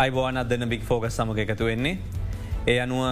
අයිබෝන 0.00 0.40
අදන්න 0.40 0.64
බික් 0.68 0.82
focus 0.82 1.16
සමග 1.18 1.38
එකතු 1.44 1.64
වෙන්නේ. 1.68 1.98
ඒ 2.66 2.76
අනුව 2.84 3.02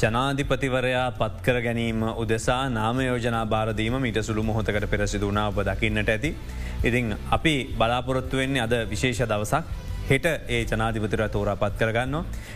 ජනාධිපතිවරයා 0.00 1.06
පත්කර 1.20 1.56
ගැනීම 1.64 2.02
උදෙසා 2.22 2.60
නාම 2.70 3.00
යෝජනා 3.00 3.40
බාරදීම 3.46 3.96
මීට 4.04 4.20
සුළු 4.28 4.42
මොහොතකට 4.42 4.86
පෙරසිදුනා 4.92 5.46
ඔබ 5.50 5.58
දකින්නට 5.68 6.12
ඇති. 6.14 6.30
ඉතිං 6.84 7.16
අපි 7.36 7.54
බලාපොරොත්තු 7.80 8.36
වෙන්නේ 8.36 8.62
අද 8.62 8.74
විශේෂ 8.92 9.22
දවසක් 9.32 9.64
හෙට 10.10 10.26
ඒ 10.48 10.62
ජනාධිපතිර 10.64 11.22
තෝරා 11.28 11.56
පත් 11.56 11.74
කරගන්න. 11.80 12.14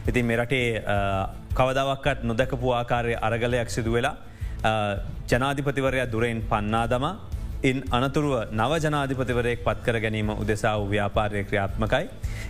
ඉතින් 0.08 0.26
මෙරටේ 0.26 0.82
කවදවක්කත් 1.58 2.22
නොදැකපු 2.22 2.72
ආකාරය 2.78 3.18
අරගලයක් 3.20 3.70
සිදු 3.76 3.92
වෙලා 3.92 4.16
ජනාධිපතිවරයා 5.32 6.12
දුරෙන් 6.14 6.46
පන්නා 6.52 6.86
දමා 6.94 7.14
ඉන් 7.62 7.78
අනතුරුව 7.92 8.48
නව 8.56 8.72
ජනාධිපතිවරයෙක් 8.84 9.60
පත්කර 9.64 9.96
ගැනීම 10.04 10.30
උදෙසා 10.32 10.72
වූ 10.78 10.88
ව්‍යාපාරය 10.92 11.42
ක්‍රියාත්මකයි. 11.44 12.06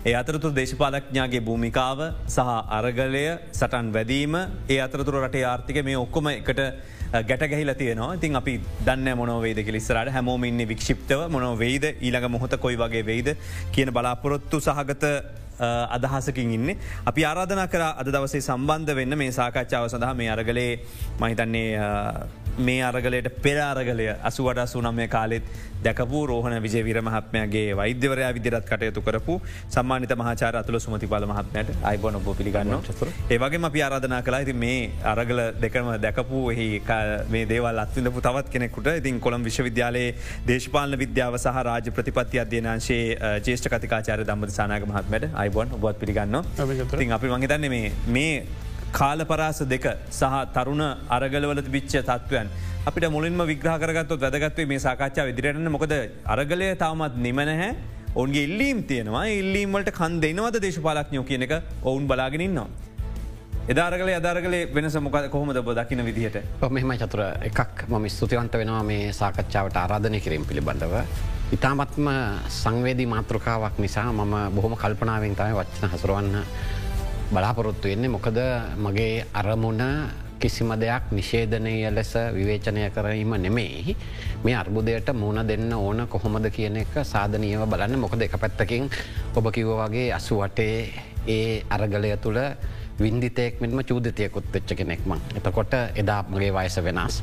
ඒ 0.07 0.15
අතරතුර 0.21 0.53
දේශපාලක්ඥාගේ 0.59 1.41
භූමිකාව 1.49 2.01
සහ 2.35 2.53
අරගලය 2.79 3.25
සටන් 3.53 3.89
වැදීම 3.97 4.37
ඒ 4.69 4.79
අතරතුර 4.87 5.19
රටේ 5.25 5.45
ආර්ථික 5.53 5.83
මේ 5.89 5.97
ඔක්කොම 6.05 6.31
එකට 6.31 6.63
ගැටගැහිල 7.31 7.75
තියනවා. 7.75 8.15
ඉතින් 8.15 8.37
අපි 8.37 8.55
දන්න 8.87 9.19
මොනවේද 9.19 9.61
කිලිස්සරට 9.69 10.13
හැමෝම 10.17 10.45
ඉන්න 10.45 10.63
වික්ෂිප්තව. 10.73 11.27
මොන 11.29 11.59
වෙයිද? 11.59 11.85
ඊළඟ 12.01 12.31
මොහොත 12.31 12.55
කොයි 12.65 12.79
වගේ 12.79 13.05
වෙයිද? 13.11 13.35
කියන 13.75 13.91
බලාපොරොත්තු 13.93 14.61
සහගත 14.61 15.05
අදහසකින් 15.97 16.53
ඉන්න. 16.53 16.77
අපි 17.11 17.25
ආරාධනා 17.25 17.67
කර 17.67 17.83
අද 17.83 18.13
දවසේ 18.15 18.41
සම්බන්ධ 18.41 18.95
වෙන්න. 18.95 19.19
මේ 19.19 19.33
සාකච්ඡාව 19.33 19.89
සඳහා 19.91 20.15
මේ 20.15 20.31
අරගලේ 20.31 20.71
මහිතන්නේ 21.21 21.69
මේ 22.61 22.81
අරගලයට 22.83 23.29
පෙරාරගලය 23.43 24.07
අසුවට 24.23 24.63
සුනම්ය 24.69 25.07
කාලෙත් 25.09 25.47
දැකපු 25.81 26.21
රෝහණ 26.27 26.57
විජවිර 26.63 26.99
මහත්මයගේ 27.03 27.75
වෛද්‍යවරය 27.75 28.27
විදිරත් 28.35 28.67
කටයුතු 28.67 29.03
කරපු 29.03 29.35
සම්මානිත 29.69 30.13
මහචාර 30.15 30.57
අතුළ 30.57 30.79
සුමති 30.79 31.07
පල 31.07 31.27
මහත්මයට 31.27 31.71
අයිබොන 31.83 32.17
ඔබ 32.17 32.29
පිළිගන්න 32.37 32.75
ඒවගේ 33.31 33.63
අපි 33.65 33.83
ආරාධනා 33.83 34.23
කලා 34.23 34.41
ඇති 34.41 34.57
මේ 34.57 34.79
අරගල 35.13 35.43
දෙකම 35.61 35.91
දැකපු 35.99 36.45
එහි 36.53 36.69
මේ 37.31 37.45
දේවල් 37.47 37.83
අත්විඳපු 37.85 38.21
තවත් 38.21 38.47
කෙනෙකුට 38.51 38.91
ඉතින් 38.95 39.21
කොළම් 39.21 39.45
විශ්වවිද්‍යාලයේ 39.45 40.15
දේශපාලන 40.47 41.01
විද්‍යාව 41.05 41.39
සහ 41.39 41.63
රාජ 41.63 41.93
ප්‍රතිපත්ති 41.93 42.43
අධ්‍යනාංශයේ 42.45 43.37
ජේෂ්ඨ 43.43 43.71
කතිකාචාර 43.71 44.25
දම්බ 44.25 44.53
සානාග 44.53 44.89
මහත්මට 44.91 45.31
අයිබොන් 45.35 45.79
ඔබත් 45.79 46.01
පිළිගන්න 46.01 46.43
ඉතින් 46.95 47.13
අපි 47.13 47.33
මහිතන්නේ 47.35 47.87
මේ 48.09 48.35
කාල 48.93 49.21
පරාස 49.31 49.61
දෙක 49.73 49.87
සහ 50.11 50.35
තරුණ 50.57 50.83
අරගලවල 51.17 51.63
විච්ච 51.77 51.95
තත්ත්වයන්. 52.01 52.49
අපිට 52.89 53.07
මුලින්ම 53.17 53.41
විග්‍රහ 53.53 53.79
කරගත්තු 53.83 54.21
වැදගත්වේ 54.25 54.67
මේ 54.67 54.83
සාකච්ඡා 54.87 55.27
විදිරටන 55.31 55.71
මොකද 55.77 55.95
අරගලය 56.35 56.69
තවමත් 56.83 57.15
නිමනහැ 57.27 57.71
ඔන්ගේ 58.15 58.45
ඉල්ලීම් 58.49 58.79
තියෙනවා 58.91 59.25
ඉල්ලීමට 59.41 59.91
කන් 59.99 60.21
දෙනවද 60.23 60.57
දේශපාලක්ඥෝ 60.65 61.25
කියන 61.25 61.43
එක 61.47 61.53
ඔවුන් 61.83 62.07
බලාගෙනන්නවා. 62.11 62.69
එදාරගල 63.69 64.09
අදාරගලේ 64.13 64.63
වෙනස 64.75 64.97
මොක 64.99 65.17
කොහොමද 65.31 65.61
බ 65.67 65.75
දකින 65.79 66.03
විදිහට 66.09 66.37
මෙහම 66.71 66.93
චතුර 67.03 67.23
එකක් 67.49 67.87
මම 67.89 68.09
ස්තුතිවන්ත 68.09 68.55
වෙනවා 68.61 68.83
මේ 68.83 69.13
සාකච්ඡාවට 69.13 69.77
ආරාධනය 69.77 70.21
කිරීම 70.21 70.45
පිළිබඳව. 70.45 70.95
ඉතාමත්ම 71.53 72.09
සංවේදී 72.63 73.07
මාතෘකාවක් 73.07 73.79
නිසා 73.79 74.11
මම 74.13 74.35
බොහොම 74.57 74.75
කල්පනාවෙන් 74.83 75.35
තමයි 75.37 75.55
වච්චන 75.59 75.93
හසුරුවන්න 75.95 76.37
බලාපොරොත්තු 77.31 77.89
වෙන්නේ 77.89 78.11
මොකද 78.11 78.39
මගේ 78.77 79.25
අරමුණ 79.33 79.83
කිසිම 80.41 80.73
දෙයක් 80.75 81.13
නිෂේධනය 81.13 81.75
ලෙස 81.91 82.13
විවේචනය 82.35 82.83
කරීම 82.91 83.33
නෙමෙයි 83.37 83.95
මේ 84.45 84.55
අර්බුදයට 84.55 85.13
මුණ 85.15 85.39
දෙන්න 85.47 85.73
ඕන 85.75 86.09
කොහොමද 86.09 86.51
කියන 86.51 86.77
එක 86.77 86.95
සාධනීයව 87.05 87.63
බලන්න 87.67 87.99
මොකද 87.99 88.23
එක 88.23 88.35
පැත්තකින් 88.37 88.91
ඔබ 89.37 89.47
කිව්ව 89.53 89.79
වගේ 89.79 90.11
අසු 90.13 90.41
වටේ 90.41 90.77
ඒ 91.29 91.63
අරගලය 91.71 92.11
තුළ 92.17 92.41
වින්දිතයෙක් 92.99 93.61
මෙම 93.61 93.79
චූදතයකුත් 93.81 94.45
වෙච්ච 94.53 94.75
කෙනෙක්ම. 94.75 95.13
එතකොට 95.37 95.73
එදා 95.95 96.21
මගේ 96.25 96.53
වයස 96.53 96.77
වෙනස්. 96.79 97.23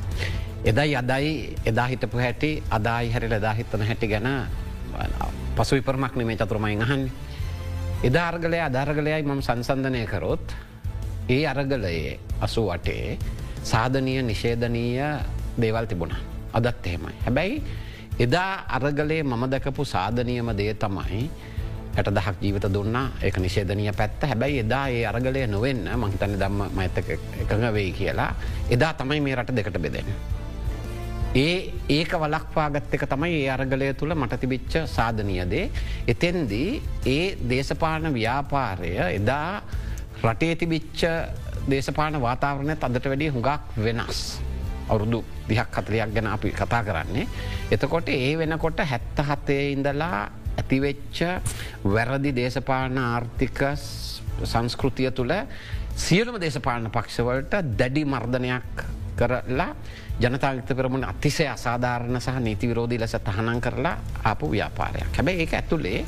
එදයි 0.63 0.95
අදයි 0.95 1.55
එදා 1.65 1.87
හිටපු 1.87 2.17
හැටි 2.17 2.63
අදායි 2.69 3.11
හැරිල 3.11 3.33
එදාහිත්තන 3.33 3.83
හැටි 3.83 4.07
ගැන 4.07 4.27
පසු 5.55 5.75
විපරමක් 5.75 6.15
නෙමේ 6.15 6.37
චතුරමයි 6.37 6.79
අහන්නේ. 6.79 7.26
එදා 7.97 8.29
අර්ගලය 8.29 8.59
අධර්ගලයයි 8.59 9.23
මම 9.23 9.41
සංසන්ධනය 9.41 10.05
කරොත් 10.05 10.53
ඒ 11.27 11.45
අරගලයේ 11.45 12.19
අසු 12.39 12.69
වටේ 12.69 13.17
සාධනීය 13.63 14.21
නිෂේධනීය 14.21 15.01
දේවල් 15.57 15.85
තිබුණ. 15.85 16.13
අදත් 16.53 16.85
එහෙමයි. 16.85 17.13
හැබැයි 17.25 17.63
එදා 18.19 18.69
අරගලේ 18.69 19.23
මම 19.23 19.43
දැකපු 19.47 19.85
සාධනීයම 19.85 20.53
දේ 20.53 20.73
තමයි 20.75 21.25
ඇට 21.97 22.13
දහක් 22.13 22.37
ජීවිත 22.39 22.69
දුන්න 22.69 22.97
එක 23.19 23.37
නිෂේධනය 23.37 23.89
පැත්ත 23.91 24.21
හැබැයි 24.23 24.59
එදා 24.59 24.85
ඒ 24.89 25.03
අරගලය 25.03 25.47
නොවෙන්න 25.47 25.89
මහිතන්න 25.97 26.37
දම්ම 26.37 26.69
මඇත 26.71 26.97
එකඟ 27.01 27.65
වෙයි 27.73 27.91
කියලා 27.93 28.31
එදා 28.69 28.93
තමයි 28.93 29.19
මේ 29.19 29.35
රට 29.35 29.55
දෙකට 29.55 29.77
බෙදෙන. 29.79 30.05
ඒ 31.35 31.73
ඒක 31.89 32.13
වලක්වාගත්ත 32.13 32.93
එක 32.93 33.03
තමයි 33.09 33.41
ඒ 33.41 33.49
අරගලය 33.49 33.93
තුළ 33.93 34.15
මට 34.15 34.39
තිබිච්ච 34.39 34.87
සාධනයදේ. 34.87 35.69
එතෙන්දී 36.07 36.81
ඒ 37.05 37.37
දේශපාන 37.49 38.13
ව්‍යාපාරය 38.13 38.93
එදා 39.09 39.61
රටේ 40.23 40.55
තිබිච්ච 40.55 41.03
දේශපාන 41.67 42.21
වාතාවරණය 42.21 42.77
අදට 42.79 43.05
වැඩිය 43.05 43.29
හුඟක් 43.29 43.77
වෙනස්. 43.77 44.39
අවුරුදු 44.89 45.23
දිහක් 45.49 45.67
කතරයක් 45.69 46.13
ගැන 46.13 46.27
අපි 46.27 46.51
කතා 46.51 46.83
කරන්නේ. 46.83 47.27
එතකොට 47.71 48.09
ඒ 48.09 48.37
වෙනකොට 48.37 48.79
හැත්ත 48.81 49.19
හතේ 49.19 49.71
ඉඳලා 49.71 50.29
ඇතිවෙච්ච 50.57 51.19
වැරදි 51.85 52.31
දේශපාන 52.31 52.97
ආර්ථික 52.97 53.59
සංස්කෘතිය 54.43 55.11
තුළ 55.11 55.33
සියලුම 55.95 56.39
දේශපාලන 56.39 56.89
පක්ෂවලට 56.89 57.53
දැඩි 57.77 58.05
මර්ධනයක් 58.05 58.85
කරලා 59.17 59.73
ජනතාවිත 60.19 60.65
කරමුණ 60.67 61.03
අතිසය 61.05 61.45
අසාධාරණ 61.47 62.17
සහ 62.17 62.39
නීති 62.39 62.67
විරෝධී 62.67 62.99
ලෙස 62.99 63.15
තහනන් 63.19 63.61
කරලා 63.61 63.97
ආපු 64.23 64.51
ව්‍යාපාරයක්. 64.51 65.13
හැබැ 65.13 65.35
ඒ 65.35 65.49
ඇතුළේ 65.53 66.05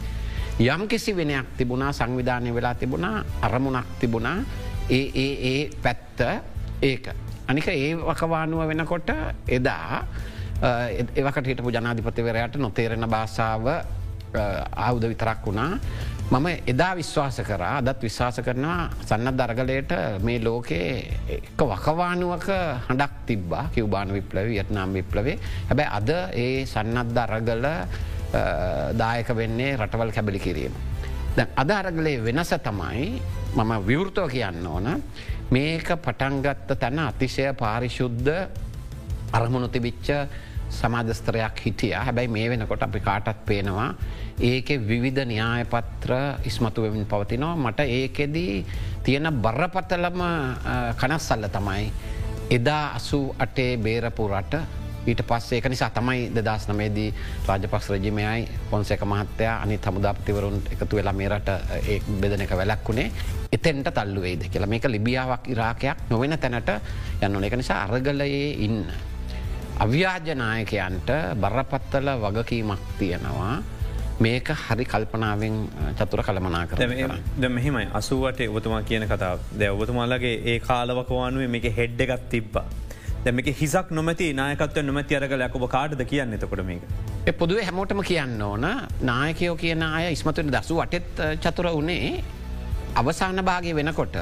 යම් 0.59 0.87
කිසි 0.87 1.13
වෙනයක් 1.13 1.45
තිබුණා 1.57 1.91
සංවිධානය 1.91 2.53
වෙලා 2.53 2.73
තිබුණා 2.75 3.23
අරමුණක් 3.41 3.87
තිබුණා 3.99 4.37
ඒ 4.89 5.05
ඒ 5.15 5.33
ඒ 5.43 5.69
පැත්ත 5.83 6.19
ඒක. 6.81 7.09
අනික 7.47 7.67
ඒ 7.67 7.95
වකවානුව 7.97 8.67
වෙනකොට 8.67 9.09
එදා 9.47 10.03
ඒවකට 11.15 11.45
හිටපු 11.45 11.69
ජනාධිපතිවරයට 11.69 12.55
නොතේරෙන 12.57 13.05
භාෂාව 13.05 13.65
ආවුද 14.77 15.03
විතරක් 15.03 15.45
වුණා 15.45 15.79
මම 16.29 16.47
එදා 16.71 16.93
විශ්වාස 16.93 17.41
කරා 17.41 17.81
අදත් 17.81 18.03
විශ්වාස 18.05 18.37
කරනවා 18.45 18.81
සන්නත් 19.01 19.37
දරගලයට 19.39 19.93
මේ 20.21 20.37
ලෝකයේ 20.45 20.91
එක 21.35 21.61
වකවානුවක 21.71 22.45
හඬක් 22.85 23.13
තිබ්බා. 23.25 23.63
කිව්බාන 23.73 24.13
විප්ලව 24.13 24.45
වියට්නාම් 24.49 24.93
විප්ලවේ 24.93 25.39
හැබැයි 25.69 25.89
අද 25.99 26.09
ඒ 26.43 26.65
සන්නත් 26.65 27.09
දරගල 27.17 27.65
දායක 29.01 29.29
වෙන්නේ 29.39 29.71
රටවල් 29.77 30.11
කැබලි 30.13 30.39
කිරීම. 30.45 30.73
අද 31.61 31.71
අරගලේ 31.71 32.21
වෙනස 32.21 32.53
තමයි 32.67 33.09
මම 33.55 33.71
විවෘතව 33.89 34.29
කියන්න 34.29 34.67
ඕන. 34.67 35.01
මේක 35.49 35.87
පටන්ගත්ත 36.05 36.77
තැන 36.77 36.99
අතිශය 37.09 37.53
පාරිශුද්ධ 37.57 38.29
අරමුණු 39.33 39.67
තිබිච්ච 39.67 40.13
සමාධස්ත්‍රයක් 40.69 41.61
හිටිය. 41.65 41.93
හැබැයි 41.93 42.27
මේ 42.27 42.49
වෙනකොට 42.49 42.83
අපි 42.83 42.99
කාටත් 42.99 43.45
පේනවා 43.45 43.89
ඒක 44.41 44.69
විවිධ 44.87 45.25
න්‍යායපත්‍ර 45.25 46.11
ඉස්මතුවමින් 46.45 47.05
පවතිනවා. 47.05 47.55
මට 47.55 47.79
ඒකෙදී 47.79 48.65
තියෙන 49.03 49.27
බරපතලම 49.41 50.21
කනස්සල්ල 50.97 51.47
තමයි 51.51 51.91
එදා 52.49 52.85
අසු 52.95 53.35
අටේ 53.39 53.77
බේරපු 53.77 54.27
රට. 54.27 54.55
ඊට 55.07 55.21
පස්සේ 55.27 55.57
එක 55.57 55.67
නිසා 55.71 55.89
තමයි 55.89 56.29
දෙදස් 56.35 56.67
නමේදී 56.69 57.09
රාජපක්ෂ 57.47 57.89
රජිමයයි 57.89 58.47
පොන්සේක 58.69 59.03
මහත්තයා 59.05 59.61
අනි 59.63 59.77
තමුදාපතිවරුන් 59.77 60.61
එකතු 60.71 60.95
වෙලා 60.95 61.13
මේ 61.13 61.29
රට 61.29 61.49
ඒ 61.87 61.99
බෙදන 62.21 62.41
එක 62.41 62.51
වැලක්වුණේ 62.51 63.11
එතෙන්ට 63.51 63.91
තල්ලුවේද 63.93 64.43
කියලා. 64.51 64.69
මේක 64.69 64.85
ලිබියාවක් 64.85 65.47
ඉරාකයක් 65.47 66.09
නොවෙන 66.09 66.39
තැනට 66.39 66.69
යන්න 67.21 67.43
එක 67.43 67.55
නිසා 67.57 67.83
අරගලයේ 67.83 68.51
ඉන්න. 68.65 68.83
අව්‍යාජනායකයන්ට 69.79 71.09
බරපත්තල 71.35 72.07
වගකීමක් 72.17 72.81
තියෙනවා. 72.99 73.53
මේක 74.19 74.49
හරි 74.61 74.85
කල්පනාවෙන් 74.85 75.55
චතුර 75.97 76.21
කළමනා 76.21 76.65
කර 76.67 76.77
ද 77.37 77.49
මෙහෙමයි. 77.49 77.87
අසුවට 77.93 78.41
ඔබතුමා 78.49 78.81
කියන 78.83 79.07
කතා 79.07 79.37
ද 79.53 79.69
ඔබතුමාලගේ 79.69 80.35
ඒ 80.45 80.59
කාලවකවානුවේ 80.61 81.47
මේක 81.47 81.67
හෙඩ්ඩ 81.77 82.01
එකත් 82.07 82.27
තිබ්බා. 82.29 82.65
දැමක 83.23 83.47
හිසක් 83.53 83.91
නොමති 83.91 84.27
නායකත්ව 84.33 84.83
නොමැති 84.83 85.15
අරගල 85.15 85.45
යකොබ 85.47 85.65
කාඩද 85.69 86.03
කියන්න 86.05 86.33
එතකොට 86.33 86.65
මේක. 86.65 86.83
පොදුවේ 87.33 87.63
හැමෝටම 87.63 88.03
කියන්න 88.03 88.41
ඕන 88.41 88.67
නායකයෝ 89.03 89.55
කියන 89.55 89.83
අය 89.83 90.11
ඉස්මතුට 90.11 90.51
දසු 90.51 90.81
වටෙත් 90.81 91.25
චතුර 91.39 91.71
වනේ 91.71 92.23
අවසාන 92.95 93.45
භාගය 93.45 93.75
වෙනකොට 93.75 94.17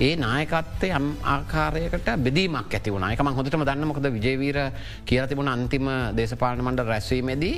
ඒ 0.00 0.16
නායකත්තය 0.16 0.88
යම් 0.96 1.06
ආකාරයකට 1.34 2.08
බෙදීමක් 2.24 2.74
ඇති 2.76 2.92
වුණ. 2.92 3.04
එකම 3.12 3.28
හොඳටම 3.38 3.64
දන්න 3.68 3.88
මොකද 3.90 4.06
විජේවීර 4.16 4.58
කියල 5.04 5.26
තිබුණ 5.28 5.52
අන්තිම 5.54 5.88
දේශපාලන 6.16 6.62
මණ්ඩ 6.64 6.88
රැස්වීමේදී 6.88 7.56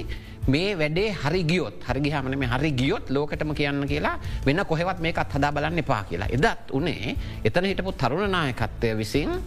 මේ 0.48 0.72
වැඩේ 0.80 1.14
හරි 1.22 1.42
ගියොත් 1.44 1.86
හරිගිහමන 1.86 2.38
මේ 2.38 2.50
හරි 2.54 2.72
ගියොත් 2.80 3.10
ලෝකටම 3.10 3.54
කියන්න 3.54 3.86
කියලා 3.86 4.16
වෙන 4.46 4.64
කොහෙවත් 4.66 4.98
මේකත් 4.98 5.36
හදා 5.36 5.52
බලන්න 5.52 5.78
එපා 5.84 6.02
කියලා. 6.10 6.28
එදත් 6.36 6.74
උනේ 6.78 7.14
එතන 7.44 7.70
හිටපු 7.70 7.94
තරුණනායකත්වය 7.94 8.92
විසින් 8.98 9.38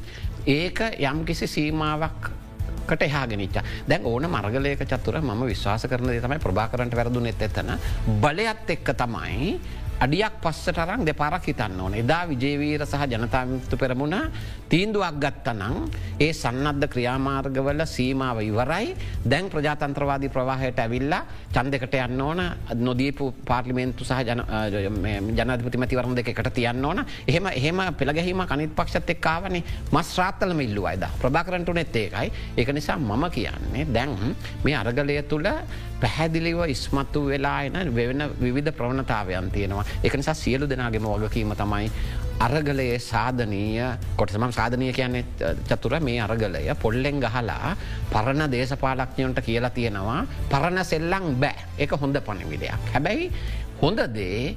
ඒක 0.48 0.80
යම් 0.96 1.26
කිසි 1.28 1.48
සීමාවක් 1.48 2.32
කට 2.88 3.10
එහාගෙනනිච්ච 3.10 3.58
දැන් 3.90 4.06
ඕන 4.06 4.30
මර්ගලයක 4.32 4.88
චතුර 4.88 5.20
ම 5.20 5.48
විශවාස 5.52 5.84
කරන 5.92 6.16
තමයි 6.16 6.40
ප්‍රභාකරට 6.40 6.96
වැරදුනෙත් 6.96 7.42
එතන. 7.42 7.76
බලයත් 8.24 8.70
එක්ක 8.78 8.96
තමයි 8.96 9.60
අඩියක් 10.00 10.42
පස්සට 10.44 10.78
අරං 10.78 11.06
දෙපාරක් 11.08 11.46
හිතන්න 11.48 11.80
ඕන. 11.80 11.94
එදා 11.96 12.28
විජේවීර 12.28 12.84
සහ 12.86 13.06
ජනතාමිතු 13.08 13.78
පෙරමුණ 13.78 14.16
තීන්දුවක් 14.70 15.20
ගත්තනං 15.24 15.76
ඒ 16.20 16.34
සන්නද්ධ 16.34 16.88
ක්‍රියාමාර්ගවල 16.94 17.86
සීමාව 17.88 18.42
ඉවරයි. 18.44 18.96
දැන් 19.24 19.50
ප්‍රජාතන්ත්‍රවාදී 19.50 20.30
ප්‍රවාහයට 20.36 20.80
ඇවිල්ලා 20.84 21.22
චන්දකට 21.56 21.96
යන්න 22.06 22.22
ඕන. 22.22 22.42
නොදීපු 22.76 23.32
පාර්ලිමේන්තු 23.48 24.04
සහ 24.04 24.20
ජනධපතිමතිවරම 25.40 26.16
දෙකට 26.20 26.52
තියන්න 26.54 26.86
ඕන. 26.86 27.06
එහෙම 27.28 27.48
එහෙම 27.54 27.80
පෙළගැහීම 27.96 28.44
කනිත් 28.52 28.76
පක්ෂත් 28.76 29.16
එක්කාවනේ 29.16 29.64
මස් 29.92 30.12
රාත්තලම 30.20 30.60
ඉල්ලු 30.68 30.86
අයිද 30.92 31.08
ප්‍රභාකරට 31.24 31.74
නෙත් 31.74 31.96
ඒකයි. 31.96 32.32
ඒක 32.58 32.70
නිසා 32.74 32.98
මම 33.00 33.30
කියන්නේ 33.32 33.88
දැන් 33.96 34.36
මේ 34.64 34.76
අරගලය 34.76 35.22
තුළ 35.24 35.48
පැහැදිලිව 36.02 36.60
ඉස්මත්තු 36.68 37.26
වෙලා 37.28 37.64
එන 37.64 37.96
වෙන 37.96 38.24
විධ 38.40 38.72
ප්‍රවණතාවයන් 38.72 39.52
තියෙනවා. 39.52 39.86
එක 40.04 40.16
නිසා 40.16 40.34
සියලු 40.36 40.70
දෙනාගෙම 40.70 41.08
වගකීම 41.14 41.56
තමයි 41.56 41.92
අරගලයේ 42.40 43.00
සාධනීය 43.00 43.86
කොටසමම් 44.18 44.52
සාධනය 44.52 44.92
කියන්නේ 44.94 45.24
චතුර 45.70 46.00
මේ 46.00 46.20
අරගලය. 46.22 46.64
පොල්ලෙන් 46.82 47.20
ගහලා 47.20 47.76
පරණ 48.12 48.52
දේශපාලක්ඥයොන්ට 48.52 49.42
කියලා 49.42 49.70
තියෙනවා 49.72 50.20
පරණ 50.50 50.86
සෙල්ලං 50.86 51.36
බෑ. 51.40 51.56
එක 51.78 51.92
හොඳ 51.92 52.18
පණවිඩයක්. 52.20 52.92
හැබැයි 52.94 53.32
හොඳදේ 53.82 54.56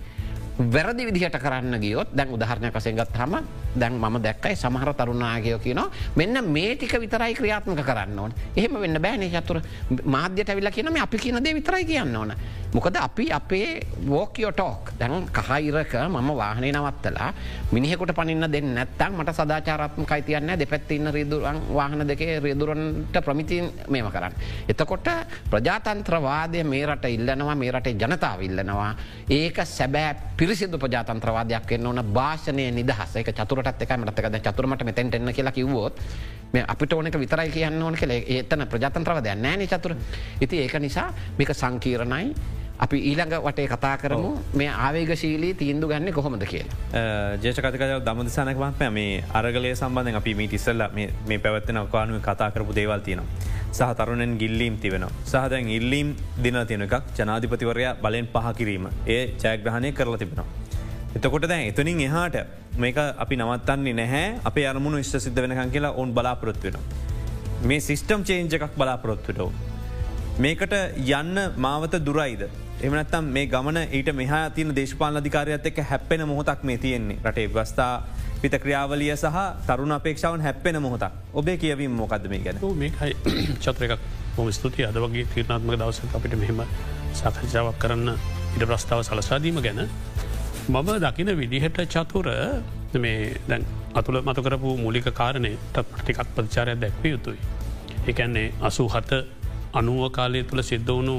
වැරදි 0.59 1.07
විදිහට 1.07 1.39
කරන්න 1.39 1.81
ගියොත් 1.81 2.11
දැන් 2.13 2.35
උදාහරණය 2.35 2.71
කසෙන්ගත් 2.71 3.15
හම 3.15 3.35
දැන් 3.77 3.95
ම 3.95 4.19
දැක්කයි 4.23 4.57
සමහර 4.57 4.93
තරුණනාගයෝ 4.95 5.59
කියන 5.59 5.81
මෙන්න 6.17 6.45
මේටික 6.45 6.93
විතරයි 7.01 7.35
ක්‍රියාත්මක 7.35 7.81
කරන්න 7.81 8.19
ඕන. 8.19 8.33
එහෙම 8.57 8.81
වෙන්න 8.81 9.01
බෑනේ 9.01 9.31
චතුර 9.31 9.61
මාධ්‍යට 10.05 10.55
විල්ල 10.57 10.71
කියනම 10.71 10.97
අපි 11.03 11.19
කියන 11.19 11.45
දේ 11.45 11.55
විතරයි 11.55 11.85
කියන්න 11.85 12.17
ඕන. 12.17 12.33
මොකද 12.75 12.97
අපි 12.97 13.31
අපේ 13.33 13.81
වෝකයෝ 14.07 14.53
ටෝක් 14.53 14.93
දැන් 14.99 15.27
කහයිරක 15.33 15.95
මම 15.95 16.29
වාහනය 16.37 16.73
නවත්තලා 16.73 17.33
මිනිහෙකුට 17.73 18.13
පනින්න 18.15 18.51
දෙන්න 18.53 18.75
නැත්තම් 18.75 19.13
මට 19.21 19.35
සදාචාරත්මකයි 19.35 20.23
තියන්න 20.23 20.53
දෙපැත්තින්න 20.59 21.13
රිදුරන් 21.13 21.61
වාහන 21.75 22.09
දෙකේ 22.09 22.41
රිදුරන්ට 22.41 23.17
ප්‍රමිතින් 23.25 23.71
මේම 23.89 24.11
කරන්න. 24.11 24.35
එතකොට 24.69 25.09
ප්‍රජාතන්ත්‍රවාදය 25.51 26.65
මේ 26.65 26.87
රට 26.87 27.15
ඉල්ලනවා 27.17 27.55
මේ 27.55 27.73
රටේ 27.73 27.95
ජනතාව 27.95 28.43
ඉල්ලනවා. 28.43 28.93
ඒක 29.31 29.65
සැබෑ 29.65 30.15
පි 30.37 30.49
පිරිසිදු 30.49 30.79
ප්‍රජාතන්ත්‍රවාදයක් 30.81 31.73
එන්න 31.77 31.87
ඕන. 31.87 32.01
භාෂණය 32.17 32.71
නිදහස. 32.73 33.17
එක 33.21 33.29
චතුරට 33.59 33.83
එක 33.83 33.93
මටක 33.97 34.43
චතුරමට 34.45 34.85
මෙතැන්ට 34.85 35.15
එන්න 35.15 35.33
කියලා 35.33 35.53
කිව්වොත් 35.53 35.99
මේ 36.53 36.65
අපිට 36.67 36.93
ඕනක 36.93 37.19
විතරයි 37.19 37.51
කියන්න 37.51 37.83
ඕන 37.83 37.97
කළ 37.97 38.15
ඒතන 38.15 38.67
ප්‍රජාතන්ත්‍රවද 38.69 39.35
නෑන 39.37 39.67
චතුර 39.67 39.97
ඉති 40.41 40.63
ඒක 40.63 40.79
නිසා 40.81 41.11
මේක 41.39 41.53
සංකීරණයි 41.55 42.35
අපි 42.79 42.99
ඊළඟ 43.11 43.35
වටේ 43.43 43.67
කතා 43.67 43.97
කරමු 43.99 44.31
මේ 44.55 44.71
ආවේගශීලී 44.87 45.55
තීන්දු 45.55 45.89
ගන්න 45.91 46.13
කොහොමද 46.15 46.45
කියලා. 46.47 46.77
ජේෂකතක 47.43 47.85
දමදසානක 48.07 48.59
මත්ම 48.59 48.93
මේ 48.93 49.25
අරගලය 49.35 49.75
සම්බන්ධ 49.75 50.21
අපි 50.21 50.35
මීට 50.35 50.55
ඉස්සල්ල 50.59 50.85
මේ 50.95 51.39
පැවත්වන 51.39 51.83
අවකානුව 51.83 52.23
කතා 52.23 52.51
කරපු 52.51 52.79
දේවල් 52.79 53.03
තියෙනවා. 53.09 53.27
සහ 53.73 53.91
තරුණෙන් 53.99 54.39
ගිල්ලීම් 54.39 54.79
තිවෙනවා. 54.79 55.11
සහදැන් 55.27 55.75
ඉල්ලීම් 55.79 56.15
දින 56.45 56.63
තියෙන 56.67 56.87
එකක් 56.87 57.13
ජනාධිපතිවරයා 57.19 57.99
බලෙන් 58.05 58.31
පහ 58.37 58.57
කිරීම 58.59 58.89
ඒ 59.07 59.21
ජයග්‍රහණය 59.43 59.93
කරලා 59.93 60.19
තිබෙනවා. 60.19 60.68
එතකොට 61.17 61.49
දැන් 61.49 61.69
එතුනින් 61.69 62.01
එහාට 62.01 62.37
මේක 62.77 62.97
අපි 62.97 63.37
නවත්තන්නේ 63.37 63.95
නැහැ. 63.95 64.41
අප 64.45 64.57
අරමුණු 64.69 65.03
ශ්ට 65.03 65.23
සිද්ධ 65.23 65.41
වෙනකන් 65.41 65.71
කියලා 65.71 65.93
ඔවන් 65.93 66.13
බලාපොරොත් 66.15 66.63
වෙන. 66.65 66.77
මේ 67.63 67.81
සිිස්ටම් 67.81 68.23
චේන්ජ 68.23 68.55
එකක් 68.55 68.77
බලාපොරොත්තුටව. 68.77 69.51
මේකට 70.39 70.75
යන්න 70.97 71.41
මාවත 71.57 71.97
දුරයිද. 72.01 72.45
එමනත්තම් 72.81 73.25
මේ 73.27 73.47
ගමන 73.47 73.81
ඊට 73.91 74.13
මෙහා 74.15 74.51
තින 74.51 74.75
දේශපාල 74.75 75.17
අධිකාරයත් 75.17 75.67
එක් 75.67 75.81
හැප්පෙන 75.83 76.29
මොහොතක් 76.29 76.63
මේ 76.63 76.79
තියෙන්නේ? 76.79 77.19
රටේ 77.25 77.49
වස්ථා 77.49 78.05
පිත 78.43 78.55
ක්‍රියාවලිය 78.55 79.17
සහ 79.17 79.41
තරුණ 79.67 79.93
අපේක්ෂාවන් 79.93 80.41
හැප්පෙන 80.41 80.83
මොහොතක්. 80.83 81.11
ඔබේ 81.33 81.57
කියවීම 81.57 81.91
මොකක්ද 81.93 82.29
මේ 82.29 82.39
ගැන? 82.41 82.61
මේකයි 82.75 83.17
චත්‍ර 83.65 83.85
එකක්. 83.85 84.01
මොම 84.37 84.53
ස්තුතියි. 84.53 84.87
අද 84.87 84.95
වගේ 84.97 85.27
තීරණාත්මක 85.35 85.75
දවස 85.75 86.03
අපිට 86.15 86.39
මෙහෙම 86.39 86.63
සාකච්ඡාවක් 87.15 87.79
කරන්න 87.79 88.15
ඉට 88.55 88.65
ප්‍රස්ථාව 88.65 89.03
සලසාදීම 89.03 89.59
ගැන. 89.61 89.89
මම 90.69 90.89
දකින 91.01 91.31
විදිහට 91.35 91.79
චතුර 91.87 92.27
මේ 92.95 93.37
දැන් 93.49 93.63
අතුළ 93.95 94.19
මතු 94.21 94.41
කරපු 94.43 94.71
මූලික 94.77 95.07
කාරණය 95.13 95.53
ටිකක් 95.75 96.21
ප්‍රචාරයක් 96.35 96.81
දැක්ව 96.83 97.05
යුතුයි. 97.07 97.39
එකන්නේ 98.07 98.53
අසූ 98.61 98.89
හත 98.89 99.13
අනුව 99.75 100.03
කාලය 100.11 100.43
තුළ 100.43 100.63
සිද්ධ 100.63 100.91
වුණු 100.91 101.17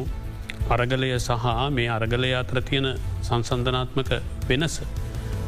අරගලය 0.70 1.10
සහ 1.18 1.48
මේ 1.72 1.88
අරගලය 1.88 2.30
අතර 2.42 2.62
තියෙන 2.62 2.88
සංසන්ධනාත්මක 3.24 4.12
වෙනස. 4.50 4.76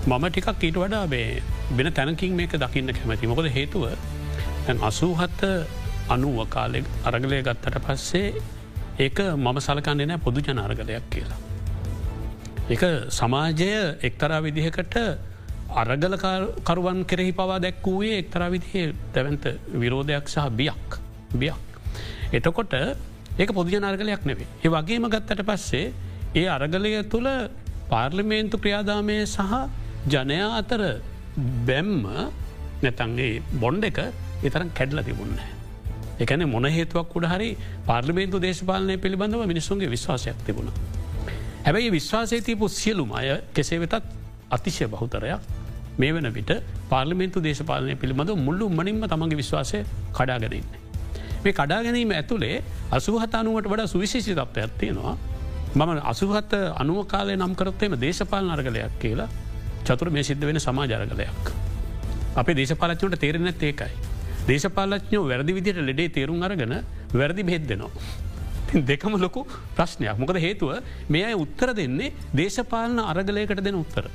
මම 0.08 0.26
ටිකක් 0.28 0.64
ඊට 0.64 0.82
වඩා 0.84 1.06
බේ 1.08 1.30
වෙන 1.78 1.94
තැනකින් 1.94 2.34
මේක 2.34 2.54
දකින්න 2.56 2.90
කැමති 2.92 3.32
මොකද 3.32 3.52
හේතුව 3.58 3.86
අසූහත්ත 4.82 5.42
අනුව 6.10 6.40
කාලෙ 6.50 6.80
අරගලය 7.06 7.44
ගත්තට 7.44 7.78
පස්සේ 7.86 8.28
ඒක 9.00 9.18
මම 9.38 9.58
සලකන්නේ 9.60 10.06
නෑ 10.06 10.24
පොදු 10.26 10.40
ජනාර්ගලයක් 10.42 11.08
කියලා. 11.10 11.51
එක 12.70 12.84
සමාජය 13.10 13.98
එක්තරා 14.02 14.42
විදිහකට 14.42 14.96
අරගල 15.74 16.16
කරුවන් 16.64 17.06
කෙරෙහි 17.06 17.32
පවා 17.32 17.60
දැක්වූයේ 17.60 18.20
එක්තරා 18.20 18.50
විදිහේ 18.50 18.94
දැවන්ත 19.14 19.46
විරෝධයක් 19.74 20.28
සහ 20.28 20.50
බියක් 20.52 21.00
බියක්. 21.34 21.60
එතකොට 22.34 22.74
ඒක 23.40 23.50
පොදුජනාර්ගලයක් 23.50 24.26
නෙවේ. 24.26 24.48
ඒ 24.64 24.70
වගේම 24.70 25.10
ගත්තට 25.10 25.44
පස්සේ 25.44 25.94
ඒ 26.36 26.48
අරගලය 26.48 27.04
තුළ 27.04 27.30
පාර්ලිමේන්තු 27.90 28.58
ක්‍රියාදාමය 28.58 29.18
සහ 29.26 29.40
ජනයා 30.08 30.52
අතර 30.58 31.02
බැම්ම 31.68 32.06
නැතන්ගේ 32.84 33.42
බොන්්ඩ 33.60 33.84
එක 33.84 34.00
එතරම් 34.44 34.70
කැඩල 34.70 35.02
තිබුන්න. 35.02 35.36
එකන 36.20 36.46
මොන 36.46 36.66
හේතුවක් 36.70 37.16
උඩ 37.18 37.26
හරි 37.26 37.50
පාර්ලිමේන්තු 37.86 38.40
දේශපාලනය 38.40 38.98
පිළිබඳව 38.98 39.46
මිනිස්සුන්ගේ 39.48 39.90
විශ්වාසයක් 39.90 40.40
තිබුණ. 40.46 41.00
හැබැයි 41.64 41.90
විශ්වාසය 41.92 42.42
තියපු 42.42 42.68
සියලුම 42.72 43.12
අය 43.14 43.28
කෙසේ 43.54 43.80
වෙතත් 43.80 43.96
අතිශය 44.52 44.86
බහුතරයක් 44.88 45.42
මේ 45.98 46.12
වන 46.12 46.28
විට 46.30 46.52
පාර්ලිමේන්තු 46.90 47.40
දේශපාලනය 47.40 47.96
පිළිබඳව 47.96 48.40
මුල්ලු 48.40 48.70
මනින්ම 48.70 49.04
තමගේ 49.06 49.38
විශ්වාසය 49.38 49.80
කඩාගෙනන්න. 50.14 50.66
මේ 51.44 51.54
කඩාගැනීම 51.54 52.12
ඇතුළේ 52.12 52.56
අසුහතානුවට 52.92 53.68
වඩා 53.68 53.88
සුවිශේෂි 53.88 54.34
තත්ව 54.34 54.58
ඇත්තියෙනවා 54.60 55.16
මම 55.76 55.92
අසුහත්ත 56.04 56.54
අනුව 56.76 57.00
කාලය 57.06 57.36
නම් 57.36 57.54
කරත්තේම 57.56 57.94
දේශපාලන 57.98 58.50
අර්ගලයක් 58.50 58.98
කියලා 59.00 59.30
චතුර 59.86 60.10
මේ 60.10 60.24
සිද්ධ 60.24 60.46
වෙන 60.46 60.60
සමාජරගලයක්. 60.60 61.46
අපේ 62.36 62.56
දේශපාලච්ඥට 62.56 63.20
තේරෙනත් 63.20 63.64
ඒකයි. 63.64 63.94
දේශපාලච්ඥෝ 64.48 65.24
වැරදි 65.26 65.54
විදිට 65.54 65.80
ලෙඩේ 65.82 66.10
තේරුම් 66.10 66.42
අරගෙන 66.42 66.76
වැරදි 67.14 67.44
බෙහෙත් 67.44 67.66
දෙනවා. 67.68 67.92
දෙකම 68.90 69.16
ලොකු 69.20 69.42
ප්‍රශ්නයක් 69.78 70.18
මොකද 70.18 70.38
හේතුව 70.46 70.72
මේ 71.10 71.26
අය 71.26 71.36
උත්තර 71.36 71.74
දෙන්නේ 71.74 72.14
දේශපාලන 72.34 73.00
අරගලයකට 73.04 73.64
දෙන 73.64 73.76
උත්තර. 73.76 74.06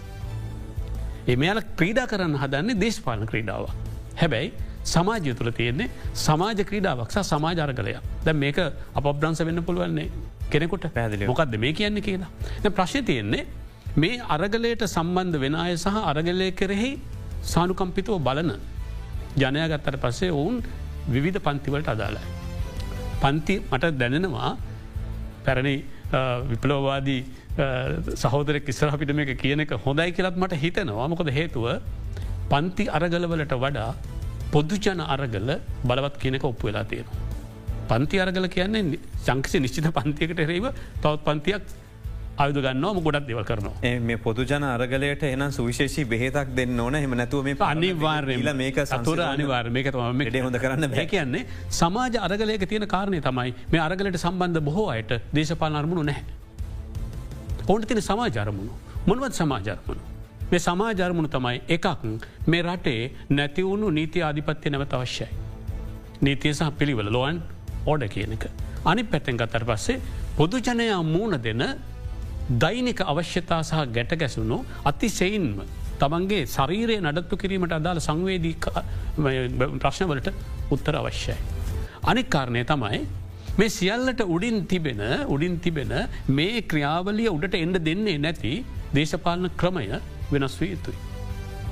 එමයාල 1.27 1.61
ක්‍රීඩා 1.79 2.07
කරන්න 2.07 2.39
හදන්නේ 2.43 2.81
දේශපාලන 2.85 3.27
ක්‍රීඩාව. 3.27 3.69
හැබැයි 4.17 4.53
සමාජය 4.85 5.35
තුළ 5.35 5.51
තියෙන්නේ 5.59 5.91
සමාජ 6.15 6.63
ක්‍රීඩාවක්ෂ 6.71 7.31
සමාජාරගලයක් 7.33 8.01
දැ 8.25 8.35
මේක 8.35 8.59
අප 8.99 9.07
බ්‍රංස 9.21 9.43
වෙන්න 9.49 9.63
පුළුවන්නේ 9.63 10.09
කෙනෙකුට 10.51 10.87
පැදිලි 10.97 11.27
මොකක්ද 11.27 11.59
මේ 11.59 11.73
කියන්නේ 11.73 12.07
කියලා. 12.09 12.31
ප්‍රශ්ය 12.71 13.03
තියෙන්නේ 13.03 13.45
මේ 13.97 14.23
අරගලයට 14.29 14.87
සම්බන්ධ 14.87 15.43
වෙන 15.45 15.55
අය 15.57 15.77
සහ 15.77 16.01
අරගලය 16.05 16.49
කෙරෙහි 16.53 16.93
සානුකම්පිතව 17.45 18.19
බලන 18.21 18.57
ජනයගත්තට 19.37 20.01
පස්සේ 20.03 20.33
ඔවුන් 20.33 20.59
විවිධ 21.09 21.41
පන්තිවලට 21.41 21.89
අදාලයි. 21.89 22.36
පන්ති 23.27 23.57
මට 23.73 23.93
දැනෙනවා 24.01 24.51
පැරණි 25.47 25.77
විපලෝවාදී 26.51 27.21
සහෝදර 28.23 28.59
කිස්සරහිට 28.67 29.13
මේක 29.21 29.33
කියන 29.43 29.65
එක 29.65 29.73
හොඳයි 29.87 30.11
කියලත් 30.17 30.37
මට 30.43 30.61
හිතනවා 30.65 31.09
මොකද 31.13 31.31
හේතුව 31.39 31.67
පන්ති 32.53 32.85
අරගලවලට 32.97 33.55
වඩා 33.65 33.91
පොද්දුජන 34.53 35.01
අරගල 35.15 35.49
බලවත් 35.89 36.17
කියනක 36.23 36.45
ඔප්පු 36.51 36.69
වෙලා 36.69 36.85
තියෙනවා. 36.91 37.23
පන්ති 37.91 38.21
අරගල 38.25 38.47
කියන්නේ 38.57 38.99
සංකසි 39.27 39.61
නිශ්චිත 39.65 39.89
පන්තියකට 39.99 40.41
රේව 40.51 40.67
තවත් 41.03 41.21
පන්තියක් 41.27 41.65
අයුද 42.45 42.59
ගන්නවා 42.65 43.03
ගොඩක් 43.07 43.27
දෙව 43.29 43.41
කරනවා. 43.51 43.93
මේ 44.09 44.19
පොදු 44.25 44.45
ජන 44.45 44.65
අරගලයට 44.71 45.23
එන 45.29 45.45
සුවිශේෂී 45.59 46.07
බෙහෙතක් 46.13 46.49
දෙන්න 46.59 46.81
ඕන 46.81 46.95
හෙම 46.95 47.15
නැතුව 47.21 47.45
මේ 47.45 47.57
අනිවාර්ය 47.69 48.37
මේක 48.63 48.81
සතුර 48.93 49.21
අනිවාර්මක 49.27 49.89
ට 49.93 50.43
හොඳ 50.47 50.59
කරන්න 50.65 50.91
බැ 50.97 51.07
කියන්නේ 51.13 51.47
සමාජ 51.81 52.19
අරගලයක 52.27 52.67
තියෙන 52.73 52.89
කාරණය 52.95 53.21
තමයි 53.29 53.55
මේ 53.73 53.85
අරගලට 53.87 54.21
සම්බන්ධ 54.25 54.67
බොහෝ 54.69 54.89
අයට 54.97 55.17
දේශපාල 55.39 55.81
අරමුණු 55.83 56.05
නැහැ. 56.11 56.25
ඔවුන්ට 57.69 57.89
තින 57.89 58.03
සමාජාරමුණු 58.11 58.73
මොනවත් 59.09 59.41
සමාජාරමුණු. 59.41 60.03
මේ 60.51 60.63
සමාජර්මුණු 60.69 61.31
තමයි 61.37 61.59
එකක් 61.77 61.87
මේ 62.53 62.63
රටේ 62.63 63.03
නැතිවුණු 63.31 63.91
නීති 63.99 64.23
ආධිපත්‍යය 64.23 64.71
නැවත 64.71 64.95
අවශ්‍යයි. 65.01 65.29
නීතිය 66.25 66.55
සහ 66.55 66.71
පිළිවල 66.79 67.11
ලොවන් 67.17 67.43
ඕඩ 67.87 68.09
කියන 68.15 68.33
එක. 68.39 68.47
අනි 68.85 69.03
පැත්තෙන් 69.05 69.37
ගතර 69.41 69.65
පස්සේ 69.71 70.01
පොදුජනයා 70.39 71.03
මූුණ 71.15 71.43
දෙන 71.43 71.63
දෛනික 72.49 73.01
අවශ්‍යතා 73.03 73.61
සහ 73.63 73.91
ගැට 73.97 74.13
ගැසුණු 74.23 74.59
අති 74.85 75.09
සෙයින්ම 75.09 75.61
තමන්ගේ 76.01 76.43
ශරීරයේ 76.47 77.01
නඩත්තු 77.03 77.37
කිරීමට 77.43 77.75
අදාළ 77.79 78.01
සංවේදී 78.07 78.55
ප්‍රශ්නවලට 79.83 80.29
උත්තර 80.75 80.95
අවශ්‍යයි. 81.03 81.37
අනික් 82.05 82.29
කාරණය 82.31 82.63
තමයි 82.65 83.01
මේ 83.59 83.69
සියල්ලට 83.69 84.23
උඩින් 84.35 84.59
තිබෙන 84.73 85.03
උඩින් 85.35 85.57
තිබෙන 85.65 85.93
මේ 86.29 86.63
ක්‍රියාවලිය 86.71 87.29
උඩට 87.37 87.57
එන්ඩ 87.65 87.79
දෙන්නේ 87.89 88.19
නැති 88.19 88.55
දේශපාලන 88.95 89.51
ක්‍රමය 89.63 89.87
වෙනස් 90.33 90.57
වී 90.61 90.71
යුතුයි. 90.75 90.99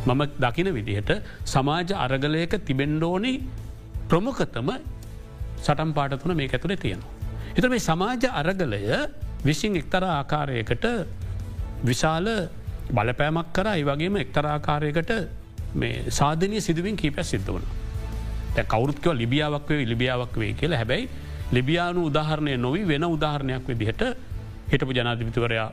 මම 0.06 0.22
දකින 0.44 0.70
විදිහට 0.78 1.12
සමාජ 1.46 1.90
අරගලයක 2.04 2.54
තිබෙන්ඩෝනි 2.68 3.34
ප්‍රමුඛතම 4.10 4.70
සටම් 5.62 5.92
පාට 5.98 6.18
තුන 6.22 6.36
මේ 6.40 6.48
ඇතුළේ 6.48 6.82
තියෙනවා. 6.84 7.12
එත 7.56 7.64
මේ 7.74 7.86
සමාජ 7.88 8.24
අරගලය 8.40 8.82
විසින් 9.44 9.76
එක්තර 9.76 10.04
ආකාරයකට 10.08 10.86
විශාල 11.84 12.28
බලපෑමක් 12.90 13.48
කර. 13.52 13.66
ඒ 13.72 13.84
වගේම 13.84 14.16
එක්තර 14.24 14.46
ආකාරයකට 14.46 15.12
මේ 15.74 16.10
සාධනය 16.10 16.60
සිදුවින් 16.60 16.96
කීප 16.96 17.20
සිද්ධ 17.22 17.50
වන. 17.50 17.64
කවරුත්කව 18.64 19.12
ලිබියාවක් 19.22 19.68
වේ 19.70 19.86
ලිබියාවක් 19.92 20.36
වේ 20.36 20.52
කියලා. 20.52 20.78
හැබැයි 20.78 21.08
ලිබියානු 21.52 22.06
උදාහරණය 22.10 22.56
නොවී 22.56 22.88
වෙන 22.88 23.04
උදාහරණයක් 23.06 23.68
විදිහට 23.68 24.02
හිටපු 24.72 24.92
ජනාධිපතිවරයා 24.92 25.68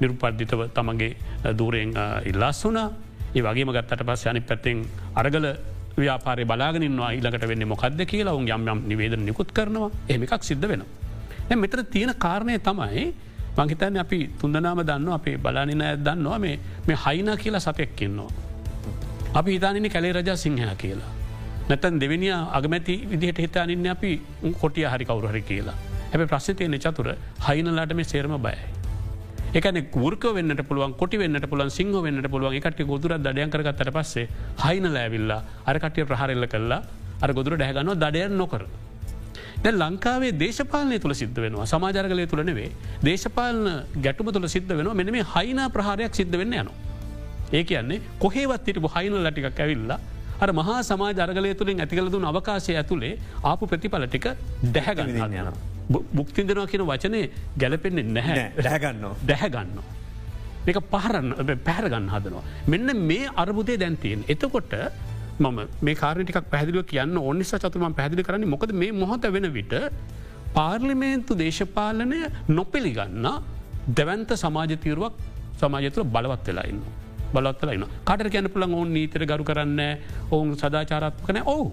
නිරුපද්ධිතව 0.00 0.62
තමගේ 0.76 1.12
දූරයෙන් 1.58 1.92
ඉල්ලස් 2.30 2.60
වුනා 2.64 2.88
ඒ 3.36 3.42
වගේම 3.42 3.70
ගත්තට 3.76 4.06
පස් 4.08 4.26
යනි 4.30 4.40
පැත්තෙන් 4.50 4.84
අරගල 5.20 5.46
ව්‍යාපාරය 5.96 6.44
බලාගෙනන්නවා 6.44 7.10
ඊලකට 7.16 7.48
වෙන්න 7.50 7.64
මොකක්ද 7.68 8.00
කියලා 8.12 8.36
උන් 8.38 8.48
යම් 8.48 8.68
යම් 8.72 8.80
නිවේද 8.90 9.16
නිකුත් 9.20 9.52
කරනවා. 9.52 9.90
එමිකක් 10.08 10.42
සිද්ධ 10.42 10.68
වෙන. 10.68 10.82
මෙතර 11.54 11.82
තියෙන 11.84 12.14
කාරණය 12.18 12.58
තමයි 12.58 13.04
මංහිතන්න 13.56 13.98
අපි 13.98 14.18
තුන්දනාම 14.40 14.80
දන්න 14.82 15.12
අපේ 15.12 15.36
බලානින 15.38 15.84
දන්නවා 16.04 16.38
මේ 16.38 16.58
මේ 16.88 16.96
හයින 16.96 17.30
කියලා 17.36 17.60
සතෙක්කින්නවා. 17.60 18.30
අපි 19.34 19.50
හිතානනි 19.52 19.90
කැලේ 19.90 20.12
රජා 20.12 20.36
සිංහයා 20.36 20.74
කියලා. 20.74 21.12
නැතන් 21.68 22.00
දෙවිනි 22.00 22.30
අගමැති 22.30 22.96
විදිහට 23.10 23.38
හිතානින්න 23.38 23.86
අපි 23.86 24.10
කොටිය 24.60 24.84
හරි 24.84 25.04
කවුරහරි 25.04 25.42
කියලා. 25.42 25.76
හැබ 26.12 26.28
ප්‍රශ්තයන 26.28 26.78
චතුර 26.78 27.08
හයිනලාට 27.48 27.94
මේ 27.94 28.04
සේරම 28.04 28.34
බයයි. 28.38 28.58
එකන 29.54 29.78
ගුර්ක 29.92 30.24
වන්න 30.36 30.62
පුළුවන් 30.68 30.94
කොට 30.94 31.14
වන්න 31.14 31.48
පුලන් 31.52 31.70
සිංහ 31.70 31.92
වන්න 31.96 32.28
පුළුවන් 32.28 32.56
එකට 32.58 32.82
ගොදුර 32.84 33.14
දඩයන් 33.18 33.50
කරගත්තට 33.50 33.92
පස්සේ 33.96 34.26
හයින 34.64 34.88
ලෑවිල්ලා 34.96 35.40
අරකටිය 35.66 36.04
ප්‍රහරල්ල 36.04 36.46
කල්ලා 36.46 36.82
අර 37.22 37.32
ගොදුර 37.32 37.56
ඩැහගන්න 37.56 37.94
දඩයන් 37.96 38.36
නොකර. 38.36 38.64
දැ 39.66 39.74
ලංකාවේ 39.82 40.32
දේශපාලනය 40.42 40.96
තුළ 41.04 41.14
සිද්ධ 41.20 41.38
වෙනවා 41.44 41.66
සමාජරගලය 41.72 42.26
තුළ 42.32 42.42
නෙවේ 42.50 42.68
දේශපාලන 43.06 43.64
ගැටුම 44.04 44.28
තුළ 44.36 44.48
සිද්ධ 44.56 44.74
වෙන 44.80 44.90
මෙන 45.00 45.10
මේ 45.16 45.24
හයින 45.34 45.60
ප්‍රහාරයක් 45.76 46.12
සිද්ධ 46.20 46.36
වෙන්න 46.40 46.58
යනවා. 46.60 46.76
ඒ 47.56 47.62
කියන්නේ 47.70 48.02
කොහේවත් 48.24 48.62
තිරපු 48.66 48.90
හයින 48.96 49.16
ලටික 49.24 49.48
ඇවිල්ලා 49.52 49.98
අර 50.44 50.50
මහා 50.60 50.78
සමාජ 50.90 51.22
අරගලය 51.26 51.54
තුළින් 51.60 51.82
ඇතිකලදුන් 51.84 52.28
අවකාශය 52.32 52.76
ඇතුළේ 52.82 53.14
ආපු 53.50 53.70
ප්‍රතිඵල 53.72 54.06
ටික 54.06 54.26
ඩැහැගන්න 54.66 55.10
යනවා. 55.16 55.54
බුක්තිදනවා 56.18 56.66
කියන 56.72 56.86
වචනය 56.92 57.20
ගැලපෙන්නේ 57.62 58.06
නැහැ 58.16 58.46
ඩැහගන්න 58.58 59.04
ඩැහැගන්න. 59.24 59.78
එක 60.70 60.78
පහරන්න 60.92 61.28
පැහරගන්න 61.68 62.08
හදනවා. 62.14 62.44
මෙන්න 62.72 62.88
මේ 63.10 63.26
අරබුදේ 63.42 63.78
දැන්තියෙන්. 63.82 64.24
එතකොට 64.34 64.74
මම 65.38 65.58
මේ 65.82 65.94
කාරටික් 65.94 66.38
පැදිලිව 66.50 66.84
කියන්න 66.84 67.16
ඕනිස 67.18 67.52
චතුම 67.54 67.94
පැදිලි 67.94 68.22
කරන්න 68.22 68.48
මොකද 68.48 68.72
මේ 68.74 68.92
මොහොත 68.92 69.26
වෙන 69.28 69.48
විට 69.52 69.74
පාර්ලිමේන්තු 70.54 71.32
දේශපාලනය 71.36 72.20
නොපිළිගන්න 72.50 73.26
දැවන්ත 73.88 74.30
සමාජතීරුවක් 74.34 75.12
සමාජතුර 75.58 76.04
බලවත් 76.06 76.46
වෙලාඉන්න. 76.48 76.80
බලත්වලයින්න 77.34 77.84
කට 78.04 78.30
කියන්න 78.30 78.48
පුළන් 78.48 78.74
ඔවන් 78.74 78.90
නීතර 78.92 79.24
ගරු 79.24 79.44
කරන්න 79.44 79.80
ඔවුන් 80.30 80.56
සදාචාරත්ම 80.56 81.26
කන 81.26 81.42
ඔවු 81.44 81.70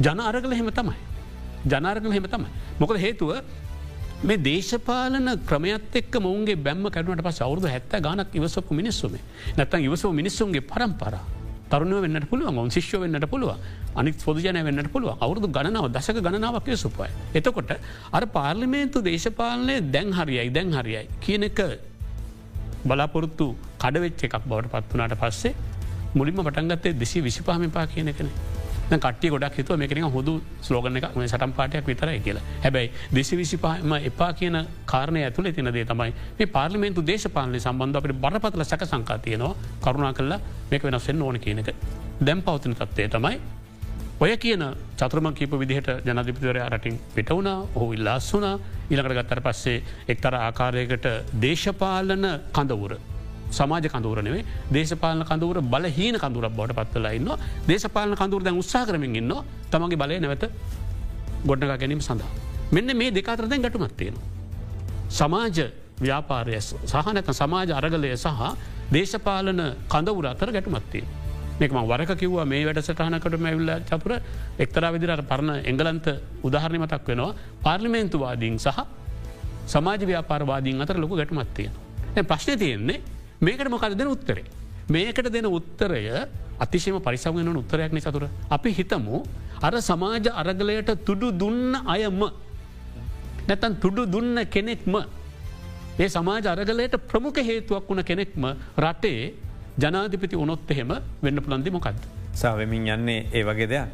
ජන 0.00 0.20
අරගල 0.20 0.52
හෙම 0.52 0.70
තමයි. 0.70 0.96
ජනාරගල 1.66 2.12
හෙම 2.12 2.26
තමයි. 2.26 2.48
මොකද 2.78 2.96
හේතුව 2.96 3.30
මේ 4.22 4.38
දේශපාලන 4.38 5.28
ක්‍රමයත් 5.46 5.96
එක් 5.96 6.14
මවන්ගේ 6.16 6.56
බැම්ම 6.58 6.86
කරනට 6.88 7.22
පස් 7.22 7.40
අවුදු 7.40 7.66
හැත්ත 7.66 7.94
ගනක් 8.00 8.30
ඉවසපු 8.34 8.74
මිනිස්සුම 8.74 9.16
නැතන් 9.56 9.86
ඉවසෝ 9.88 10.12
මිනිස්සුන්ගේ 10.12 10.62
පරම්පර 10.62 11.16
තරුණුව 11.74 12.04
වෙන්නට 12.04 12.28
පුළුවන් 12.30 12.54
ඔවන් 12.54 12.70
ශිෂ්‍ය 12.70 12.98
වෙන්නට 12.98 13.26
පුළුව 13.26 13.52
අනික් 13.96 14.14
පොදජන 14.18 14.58
වෙන්නට 14.68 14.90
පුළුව 14.92 15.18
අවුදු 15.18 15.48
ගණනාව 15.48 15.86
දශක 15.88 16.18
ගණනාවක් 16.18 16.68
සුපයි. 16.76 17.10
එතකොට 17.34 17.72
අර 18.12 18.22
පාර්ලිමේන්තු 18.28 19.02
දේශපාලනය 19.02 19.76
දැන් 19.90 20.10
හරියයි 20.12 20.50
දැන් 20.50 20.72
හරියයි 20.72 21.04
කියන 21.20 21.44
එක 21.44 21.60
බලාපොරොත්තු 22.84 23.46
කඩවෙච්ච 23.78 24.26
එකක් 24.28 24.36
බවට 24.44 24.72
පත්වනාට 24.74 25.16
පස්සේ 25.20 25.54
මුලින්ම 26.14 26.40
පටන්ගත්තේ 26.40 26.94
දෙසි 26.94 27.20
විසිපාමිපා 27.20 27.86
කියන 27.86 28.10
කෙනේ 28.12 28.63
කටිය 28.90 29.30
ගොඩක් 29.30 29.56
හිතුව 29.58 29.78
මේකන 29.78 30.04
හොදු 30.16 30.34
ස්ලෝගන 30.62 30.96
එක 30.96 31.16
මේ 31.16 31.28
සටම් 31.28 31.52
පාටයක් 31.52 31.86
විතරයි 31.86 32.20
කියලා. 32.20 32.44
හැබැයි 32.64 32.90
දෙසි 33.14 33.36
විසිපාම 33.36 33.92
එපා 34.00 34.32
කියන 34.32 34.58
කාරණය 34.86 35.24
ඇතුළ 35.24 35.50
තිනදේ 35.52 35.84
තමයි 35.84 36.12
මේ 36.38 36.52
පාර්ලිමේන්තු 36.56 37.06
දේශපාලනය 37.06 37.60
සම්බන්ධ 37.60 37.98
අපට 37.98 38.16
බරපතල 38.20 38.64
සැක 38.64 38.86
සංකා 38.86 39.18
තියනවා. 39.18 39.54
කරුණා 39.80 40.12
කල්ලා 40.12 40.40
මේක 40.70 40.82
වෙනස්සෙන් 40.82 41.22
ඕන 41.22 41.40
කියනක 41.40 41.70
දැම් 42.20 42.42
පවතින 42.42 42.74
තත්වය 42.74 43.08
තමයි 43.08 43.38
ඔය 44.20 44.36
කියන 44.36 44.62
චතුරම 44.96 45.26
කීප 45.34 45.54
විදිහට 45.60 45.88
ජනධිපතිවරය 46.06 46.60
රටින් 46.66 47.00
පිටවුණ 47.14 47.50
හෝ 47.74 47.88
ඉල්ලාස් 47.92 48.28
වුනා 48.34 48.54
ඉළඟට 48.90 49.16
ගත්තර 49.18 49.40
පස්සේ 49.40 49.82
එක්තර 50.08 50.36
ආකාරයකට 50.36 51.08
දේශපාලන 51.42 52.24
කඳවුර. 52.52 52.94
සමාජ 53.54 53.86
කඳුරනේ 53.88 54.44
දේශපාලන 54.70 55.24
කඳුර 55.24 55.60
බලහීන 55.64 56.16
කඳුරක් 56.16 56.52
බවට 56.52 56.78
පත්වලා 56.80 57.12
ඉන්න 57.12 57.30
දේශපාලන 57.68 58.16
කඳුර 58.16 58.42
දැන් 58.42 58.58
උත්සා 58.58 58.84
කරමින් 58.84 59.16
ඉන්න 59.16 59.34
තමගේ 59.70 59.98
බලය 59.98 60.18
නැවත 60.20 60.44
ගොඩ්නක 61.44 61.74
ගැනීම 61.74 62.00
සඳහා. 62.00 62.30
මෙන්න 62.70 62.96
මේ 62.96 63.10
දෙකාතර 63.10 63.46
දැන් 63.46 63.62
ගැටුමත්තියෙන. 63.62 64.16
සමාජ 65.10 65.58
ව්‍යාපාරය 65.98 66.60
සහනැත 66.60 67.28
සමාජ 67.32 67.70
අරගලය 67.72 68.16
සහ 68.16 68.40
දේශපාලන 68.90 69.60
කඳවුර 69.88 70.26
අතර 70.26 70.50
ගැටුමත්තිය. 70.50 71.04
මේකම 71.54 71.78
වරක 71.84 72.12
කිව්වා 72.16 72.44
මේ 72.44 72.64
වැඩසටහනකට 72.66 73.38
මැවිල්ල 73.38 73.72
චතුර 73.84 74.12
එක්තර 74.58 74.84
විදිරට 74.90 75.24
පරණ 75.24 75.62
එංගලන්ත 75.62 76.06
උදාහරණය 76.42 76.78
මතක් 76.78 77.08
වෙනවා 77.08 77.34
පාර්ලිමේන්තුවාදීන් 77.62 78.58
සහ 78.58 78.78
සමාජ 79.66 80.02
ව්‍යාපාරවාදීන් 80.02 80.82
අතර 80.82 80.98
ලොකු 80.98 81.16
ගැටමත්තිය. 81.16 81.70
ප්‍රශ්න 82.22 82.58
තියෙන්නේ 82.58 83.00
මේකට 83.40 83.68
මොකද 83.68 83.96
දෙන 83.96 84.08
උත්තරේ. 84.08 84.44
මේකට 84.88 85.30
දෙන 85.30 85.46
උත්තරය 85.46 86.02
අතිශයම 86.58 87.00
පරිසංගෙන 87.00 87.56
උත්තරයක් 87.56 87.92
නිසතුර. 87.92 88.28
අපි 88.50 88.70
හිතමු 88.70 89.24
අර 89.62 89.74
සමාජ 89.80 90.28
අරගලයට 90.32 90.90
තුඩු 91.04 91.30
දුන්න 91.32 91.74
අයම 91.86 92.20
නැතන් 93.48 93.74
තුඩු 93.76 94.06
දුන්න 94.06 94.38
කෙනෙක්ම 94.46 94.94
ඒ 95.98 96.08
සමාජ 96.08 96.46
අරගලයට 96.46 96.96
ප්‍රමුඛ 97.08 97.40
හේතුවක් 97.40 97.88
වුණ 97.88 98.02
කෙනෙක්ම 98.02 98.44
රටේ 98.78 99.34
ජනාධිපති 99.78 100.36
උනොත් 100.36 100.70
එහෙම 100.70 100.92
වෙන්න 101.22 101.38
පුළන්දි 101.40 101.70
මොකක්ද. 101.70 101.98
සාවමින් 102.34 102.86
යන්නේ 102.88 103.26
ඒ 103.32 103.42
වගේ 103.42 103.68
දෙයක්. 103.68 103.88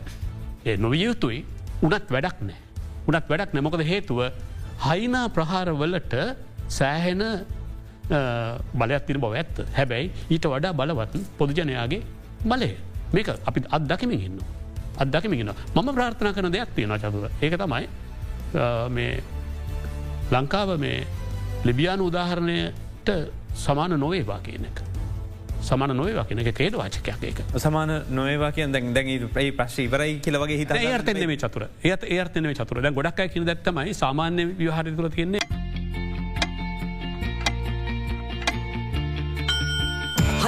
ඒ 0.67 0.77
නොවිය 0.77 1.05
යුතුයි 1.05 1.45
උනත් 1.83 2.07
වැඩක් 2.11 2.39
නෑ. 2.41 2.61
උනත් 3.09 3.27
වැඩක් 3.29 3.55
නැමොකද 3.55 3.83
හේතුව 3.83 4.21
හයිනා 4.81 5.27
ප්‍රහාරවලට 5.29 6.15
සෑහෙන 6.69 7.23
බලයක් 8.81 9.03
තින 9.07 9.21
බව 9.25 9.35
ඇත්ත. 9.41 9.57
හැබැයි 9.79 10.11
ඊට 10.31 10.47
වඩා 10.53 10.73
බලවත් 10.81 11.15
පොදුජනයාගේ 11.39 12.03
බලය. 12.45 12.71
මේක 13.15 13.29
අපි 13.49 13.61
අත්දකිමින් 13.77 14.21
ඉන්න. 14.29 14.39
අත්දකිමින් 15.03 15.41
ඉන්න 15.43 15.53
මම 15.75 15.89
ප්‍රාර්ථනා 15.97 16.33
කන 16.37 16.53
දෙයක් 16.53 16.75
තියෙන 16.77 16.95
චතුව. 16.99 17.25
ඒක 17.43 17.55
තමයි 17.63 17.87
මේ 18.97 19.23
ලංකාව 20.31 20.77
මේ 20.79 21.07
ලිබියානු 21.65 22.07
උදාහරණයට 22.11 23.11
සමාන 23.55 24.01
නොවේවා 24.01 24.41
කියන 24.47 24.65
එක. 24.71 24.79
සමාන 25.63 25.93
නොවවා 25.97 26.25
කියන 26.25 26.39
එක 26.43 26.55
කේද 26.57 26.75
වාචකයක් 26.81 27.25
එක. 27.31 27.39
සමාන 27.65 27.91
නොවවා 28.11 28.51
කිය 28.53 28.67
දැන් 28.73 28.95
දැ 28.95 29.19
ප්‍රයි 29.35 29.51
ප්‍රශ් 29.59 29.79
වරයි 29.93 30.21
කියලවගේ 30.25 30.59
හිත 30.61 30.71
ඒර්තන 30.77 31.37
චතුර. 31.43 31.69
ඒත් 31.85 32.05
ඒර්තන 32.17 32.53
චතුර. 32.61 32.83
ගොඩක් 32.99 33.21
කියන 33.33 33.45
දත්තමයි 33.49 33.95
සාමාන්‍ය 34.03 34.47
විහාරතුර 34.61 35.11
තියන්නේ 35.17 35.60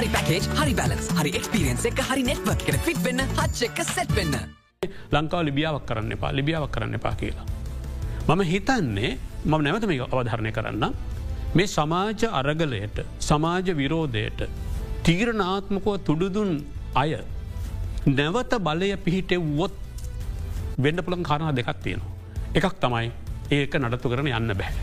හරි 0.03 0.11
පැකේජ් 0.15 0.47
හරි 0.59 0.73
බැලස් 0.79 1.09
හරි 1.17 1.31
එක්ස්පිරියන්ස 1.39 1.85
එක 1.89 2.01
හරි 2.07 2.23
නෙට්වක් 2.29 2.63
එකට 2.71 2.87
ෆිට් 2.87 3.01
වෙන්න 3.05 3.23
හච්ච 3.23 3.61
එක 3.67 3.79
සෙට් 3.91 4.11
වෙන්න. 4.17 4.33
ලංකාව 5.15 5.43
ලිබියාවක් 5.49 5.85
කරන්න 5.89 6.15
එපා 6.17 6.31
ලිබියාවක් 6.39 6.73
කරන්න 6.75 6.97
එපා 6.99 7.13
කියලා. 7.21 7.47
මම 8.29 8.43
හිතන්නේ 8.51 9.13
මම 9.45 9.63
නැවත 9.67 9.87
මේ 9.91 10.03
අවධරණය 10.09 10.53
කරන්න 10.59 10.85
මේ 11.55 11.69
සමාජ 11.77 12.27
අරගලයට 12.41 12.99
සමාජ 13.29 13.71
විරෝධයට 13.81 14.43
තීරණාත්මකව 15.07 15.95
තුඩුදුන් 16.09 16.53
අය 17.03 17.15
නැවත 18.19 18.59
බලය 18.69 18.93
පිහිටෙව්වොත් 19.07 19.75
වෙන්න 20.85 21.05
පුළන් 21.07 21.27
කාරණ 21.31 21.59
දෙකක් 21.59 21.75
තියෙනවා. 21.85 22.13
එකක් 22.59 22.75
තමයි 22.85 23.09
ඒක 23.59 23.83
නඩත්තු 23.85 24.11
කරන 24.15 24.35
යන්න 24.39 24.59
බැහැ. 24.61 24.81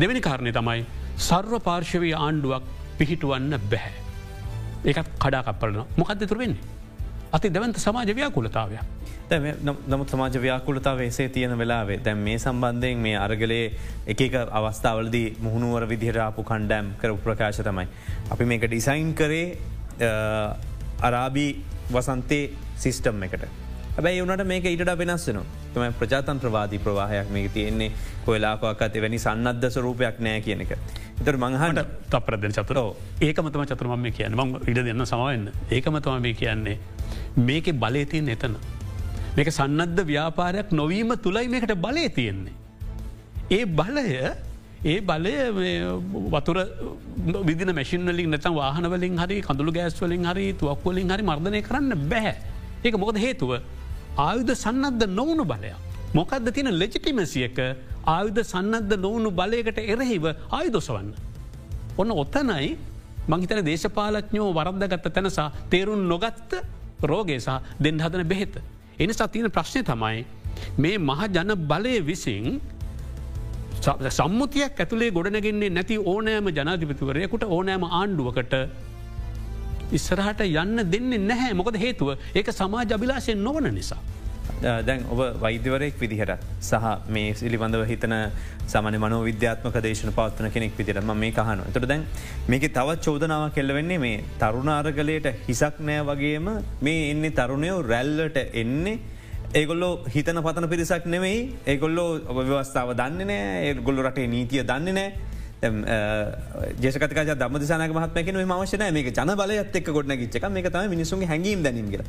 දෙවැනි 0.00 0.28
කාරණය 0.28 0.52
තමයි 0.60 0.80
සර්ව 1.28 1.60
පාර්ශවී 1.68 2.20
ආණ්ඩුවක් 2.26 2.78
පිහිටුවන්න 3.02 3.58
බැහැ. 3.66 3.94
ඒකත් 4.84 5.12
කඩා 5.18 5.42
කපරන 5.44 5.84
මොකක්ද 5.96 6.26
තුරවෙන්නේ. 6.26 6.72
අති 7.32 7.50
දැවන්ත 7.50 7.78
සමාජ 7.78 8.10
ව්‍යාකුලතාවයක්. 8.12 8.80
නමුත් 9.88 10.08
සමාජ 10.08 10.36
ව්‍යාකුලතාව 10.38 11.00
එසේ 11.00 11.28
තියෙන 11.28 11.56
වෙලාවේ 11.58 11.98
දැන් 12.00 12.18
මේ 12.18 12.38
සම්බන්ධයෙන් 12.38 12.98
මේ 12.98 13.16
අරගලේ 13.16 13.64
එක 14.06 14.20
අවස්ථාවලදී 14.52 15.26
මුහුණුවර 15.40 15.88
විදිහරාපු 15.88 16.44
කණ්ඩෑම් 16.44 16.92
කර 17.00 17.16
ප්‍රකාශ 17.18 17.62
තමයි. 17.62 17.86
අපි 18.30 18.44
මේක 18.44 18.66
ඩිසයින් 18.66 19.14
කරේ 19.14 19.48
අරාබී 21.00 21.50
වසන්තේ 21.92 22.44
සිිස්ටම් 22.76 23.22
එකට. 23.22 23.61
ඇබැයි 23.92 24.20
වනට 24.24 24.44
මේක 24.48 24.64
ඊට 24.64 24.90
වෙනස්සන 25.00 25.38
තම 25.74 25.96
ප්‍රජාතන් 26.00 26.38
ප්‍රවාදී 26.40 26.78
ප්‍රවාහයක් 26.84 27.30
මේ 27.34 27.48
තියෙන්නේ. 27.48 27.90
කොයලාකක්ත් 28.26 28.96
එවැනි 28.96 29.18
සන්නද්ධ 29.18 29.68
ස්වරූපයක් 29.74 30.20
නෑ 30.26 30.40
කියන 30.46 30.62
එක. 30.64 30.72
එතර 31.20 31.36
මංහට 31.36 31.80
තපරද 32.12 32.46
චතුරෝ. 32.58 32.96
ඒකමතම 33.20 33.64
චතුරම 33.72 34.06
කියන්න. 34.18 34.36
ම 34.36 34.56
ඉඩ 34.66 34.80
දෙන්න 34.86 35.04
සමවන්න 35.04 35.50
ඒකමතම 35.70 36.22
මේ 36.26 36.32
කියන්නේ. 36.32 36.78
මේක 37.36 37.68
බලයතියෙන් 37.82 38.30
එතන. 38.36 38.56
මේක 39.36 39.50
සන්නද්ධ 39.52 40.06
ව්‍යාපාරයක් 40.12 40.72
නොවීම 40.72 41.12
තුළයි 41.26 41.48
මේකට 41.48 41.74
බලය 41.84 42.08
තියෙන්නේ. 42.08 42.56
ඒ 43.50 43.66
බලය 43.66 44.06
ඒ 44.84 45.00
බලය 45.00 45.34
වතුර 46.32 46.58
විදින 47.44 47.74
මැසිිනලින් 47.74 48.32
නැතම් 48.36 48.56
වාහනවලින් 48.56 49.20
හරි 49.24 49.42
කඳුළු 49.48 49.76
ගෑස්වලින් 49.76 50.24
හරි 50.32 50.48
තුවක්වලින් 50.54 51.12
හරි 51.12 51.28
මර්ධනය 51.30 51.62
කරන්න 51.68 52.08
බැහැ. 52.08 52.34
ඒක 52.84 52.96
මොකද 52.98 53.20
හේතුව 53.26 53.52
ආයුධ 54.18 54.54
සන්නද්ධ 54.54 55.06
නොවුණු 55.08 55.44
බලයක්. 55.44 55.76
මොකක්ද 56.14 56.46
තින 56.52 56.68
ලෙජිටිමසියක 56.72 57.58
ආයුධ 58.06 58.42
සන්නද්ධ 58.44 58.96
නොවුණු 58.98 59.30
බලයකට 59.32 59.78
එරෙහිව 59.84 60.24
ආයුදොසවන්න. 60.50 61.14
ඔන්න 61.98 62.10
ඔත්තනයි 62.12 62.76
මංහිතන 63.28 63.64
දේශපාලඥෝ 63.64 64.50
වරද්දගත්ත 64.52 65.08
තැනසා 65.08 65.48
තේරුන් 65.70 66.08
නොගත්ත 66.08 66.52
රෝගේ 67.02 67.40
සහ 67.40 67.58
දෙන්න 67.80 67.98
හදන 67.98 68.24
බෙහෙත. 68.24 68.54
එනිසා 68.98 69.28
තියෙන 69.28 69.50
ප්‍රශ්නය 69.50 69.82
තමයි 69.82 70.24
මේ 70.78 70.98
මහ 70.98 71.20
ජන 71.28 71.52
බලය 71.68 71.94
විසින් 72.04 72.60
සම්මුතියක් 74.10 74.78
ඇතුළේ 74.78 75.10
ගොඩනගෙන්නේ 75.10 75.70
නැති 75.70 75.96
ඕනෑම 76.04 76.48
ජනාධිපතිවරයකුට 76.50 77.44
ඕනෑම 77.48 77.84
ආණ්ඩුවකට 77.90 78.54
ඉස්සරහට 79.98 80.42
යන්න 80.48 80.88
දෙන්නේ 80.94 81.22
නැහැ. 81.28 81.52
මොකද 81.60 81.78
හේතුව? 81.84 82.16
ඒක 82.34 82.52
සමාජ 82.52 82.98
අභිලාශයෙන් 82.98 83.42
නොවන 83.48 83.72
නිසා. 83.74 84.00
දැන් 84.62 85.04
ඔබ 85.12 85.20
වෛද්‍යවරයෙක් 85.42 85.96
විදිහට 86.00 86.42
සහ 86.60 86.84
මේ 87.14 87.34
සිලිබඳව 87.34 87.84
හිතන 87.90 88.14
සමන 88.66 88.96
මනෝ 89.04 89.20
විද්‍යාත්මක 89.28 89.76
දේශන 89.86 90.12
පවත්වන 90.18 90.52
කෙනෙක් 90.54 90.76
විදිරම 90.78 91.10
මේ 91.22 91.32
කහන 91.32 91.62
තොට 91.74 91.86
දැන් 91.92 92.04
මේක 92.48 92.66
තවත් 92.76 93.00
චෝදනාව 93.06 93.48
කෙල්ලවෙන්නේ 93.56 93.98
මේ 94.04 94.22
තරුණාරගලයට 94.42 95.28
හිසක් 95.48 95.80
නෑ 95.80 96.06
වගේම 96.10 96.48
මේ 96.80 97.10
එන්නේ 97.10 97.36
තරුණයෝ 97.40 97.82
රැල්ලට 97.82 98.38
එන්නේ. 98.62 99.00
ඒගොල්ලෝ 99.54 99.92
හිතන 100.14 100.42
පතන 100.46 100.68
පිරිසක් 100.68 101.06
නෙවෙයි 101.06 101.40
ඒගොල්ලෝ 101.66 102.08
ඔබ 102.30 102.38
ව්‍යවස්ථාව 102.42 102.94
දන්නේ 103.02 103.26
නෑ. 103.26 103.60
ඒගොල්ලු 103.68 104.08
රටේ 104.08 104.26
නීතිය 104.26 104.64
දන්නේ 104.64 104.98
නෑ. 104.98 105.10
ජේකතක 105.62 107.22
දම 107.38 107.56
මහත්මක 107.94 108.28
මවශන 108.50 108.84
මේ 108.92 109.10
ජන 109.10 109.32
බලයත් 109.36 109.76
එක් 109.76 109.86
ගොඩන 109.96 110.18
ගච්චක 110.18 110.50
මේ 110.50 110.70
තම 110.70 110.90
මිනිසුන් 110.90 111.22
හැඟීම් 111.22 111.62
දැනීමගේ 111.62 112.04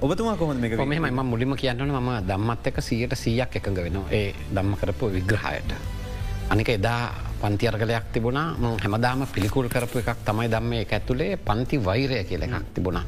ඔබතුමා 0.00 0.36
කොහොම 0.36 0.56
මේ 0.56 1.00
මෙම 1.00 1.14
ම 1.14 1.26
මුලිම 1.26 1.52
කියන්නන 1.56 1.92
ම 1.92 2.08
දම්මත් 2.28 2.66
එක 2.66 2.80
සියට 2.80 3.14
සීයක් 3.14 3.56
එකඟ 3.56 3.76
වෙන 3.76 3.98
ඒ 4.10 4.34
දම්ම 4.54 4.74
කරපු 4.76 5.12
විග්‍රහයට. 5.12 5.70
අනික 6.50 6.68
එදා 6.68 7.12
පන්ති 7.40 7.68
අර්ගලයක් 7.68 8.06
තිබුණා. 8.12 8.56
හැමදාම 8.82 9.26
පිළිකුල් 9.34 9.68
කරපු 9.68 9.98
එකක් 9.98 10.24
තමයි 10.24 10.48
දම්ම 10.48 10.72
එක 10.80 10.92
ඇතුළේ 10.92 11.36
පන්ති 11.36 11.76
වෛරය 11.78 12.24
කියල 12.24 12.42
එකක් 12.42 12.74
තිබුණා. 12.74 13.04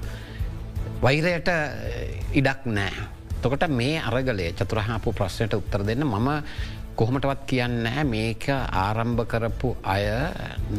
වෛරයට 1.02 1.48
ඉඩක් 2.32 2.66
නෑ. 2.66 2.92
තොකට 3.42 3.68
මේ 3.68 4.00
අරගලේ 4.00 4.52
චතුරහාපු 4.52 5.12
ප්‍රශ්නයට 5.12 5.54
උත්තර 5.54 5.84
දෙන්න 5.86 6.04
මම 6.04 6.28
කොහොමටවත් 6.96 7.44
කියන්න 7.46 7.88
මේක 8.08 8.48
ආරම්භ 8.48 9.26
කරපු 9.28 9.76
අය 9.84 10.06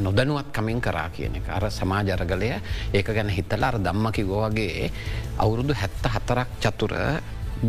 නොදනුවත් 0.03 0.49
කමින් 0.51 0.81
කරා 0.81 1.09
කියන 1.09 1.35
එක. 1.39 1.49
අර 1.49 1.69
සමාජරගලය 1.69 2.49
ඒක 2.93 3.13
ගැන 3.15 3.29
හිතල 3.29 3.63
අර 3.63 3.77
දම්ම 3.77 4.11
කිවෝවගේ 4.11 4.91
අවුරුදු 5.37 5.73
හැත්ත 5.73 6.07
හතරක් 6.13 6.49
චතුර 6.59 6.93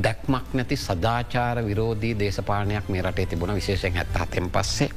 දැක්මක් 0.04 0.54
නැති 0.54 0.76
සදාචාර 0.76 1.60
විරෝධී 1.64 2.14
දේශපානයක් 2.18 2.88
මේ 2.88 3.02
රටේ 3.02 3.26
තිබුණ. 3.26 3.54
විශේෂෙන් 3.54 3.96
ඇත්ත 3.96 4.16
හතෙන් 4.16 4.50
පස්සේ 4.50 4.88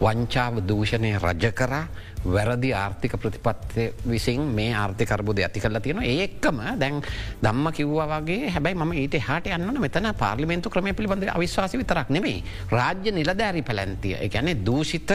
වංචාව 0.00 0.62
දූෂණය 0.68 1.12
රජ 1.18 1.52
කරා. 1.52 1.84
වැරදි 2.24 2.72
ආර්ථික 2.74 3.16
ප්‍රතිපත්ය 3.16 3.92
විසින් 4.04 4.40
මේ 4.50 4.74
ආර්ථිකරබුද 4.74 5.38
ඇති 5.38 5.60
කරලා 5.60 5.80
තියෙන 5.80 6.02
ඒක්කම 6.04 6.60
දැන් 6.78 7.02
දම්ම 7.40 7.72
කිව්වා 7.72 8.06
වගේ 8.12 8.50
හැබයි 8.50 8.74
ම 8.76 8.92
ඊට 8.94 9.16
හට 9.18 9.54
යන්න 9.56 9.80
මෙතන 9.80 10.10
පාර්ලිමෙන්තු 10.14 10.70
ක්‍රම 10.70 10.92
පිළිබඳ 10.92 11.28
අවිශවාස 11.28 11.74
විතරක් 11.74 12.10
නෙමේ 12.10 12.42
රාජ්‍ය 12.70 13.12
නිලදෑරි 13.12 13.62
පැලැන්තිය. 13.62 14.16
එකැනෙ 14.20 14.54
දූෂිත 14.56 15.10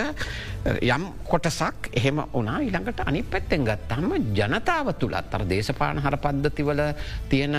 යම් 0.65 1.03
කොටසක් 1.23 1.89
එහෙම 1.93 2.23
ඕනා 2.23 2.59
ඉළඟට 2.61 2.99
අනි 3.01 3.23
පැත්තෙන් 3.23 3.65
ගත්තහම 3.65 4.11
ජනතාව 4.33 4.93
තුළත් 4.95 5.33
අර 5.33 5.43
දේශපාන 5.45 5.99
හර 5.99 6.17
පද්ධතිවල 6.17 6.81
තියෙන 7.29 7.55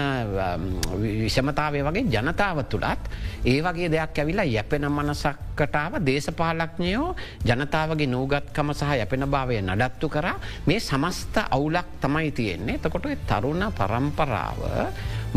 විෂමතාවය 0.96 1.82
වගේ 1.82 2.06
ජනතාව 2.08 2.64
තුළත් 2.66 3.10
ඒ 3.44 3.60
වගේ 3.62 3.90
දෙයක් 3.90 4.18
ඇවිලා 4.18 4.46
යැපෙන 4.46 4.88
මනසක්කටාව 4.88 6.00
දේශපාලක්ඥයෝ 6.02 7.08
ජනතාවගේ 7.44 8.06
නූගත්කම 8.08 8.72
සහ 8.72 8.92
යැපෙන 8.92 9.30
භාවය 9.36 9.60
නඩත්තු 9.60 10.08
කර. 10.08 10.28
මේ 10.66 10.80
සමස්ත 10.80 11.36
අවුලක් 11.56 11.88
තමයි 12.00 12.30
තියෙන්නේ. 12.32 12.80
තකොට 12.80 13.08
තරුණ 13.28 13.64
පරම්පරාව 13.78 14.60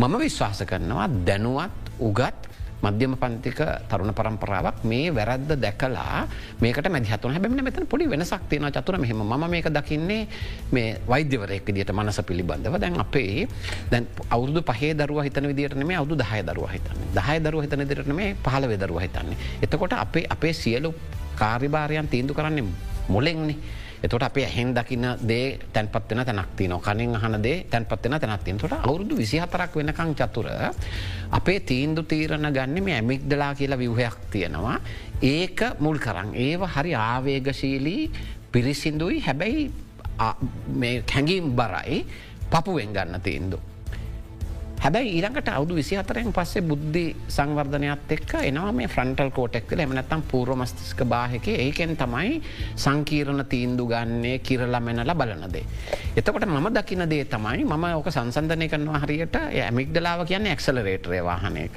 මම 0.00 0.14
විශ්වාස 0.18 0.64
කරනවා 0.64 1.08
දැනුවත් 1.28 1.92
උගත් 2.00 2.50
මධ්‍යම 2.80 3.14
පන්තික 3.20 3.60
තරුණ 3.92 4.12
පරම්පරාවක් 4.16 4.84
මේ 4.88 5.12
වැරද්ද 5.12 5.52
දැකලා 5.60 6.24
මේකට 6.64 6.88
මැදිහතුන 6.88 7.34
හැබැමි 7.36 7.64
මෙතන 7.66 7.86
පොඩි 7.86 8.08
වෙනසක් 8.08 8.48
තියෙන 8.48 8.72
චතුර. 8.72 8.96
මෙහෙම 8.96 9.20
ම 9.20 9.44
මේක 9.50 9.68
දකින්නේ 9.68 10.22
මේ 10.72 10.96
වෛද්‍යවරයෙක් 11.06 11.68
දිට 11.68 11.92
මනස 11.92 12.20
පිළිබඳව. 12.24 12.74
දැන් 12.80 12.96
අපේ 13.04 13.46
දැන් 13.92 14.08
අවුදු 14.30 14.62
පහේ 14.62 14.94
දරුව 14.94 15.20
හිතන 15.22 15.48
විදිට 15.50 15.76
මේ 15.76 16.00
අවුදු 16.00 16.16
දහය 16.16 16.40
දරුව 16.42 16.68
හිතන්න. 16.72 16.98
දහය 17.12 17.36
දරුව 17.44 17.60
හිතන 17.64 17.84
දිරට 17.84 18.08
මේ 18.08 18.34
පහල 18.44 18.64
වෙදරුව 18.72 19.00
හිතන්නේ. 19.04 19.36
එතකොට 19.60 19.92
අපේ 19.92 20.24
අපේ 20.28 20.52
සියලු 20.52 20.94
කාරිභාරයන් 21.36 22.08
තීන්දු 22.08 22.32
කරන්නේ 22.32 22.64
මොලෙක්න්නේ 23.08 23.56
එතොට 24.02 24.22
අපේ 24.22 24.46
හෙන් 24.46 24.74
දකින්න 24.74 25.06
දේ 25.28 25.58
තැන්පත්වන 25.72 26.24
තැනක්ති 26.24 26.68
නො 26.68 26.78
කනින් 26.80 27.14
අහනදේ 27.16 27.66
තැන්පත්වන 27.70 28.20
තැනත්තින් 28.20 28.58
තොට 28.58 28.72
අවුරුදු 28.72 29.16
විසිහතරක් 29.16 29.76
වෙනකං 29.76 30.14
චතුර 30.14 30.48
අපේ 31.30 31.60
තීන්දු 31.60 32.02
තීරණ 32.02 32.52
ගන්න 32.52 32.84
මේ 32.84 32.94
ඇමික්දලා 32.94 33.54
කියලා 33.54 33.78
විවහයක් 33.78 34.16
තියෙනවා. 34.30 34.76
ඒක 35.22 35.60
මුල් 35.78 35.98
කරන්න 35.98 36.34
ඒව 36.36 36.62
හරි 36.66 36.94
ආවේගශීලී 36.94 38.10
පිරිසිදුයි. 38.52 39.20
හැබැයි 39.20 39.70
හැඟීම් 40.18 41.52
බරයි. 41.52 42.06
පපුුවෙන් 42.50 42.92
ගන්න 42.92 43.20
තීන්දු. 43.20 43.60
හැබැයි 44.80 45.10
ඊරකට 45.12 45.48
අවුදු 45.50 45.74
විසි 45.74 45.96
අතරෙන් 45.96 46.32
පස්සේ 46.32 46.62
බුද්ධි 46.62 47.02
සංවර්ධනයක් 47.28 48.12
එක්ක 48.16 48.30
එනවා 48.40 48.70
මේ 48.72 48.88
ෆ්‍රන්ටල් 48.88 49.30
කෝටෙක්ල 49.30 49.80
එමනත්තම් 49.80 50.22
පූර්වමස්තිස්ක 50.24 51.02
බාහක 51.06 51.48
ඒකෙන් 51.56 51.92
තමයි 51.96 52.40
සංකීරණ 52.76 53.44
තීන්දු 53.46 53.86
ගන්නේ 53.86 54.38
කිරලමැනල 54.40 55.12
බලනදේ. 55.14 55.64
එතකොට 56.16 56.46
මම 56.46 56.70
දකින 56.72 57.04
දේ 57.06 57.24
තමයි 57.26 57.64
මම 57.66 57.84
ඕක 57.90 58.08
සංසන්ධනය 58.10 58.68
කරනවා 58.68 59.00
හරියට 59.00 59.36
ඇමික්දලාව 59.36 60.24
කියන්නේ 60.24 60.52
එක්සලරේටරය 60.52 61.20
වාහනයක. 61.22 61.76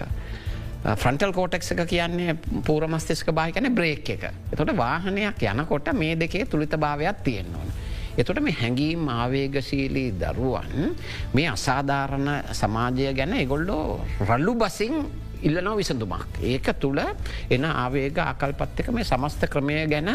ෆ්‍රන්ටල් 0.95 1.31
කෝටෙක් 1.33 1.63
එක 1.73 1.87
කියන්නේ 1.87 2.37
පූරමස්තිස්ක 2.61 3.31
බාහිකන 3.33 3.67
බ්‍රේක් 3.73 4.09
එක. 4.09 4.23
එතොට 4.49 4.77
වාහනයක් 4.77 5.43
යනකොට 5.43 5.91
මේ 5.93 6.15
දෙකේ 6.15 6.45
තුළිත 6.45 6.79
භාවයක් 6.79 7.23
තියෙන්න්නවන. 7.23 7.82
එතොට 8.17 8.39
මේ 8.41 8.53
හැඟීම් 8.53 9.09
ආවේගශීලී 9.09 10.09
දරුවන් 10.21 10.95
මේ 11.33 11.47
අසාධාරණ 11.47 12.29
සමාජය 12.53 13.13
ගැන 13.13 13.33
එගොල්ඩෝ 13.35 13.85
රල්ලු 14.21 14.53
බසින් 14.55 14.95
ඉල්ලනෝ 15.41 15.75
විසඳුමක්. 15.75 16.39
ඒක 16.41 16.73
තුළ 16.79 17.01
එන 17.49 17.65
ආවේග 17.65 18.17
ආකල්පත් 18.19 18.79
එක 18.79 18.91
මේ 18.91 19.03
සමස්ත 19.03 19.47
ක්‍රමය 19.47 19.85
ගැන 19.87 20.11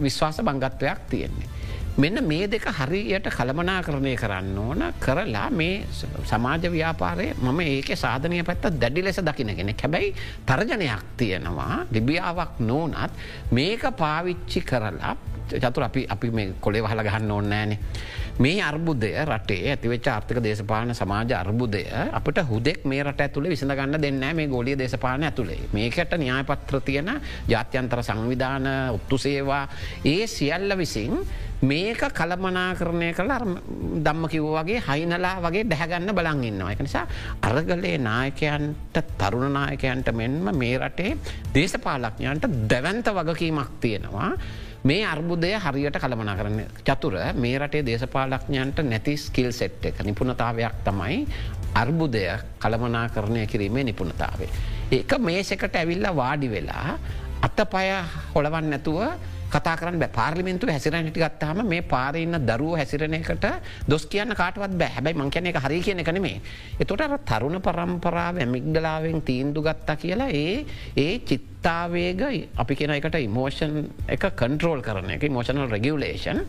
විශ්වාස 0.00 0.40
බංගත්වයක් 0.40 1.00
තියෙන්නේ. 1.10 1.48
මෙන්න 1.96 2.22
මේ 2.22 2.46
දෙක 2.46 2.66
හරියට 2.70 3.26
කළමනා 3.28 3.82
කරණය 3.82 4.14
කරන්න 4.16 4.58
ඕන 4.58 4.82
කරලා 5.00 5.50
මේ 5.50 5.82
සමාජ 6.24 6.68
ව්‍යාපාරය 6.68 7.26
මම 7.36 7.60
ඒක 7.62 7.90
සාධනය 7.96 8.44
පැත්ත 8.44 8.70
දැඩි 8.76 9.02
ලෙස 9.02 9.18
දකිනගෙන 9.20 9.74
හැබැයි 9.74 10.14
තර්ජනයක් 10.46 11.02
තියෙනවා 11.16 11.86
ලිබියාවක් 11.90 12.60
නෝනත් 12.60 13.18
මේක 13.50 13.82
පාවිච්චි 13.96 14.62
කරලා 14.62 15.16
චතුර 15.54 15.84
අපි 15.84 16.06
අපි 16.08 16.30
මේ 16.30 16.54
කොළේ 16.60 16.82
වහල 16.82 17.02
ගහන්න 17.02 17.30
ඕන්නෑනේ. 17.30 17.78
මේ 18.38 18.62
අර්බුදය 18.62 19.10
රටේ 19.24 19.70
ඇතිවෙච 19.70 20.06
ආර්ථක 20.06 20.38
දේශපාන 20.40 20.94
සමාජ 20.94 21.32
අර්බුදය 21.34 21.82
අපට 22.12 22.38
හුදෙක් 22.44 22.84
මේ 22.84 23.02
රට 23.02 23.20
ඇතුළ 23.20 23.48
විසඳගන්න 23.48 23.98
දෙන්න 23.98 24.22
මේ 24.32 24.46
ගොලිය 24.48 24.76
දේශපාන 24.76 25.24
ඇතුළේ 25.24 25.58
මේකට 25.72 26.14
න්‍යායපත්‍ර 26.16 26.80
තියෙන 26.80 27.10
ජාත්‍යන්තර 27.48 28.02
සංවිධාන 28.02 28.68
ඔත්තු 28.90 29.18
සේවා 29.18 29.64
ඒ 30.04 30.26
සියල්ල 30.28 30.78
විසින් 30.78 31.18
මේක 31.62 31.98
කළමනා 32.10 32.74
කරණය 32.74 33.10
කළ 33.12 33.32
දම්ම 33.98 34.28
කිව් 34.28 34.46
වගේ 34.54 34.78
හයිනලා 34.80 35.34
වගේ 35.40 35.64
දැහැගන්න 35.64 36.14
බලන් 36.14 36.44
ඉන්නවා 36.44 36.70
එක 36.72 36.80
නිසා 36.80 37.06
අරගලේ 37.42 37.98
නායකයන්ට 38.00 39.02
තරුණ 39.18 39.52
නායකයන්ට 39.52 40.12
මෙන්ම 40.12 40.54
මේ 40.54 40.78
රටේ 40.78 41.18
දේශපාලක්ඥයන්ට 41.50 42.46
දැවන්ත 42.68 43.10
වගකීමක් 43.10 43.80
තියෙනවා. 43.80 44.30
මේ 44.84 45.04
අර්බුදය 45.04 45.52
හරියට 45.56 45.98
කළමනා 45.98 46.36
කරන්න 46.36 46.66
චතුර 46.84 47.14
මේ 47.34 47.58
රටේ 47.58 47.84
දේශපාලක්ඥයන්ට 47.84 48.82
නැති 48.84 49.16
ස්කිල් 49.16 49.52
සෙට් 49.52 49.84
එක 49.84 50.02
නිපුණතාවයක් 50.04 50.84
තමයි 50.84 51.26
අර්බුදය 51.74 52.22
කළමනා 52.58 53.08
කරණය 53.08 53.46
කිරීමේ 53.46 53.84
නිපුණතාවේ. 53.84 54.48
ඒක 54.90 55.18
මේසකට 55.18 55.74
ඇවිල්ල 55.74 56.06
වාඩි 56.14 56.50
වෙලා 56.50 56.98
අත්ත 57.42 57.58
පය 57.70 57.88
හොළවන් 58.34 58.70
නැතුව 58.70 59.02
කතා 59.48 59.76
කරන්න 59.76 60.04
පාර්ලිමෙන්තු 60.10 60.66
හැසිරනට 60.68 61.14
ගත්තාම 61.14 61.62
මේ 61.64 61.82
පාරඉන්න 61.84 62.38
දරුව 62.42 62.76
හැසිරණයකට 62.76 63.46
දොස් 63.88 64.06
කියන්න 64.06 64.34
කාටවත් 64.34 64.74
බෑ. 64.74 64.90
හැබයි 64.90 65.14
මංකන 65.14 65.46
එක 65.46 65.58
හරි 65.58 65.80
කියන 65.80 66.04
කනෙමේ. 66.04 66.40
එතොට 66.78 67.00
අර 67.00 67.18
තරුණ 67.20 67.60
පරම්පරාව 67.60 68.38
ඇමික්දලාවෙන් 68.38 69.22
තීන්දු 69.22 69.62
ගත්තා 69.62 69.96
කියලා 69.96 70.28
ඒ 70.32 70.64
ඒ 70.96 71.18
චිත්තාවේග 71.20 72.20
අපි 72.56 72.74
කියෙන 72.74 72.96
එකට 72.96 73.18
ඉමෝෂන් 73.20 73.78
එක 74.08 74.28
කන්ට්‍රෝල් 74.34 74.82
කරන 74.82 75.10
එක 75.10 75.28
මෝෂනල් 75.30 75.70
රෙගියලේෂන් 75.70 76.44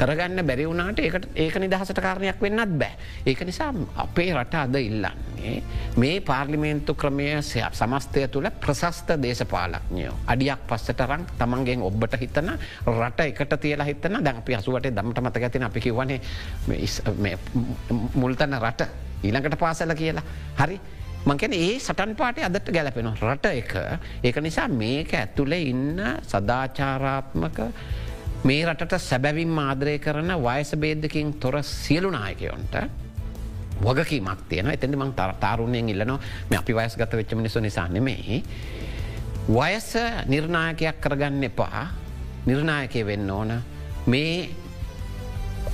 කරගන්න 0.00 0.46
බැරි 0.46 0.66
වුණට 0.66 1.00
ඒකට 1.00 1.26
ඒක 1.36 1.56
නිදහසට 1.58 2.00
කාරණයක් 2.00 2.40
වෙන්නත් 2.40 2.76
බෑ. 2.80 2.92
ඒක 3.26 3.42
නිසා 3.44 3.72
අපේ 3.96 4.32
රට 4.32 4.54
අද 4.56 4.74
ඉල්ලන්නේ. 4.76 5.62
මේ 5.96 6.20
පාර්ලිමේන්තු 6.22 6.94
ක්‍රමය 6.94 7.28
සමස්තය 7.42 8.28
තුළ 8.28 8.48
ප්‍රසස්ත 8.60 9.12
දේශපාලක්ඥයෝ. 9.18 10.14
අඩියක් 10.26 10.64
පස්සට 10.68 11.04
රං 11.06 11.26
තමන්ගෙන් 11.38 11.82
ඔබ්බට 11.82 12.16
හිතන 12.20 12.54
රට 12.88 13.20
එකට 13.26 13.60
තියලා 13.60 13.86
හිතන 13.86 14.20
දැන් 14.20 14.36
අපි 14.36 14.54
අසුවට 14.54 14.88
දමට 14.90 15.20
මත 15.20 15.36
ඇතින 15.38 15.62
අපි 15.62 15.80
කිවනේ 15.80 16.20
මුල්තන්න 18.14 18.58
රට 18.60 18.88
ඊළඟට 19.22 19.58
පාසල 19.58 19.94
කියලා. 19.94 20.24
හරි 20.56 20.80
මංකැන 21.22 21.52
ඒ 21.52 21.78
සටන් 21.78 22.16
පාටය 22.16 22.42
අදට 22.42 22.72
ගැලපෙන 22.72 23.12
රට 23.14 23.50
එක 23.54 23.74
ඒක 24.24 24.36
නිසා 24.40 24.68
මේක 24.70 25.12
ඇතුළේ 25.14 25.66
ඉන්න 25.68 26.00
සදාචාරාත්මක 26.24 27.60
මේ 28.44 28.64
රටට 28.64 28.96
සැබැවින් 29.00 29.58
ආදරය 29.58 29.98
කරන 29.98 30.32
වයස 30.40 30.72
බේදකින් 30.76 31.32
තොර 31.34 31.62
සියලු 31.62 32.10
නායකයොන්ට 32.10 32.74
වගකීමක් 33.80 34.40
තියෙන 34.48 34.70
එතැදි 34.70 34.96
මං 34.96 35.12
තාරුණයෙන් 35.40 35.88
ඉල්ලනවා 35.88 36.20
මේ 36.50 36.58
අපි 36.58 36.74
වයස්ගත 36.74 37.12
වෙච්ච 37.12 37.34
මිනිසු 37.34 37.60
නිසා 37.60 37.88
නෙමෙහි. 37.88 38.42
වයස 39.48 39.88
නිර්ණායකයක් 40.26 41.00
කරගන්න 41.00 41.44
එපා. 41.44 41.86
නිර්ණායකය 42.46 43.06
වෙන්න 43.06 43.30
ඕන. 43.30 43.52
මේ 44.06 44.48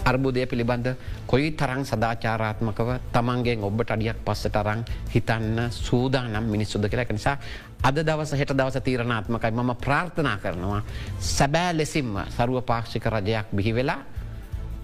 අර්බුදය 0.05 0.47
පිළිබඳ 0.47 0.89
කොයි 1.27 1.51
තරං 1.53 1.83
සදාචාරාත්මකව 1.85 2.89
තමන්ගේ 3.13 3.57
ඔබට 3.61 3.91
අඩියක් 3.91 4.19
පස්සට 4.27 4.57
අරං 4.57 4.85
හිතන්න 5.15 5.71
සූදානම් 5.71 6.47
මිනිස්සුද 6.47 6.89
කියලක 6.89 7.13
නිසා 7.13 7.37
අද 7.83 7.99
දවස 7.99 8.33
හෙට 8.33 8.53
දවස 8.53 8.79
තීරණාත්මකයි. 8.83 9.51
මම 9.51 9.73
ප්‍රාර්ථනා 9.77 10.37
කරනවා 10.39 10.83
සැබෑ 11.21 11.73
ලෙසින්ම 11.77 12.15
සරුව 12.37 12.63
පාක්ෂික 12.63 13.07
රජයක් 13.07 13.51
බිහි 13.57 13.73
වෙලා 13.75 14.01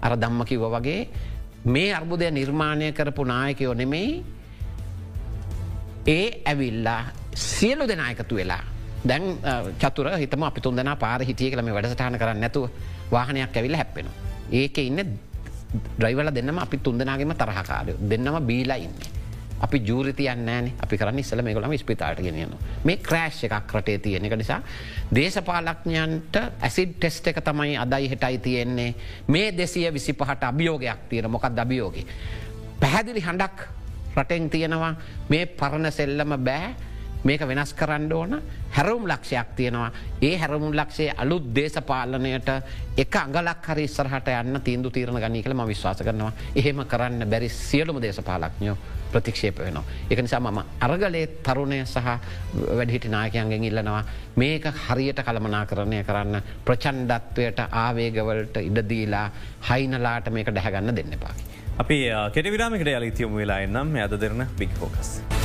අර 0.01 0.17
දම්ම 0.17 0.45
කිව්ව 0.45 0.65
වගේ 0.75 1.01
මේ 1.65 1.93
අර්බුදය 1.93 2.31
නිර්මාණය 2.31 2.91
කරපු 2.91 3.23
නායකයෝ 3.23 3.73
නෙමෙයි 3.73 4.23
ඒ 6.07 6.41
ඇවිල්ලා 6.45 7.01
සියලු 7.35 7.87
දෙනා 7.87 8.11
එකතු 8.11 8.35
වෙලා. 8.35 8.63
දැන් 9.07 9.23
චතුර 9.79 10.07
හිතම 10.19 10.43
අපි 10.43 10.61
තුන්දෙන 10.61 10.91
පාර 10.99 11.21
හිටිය 11.23 11.51
කළම 11.51 11.71
වැඩසටහන 11.71 12.19
කරන්න 12.19 12.39
නැතුව 12.39 12.69
වාහනයක් 13.11 13.55
ඇවිල්ල 13.57 13.75
හැප්පෙන. 13.75 14.07
ඒක 14.53 14.77
ඉන්න 14.77 15.01
ඩ්‍රයිවල 15.97 16.29
දෙන්නම 16.29 16.57
අපි 16.59 16.77
තුන්දනාගේම 16.77 17.33
තරහකාරය. 17.33 17.97
දෙන්නම 17.99 18.37
බීලා 18.45 18.77
ඉන්නේ. 18.77 19.09
අපි 19.63 19.79
ජූරිතියන් 19.79 20.49
ෑන 20.49 20.71
අපි 20.83 20.97
කරන්න 20.97 21.19
ඉස්සල 21.19 21.41
මේකොලම 21.41 21.73
ස්පිතාට 21.77 22.19
ගෙනයන 22.19 22.53
මේ 22.83 22.97
ක්‍රෑශ් 22.97 23.43
එකක් 23.47 23.71
රටේ 23.71 23.97
තියෙන 23.97 24.25
එක 24.25 24.35
නිසා 24.37 24.59
දේශපාලක්ඥයන්ට 25.15 26.35
ඇසිඩ් 26.61 26.97
ටෙස්ට 26.97 27.27
එක 27.31 27.39
තමයි 27.41 27.77
අදයි 27.77 28.09
හෙටයි 28.11 28.37
තියෙන්නේ. 28.37 28.95
මේ 29.27 29.51
දෙසිය 29.57 29.87
විසි 29.93 30.13
පහට 30.13 30.43
අභියෝගයක් 30.43 31.07
තියෙන 31.09 31.31
මොකක් 31.31 31.45
අභියෝග. 31.45 31.95
පැහැදිලි 32.79 33.21
හඬක් 33.21 33.57
රටෙන් 34.17 34.49
තියෙනවා. 34.49 34.95
මේ 35.29 35.45
පරණ 35.45 35.91
සෙල්ලම 35.91 36.35
බෑ. 36.39 36.75
මේක 37.23 37.45
වෙනස් 37.47 37.73
කරන්න 37.73 38.11
ඕන 38.13 38.41
හැරවුම් 38.71 39.07
ලක්ෂයක් 39.07 39.55
තියෙනවා 39.55 39.91
ඒ 40.21 40.33
හැරමුම් 40.37 40.73
ලක්ෂේ 40.73 41.13
අලුත් 41.17 41.45
දේශපාලනයට 41.55 42.49
එක 42.97 43.15
අඟලක් 43.15 43.69
හරි 43.69 43.83
ඉස්සරහට 43.83 44.33
යන්න 44.33 44.61
තීන්දු 44.63 44.91
තීරණ 44.91 45.21
ගනී 45.21 45.43
කළ 45.43 45.55
ම 45.55 45.67
විශ්වාස 45.67 46.03
කරනවා 46.03 46.33
එහෙම 46.55 46.83
කරන්න 46.85 47.29
බැරි 47.29 47.49
සියලුම 47.49 48.01
දේශපාලක්ඥයෝ 48.01 48.77
ප්‍රතික්ෂේප 49.13 49.59
වෙනවා. 49.59 49.83
එක 50.09 50.21
නිසා 50.21 50.39
මම 50.41 50.59
අරගලේ 50.81 51.27
තරුණය 51.45 51.79
සහ 51.85 52.09
වැඩිහිටි 52.69 53.09
නායකයන්ගෙන් 53.09 53.63
ඉල්ලනවා 53.63 54.03
මේක 54.35 54.65
හරියට 54.85 55.21
කළමනා 55.21 55.63
කරණය 55.65 56.03
කරන්න 56.03 56.41
ප්‍රචන්්ඩත්වයට 56.65 57.63
ආවේගවලට 57.83 58.57
ඉඩදීලා 58.59 59.27
හයිනලාට 59.69 60.29
මේක 60.31 60.51
දැහැගන්න 60.51 60.95
දෙන්න 60.95 61.15
පාකි. 61.19 61.47
අපි 61.77 62.01
කෙට 62.33 62.51
විරාමිකට 62.51 62.93
යලිතියමු 62.97 63.37
වෙලා 63.37 63.61
එන්නම් 63.61 63.95
අද 64.03 64.19
දෙරන 64.19 64.47
බික් 64.59 64.75
ෆෝකස්. 64.81 65.42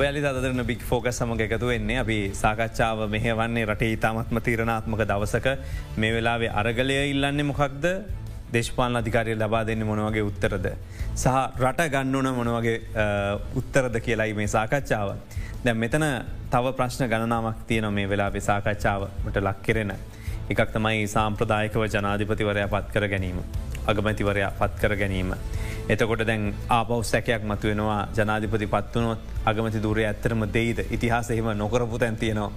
ඔයලි 0.00 0.20
අදරන 0.24 0.64
බික් 0.64 0.82
ෆෝක 0.88 1.06
සමඟ 1.10 1.42
එකතු 1.44 1.66
වෙන්නේ 1.68 1.98
අපි 2.02 2.16
සාකච්ඡාව 2.32 3.00
මෙහ 3.14 3.24
වන්නේ 3.40 3.64
රටේ 3.68 3.90
ඉතාමත්ම 3.96 4.38
තීරණාත්මක 4.46 5.02
දවසක 5.10 5.48
මේ 5.96 6.12
වෙලාවේ 6.14 6.48
අරගලය 6.60 6.96
ඉල්ලන්නේ 7.10 7.44
මොකක්ද 7.44 7.84
දේශපාල 8.54 8.96
අධිකාරය 9.00 9.34
ලබා 9.36 9.60
දෙන්න 9.66 9.84
මොනවගේ 9.84 10.24
උත්තරද. 10.24 10.66
සහ 11.14 11.36
රට 11.64 11.88
ගන්නවන 11.94 12.32
මොනවගේ 12.38 12.76
උත්තරද 13.60 14.00
කියලායි 14.00 14.34
මේ 14.34 14.48
සාකච්ඡාව. 14.48 15.08
දැ 15.64 15.74
මෙතන 15.74 16.06
තව 16.50 16.72
ප්‍රශ්න 16.78 17.04
ගණනාවක් 17.12 17.60
තියන 17.68 17.92
මේ 17.92 18.08
වෙලා 18.08 18.32
විසාකච්ඡාවට 18.32 19.40
ලක් 19.42 19.58
කෙරෙන. 19.62 19.92
එකක් 20.48 20.70
තමයි 20.76 21.06
සාම්ප්‍රදායකව 21.16 21.84
ජනාධිපතිවරයා 21.86 22.68
පත් 22.68 22.86
කර 22.94 23.08
ගැනීම. 23.08 23.44
අගමැතිවරයා 23.86 24.52
පත් 24.60 24.80
කර 24.80 24.96
ගැනීම. 24.96 25.36
එතකොට 25.90 26.24
දැන් 26.26 26.42
ආපව් 26.70 27.02
සැකයක් 27.04 27.44
මතු 27.44 27.70
වෙනවා 27.70 28.00
ජනාධිපති 28.14 28.66
පත්වනොත් 28.66 29.20
අගමති 29.44 29.82
දුරය 29.82 30.04
ඇත්තරම 30.04 30.44
දෙයිද 30.48 30.84
ඉතිහාසහෙම 30.88 31.48
නොකරපු 31.56 31.98
තැන් 31.98 32.16
තියෙනවා. 32.16 32.50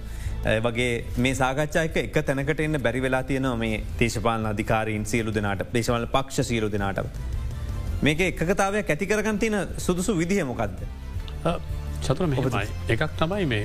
වගේ 0.62 0.90
මේ 1.18 1.34
සාකච්ඡායක 1.34 1.96
එක 1.98 2.18
තැනකට 2.22 2.60
එන්න 2.60 2.80
බැරි 2.80 3.00
වෙලා 3.02 3.22
තියෙනවා 3.22 3.56
මේ 3.56 3.80
දේශපාලන 4.00 4.46
අධිකාරීන් 4.46 5.06
සියලු 5.06 5.34
දෙනාට 5.34 5.64
දේශවල 5.72 6.06
පක්ෂ 6.08 6.48
සියලු 6.48 6.70
දෙනාට. 6.70 7.06
මේක 8.02 8.20
එකතාවයක් 8.22 8.90
ඇතිකරගන් 8.90 9.38
තියෙන 9.38 9.68
සුදුසු 9.78 10.16
විදිහ 10.16 10.44
මොකක්ද. 10.44 10.84
චතුර 12.02 12.26
මෙමයි 12.26 12.68
එකක් 12.88 13.10
තමයි 13.18 13.46
මේ 13.46 13.64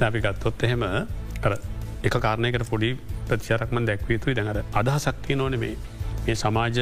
දැපි 0.00 0.20
ගත්තොත් 0.20 0.62
එහෙම 0.62 0.84
කර 1.40 1.54
එක 2.04 2.14
කාරණයකට 2.18 2.66
පොඩි 2.68 2.90
ප්‍රතිචරක්ම 3.28 3.86
දැක්වීතුයි 3.86 4.34
දැඟට 4.34 4.76
අදහසක්තිය 4.76 5.36
නොන 5.36 5.58
මේ 5.58 5.76
මේ 6.26 6.34
සමාජ 6.34 6.78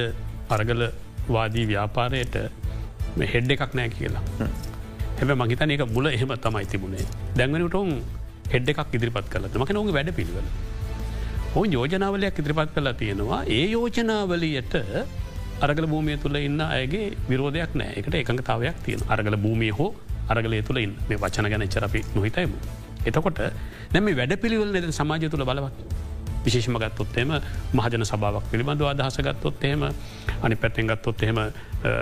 අරගල 0.49 0.83
වාදී 1.37 1.67
ව්‍යාපාරයට 1.73 2.37
හෙඩ් 3.33 3.51
එකක් 3.57 3.75
නෑ 3.79 3.91
කියලා. 3.99 4.25
හැබ 5.19 5.33
මහිතන 5.43 5.75
එක 5.77 5.85
මුල 5.95 6.09
එහෙම 6.11 6.35
තමයි 6.47 6.67
තිබුණේ 6.73 7.07
දැන්වනටුන් 7.39 7.91
හෙඩ් 8.53 8.71
එකක් 8.73 8.95
ඉදිරිපත් 8.99 9.33
කලත් 9.33 9.57
මක 9.63 9.79
නොගේ 9.79 9.97
වැඩ 9.99 10.13
පිළිවල. 10.19 10.51
ඕ 11.57 11.65
යෝජනාවලයක් 11.77 12.39
ඉදිරිපත් 12.43 12.77
කලා 12.77 12.95
තියෙනවා 13.01 13.41
ඒ 13.57 13.65
යෝජනාවලියට 13.75 14.77
අරගල 15.65 15.87
භූමිය 15.93 16.17
තුළ 16.23 16.37
ඉන්න 16.41 16.61
අයගේ 16.67 17.07
විරෝධයක් 17.31 17.73
නෑ 17.81 17.97
එකට 18.01 18.15
එකඟතාවයක් 18.21 18.77
තියෙන 18.87 19.03
අරගල 19.15 19.37
භූමිය 19.45 19.73
හෝ 19.79 19.91
අරගලය 20.33 20.61
තුළ 20.69 20.79
ඉන්න 20.85 20.95
මේ 21.09 21.19
වචන 21.25 21.51
ගැන 21.53 21.67
චරපි 21.75 22.01
නොහිතයිම. 22.15 22.53
එතකොට 23.09 23.41
නැම 23.95 24.09
වැඩ 24.21 24.35
පිළිවල් 24.45 24.71
නෙද 24.77 24.89
සමාජය 25.01 25.29
තුළ 25.33 25.45
බලවත්. 25.51 26.09
විශේෂම 26.45 26.77
ගත්තොත් 26.79 27.17
එම 27.17 27.33
මහජන 27.75 28.05
සභාවක් 28.05 28.45
පිළිබඳව 28.51 28.87
අදහස 28.87 29.19
ගත්තොත් 29.21 29.65
එහෙම 29.65 29.83
අනි 30.43 30.57
පැත්තෙන් 30.57 30.87
ගත්තොත් 30.87 31.23
එහෙම 31.23 31.41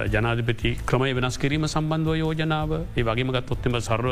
ජනාධිපති 0.08 0.70
ක්‍රමය 0.86 1.10
වෙනස් 1.14 1.38
කිරීම 1.38 1.66
සම්බන්ධව 1.66 2.16
යෝජනාව 2.16 2.72
ඒ 2.74 3.02
වගේම 3.02 3.32
ගත්තොත්තම 3.36 3.78
සර්ව 3.80 4.06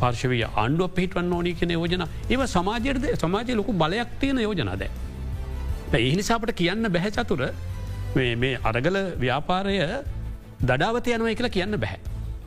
පාර්ශවය 0.00 0.38
ආණ්ඩුව 0.44 0.94
පිහිටවන්න 0.96 1.32
ඕනි 1.32 1.54
කෙන 1.54 1.70
යෝජන 1.70 2.04
ඒව 2.04 2.44
සමාජයද 2.46 3.06
සමාජය 3.16 3.54
ලොකු 3.54 3.72
බලයක් 3.74 4.12
තියෙන 4.20 4.38
යෝජනාද. 4.38 4.82
එහිනිසාපට 5.94 6.54
කියන්න 6.54 6.92
බැහැචතුර 6.92 7.42
මේ 8.14 8.54
අරගල 8.62 8.98
ව්‍යාපාරය 9.18 9.76
දඩාවත 10.62 11.06
යනුවයි 11.08 11.34
කියලා 11.34 11.50
කියන්න 11.50 11.76
බැහැ. 11.76 12.00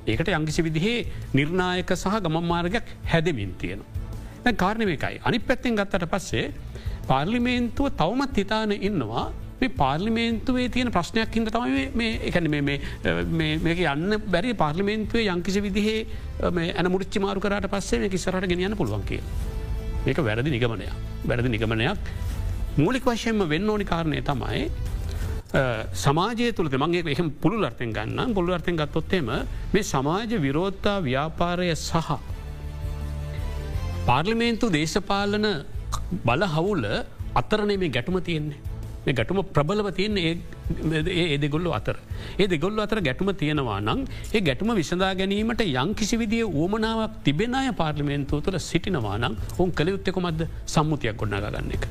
ඒකට 0.08 0.30
යංගිසි 0.30 0.64
විදිහේ 0.64 0.98
නිර්ණායක 1.34 1.92
සහ 1.94 2.22
ගමන් 2.22 2.46
මාර්ගයක් 2.46 2.88
හැදමින් 3.12 3.54
තියෙනවා. 3.56 3.96
කාරණයකයි 4.54 5.20
අනි 5.24 5.40
පැත්තෙන් 5.42 5.76
ගත්තට 5.76 6.08
පස්සේ 6.08 6.46
පාර්ලිමේන්තුව 7.08 7.90
තවමත් 8.02 8.38
හිතාන 8.38 8.72
ඉන්නවා. 8.80 9.26
මේ 9.62 9.70
පාර්ලිමේන්තුවේ 9.82 10.70
තියෙන 10.70 10.92
ප්‍රශ්නයක් 10.92 11.36
හිද 11.38 11.52
තමයි 11.56 12.10
එකන 12.30 12.50
මේක 12.52 13.80
යන්න 13.86 14.18
බැරි 14.28 14.54
පාර්ලිමේන්තුවේ 14.54 15.28
යංකිසි 15.34 15.62
විදිහේ 15.62 16.00
ඇන 16.42 16.92
මුරිච්චි 16.92 17.20
මාරු 17.20 17.40
කරට 17.40 17.70
පස්සේ 17.72 18.00
මේ 18.00 18.10
කිසරට 18.10 18.50
ගෙනියන්න 18.54 18.78
පුළුවන් 18.78 19.06
කිය. 19.06 19.22
මේක 20.06 20.18
වැරදි 20.20 20.50
නිගමනයක්. 20.50 20.92
වැරදි 21.26 21.50
නිගමනයක්. 21.50 22.12
මූලික 22.78 23.06
වශයෙන්ම 23.06 23.48
වෙන්න 23.48 23.70
ඕනි 23.70 23.86
කාරණය 23.86 24.22
තමයි 24.22 24.70
සමාජය 25.96 26.52
තුළ 26.54 26.70
මගේ 26.78 27.04
එහම 27.14 27.30
පුළු 27.42 27.64
අර්තෙන් 27.64 27.94
ගන්න 27.94 28.34
පුළු 28.34 28.54
අර්තෙන් 28.54 28.76
ගත්තොත්තේම 28.76 29.30
මේ 29.74 29.84
සමාජ 29.84 30.32
විරෝධතා 30.46 30.98
ව්‍යාපාරය 31.02 31.70
සහ 31.76 32.18
පාර්ලිමේන්තු 34.08 34.68
දේශපාලන 34.70 35.48
බල 36.24 36.48
හවුල 36.56 36.86
අතරනේ 37.36 37.78
මේ 37.78 37.90
ගැටුම 37.90 38.18
තියෙන්නේ. 38.22 38.60
මේ 39.06 39.14
ගැටුම 39.14 39.40
ප්‍රබලව 39.56 39.90
තියන 39.94 40.18
ඒ 40.18 41.38
දෙගොල්ලු 41.38 41.72
අතර. 41.72 41.98
ඒ 42.40 42.48
දෙගොල්ල 42.48 42.80
අතර 42.80 43.02
ගැටුම 43.02 43.30
තියෙනවා 43.34 43.80
නම් 43.80 44.00
ඒ 44.34 44.42
ගැටුම 44.42 44.72
විසඳා 44.76 45.12
ගැනීමට 45.14 45.64
යං 45.66 45.94
කිසි 45.94 46.18
විදිිය 46.18 46.48
ඕමනාවක් 46.54 47.20
තිබෙනය 47.26 47.70
පාර්ලිමේන්තුව 47.82 48.44
තුළ 48.46 48.60
සිටිනවා 48.62 49.18
නම් 49.22 49.36
ඔුන් 49.60 49.72
කළ 49.72 49.94
යුත්තෙකොමද 49.96 50.42
සම්මුතියක් 50.68 51.18
ගොඩ්නාග 51.22 51.48
ගන්න 51.48 51.76
එක. 51.78 51.86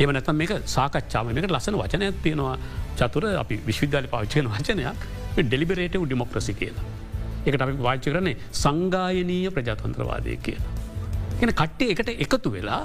ඒම 0.00 0.10
නැතම් 0.10 0.36
මේක 0.36 0.52
සාකච්ඡාව 0.66 1.30
මේක 1.30 1.48
ලස්සන 1.48 1.78
වචනයක් 1.82 2.20
තියෙනවා 2.24 2.56
චතුර 2.98 3.24
අපි 3.36 3.56
විශ්විද්‍යාල 3.68 4.10
පාච්චයන 4.14 4.52
වචනයක් 4.54 5.08
ඩෙලිබරේටව 5.38 6.04
ඩිමොක්‍රසි 6.04 6.54
කියලා. 6.54 6.86
එකට 7.46 7.62
අපි 7.62 7.74
වාච්ච 7.80 8.06
කරන්නේ 8.06 8.36
සංගායනීය 8.62 9.50
ප්‍රජාතන්ත්‍රවාදය 9.50 10.36
කියලා. 10.38 10.70
එන 11.42 11.50
කට්ටේ 11.52 11.92
එකට 11.94 12.08
එකතු 12.24 12.50
වෙලා 12.50 12.82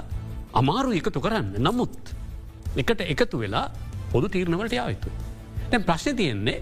අමාරු 0.52 0.92
එකතු 0.92 1.20
කරන්න 1.20 1.56
නමුත් 1.58 2.14
එකට 2.76 3.00
එකතු 3.04 3.38
වෙලා 3.38 3.66
පොදු 4.12 4.28
තීරණවලට 4.28 4.72
යායුතු. 4.72 5.08
දැන් 5.70 5.84
ප්‍රශ්න 5.84 6.16
තියෙන්නේ 6.16 6.58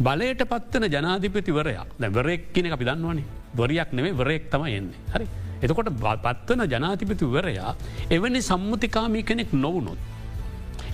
බලයට 0.00 0.42
පත්වන 0.52 0.86
ජනාධිපතිවරයක් 0.94 1.94
දැවරෙක් 2.00 2.52
කියන 2.54 2.72
අපි 2.72 2.84
දන්නවනේ 2.84 3.26
දොරයක් 3.56 3.92
නෙවේ 3.92 4.14
වරෙක් 4.14 4.50
තම 4.50 4.64
එන්නේ 4.68 4.98
හරි. 5.14 5.26
එතකොට 5.62 5.90
පත්වන 6.24 6.66
ජනාතිපතිවරයා 6.66 7.74
එවැනි 8.10 8.42
සම්මුතිකාමී 8.42 9.22
කෙනෙක් 9.22 9.52
නොවුණොත්. 9.52 9.98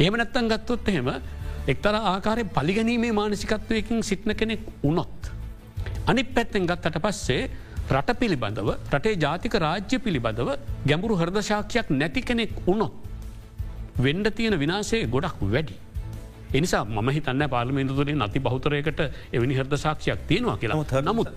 ඒම 0.01 0.17
නැත්තන් 0.17 0.49
ගත්තොත් 0.49 0.89
එහෙම 0.89 1.09
එක්තර 1.67 1.95
ආකාරය 1.95 2.45
පලිගැනීමේ 2.57 3.13
මානසිකත්වයකින් 3.13 4.03
සිට්න 4.03 4.35
කෙනෙක් 4.35 4.61
උනොත්. 4.83 5.33
අනි 6.07 6.25
පැත්තෙන් 6.25 6.67
ගත්තට 6.67 7.01
පස්සේ 7.03 7.51
රට 7.89 8.19
පිළිබඳව 8.21 8.71
රටේ 8.93 9.17
ජාතික 9.25 9.55
රාජ්‍ය 9.65 9.99
පිළිබඳව 10.05 10.49
ගැඹුරු 10.87 11.17
හර්දශාක්ෂයක් 11.17 11.91
නැති 11.91 12.23
කෙනෙක් 12.23 12.55
උනොත්. 12.67 12.95
වෙන්ඩ 13.99 14.29
තියෙන 14.31 14.59
විනාසේ 14.59 15.03
ගොඩක් 15.07 15.43
වැඩි. 15.53 15.77
එනිසා 16.55 16.83
ම 16.85 17.09
හිතන්න 17.09 17.45
පාර්මින්තුතුරේ 17.49 18.17
නති 18.17 18.41
බෞතරයකට 18.41 19.01
එවැනි 19.33 19.55
හර්ද 19.59 19.75
සාක්ෂයක් 19.77 20.21
තියෙනවා 20.29 20.57
කියලා 20.57 20.77
නමුත් 21.03 21.33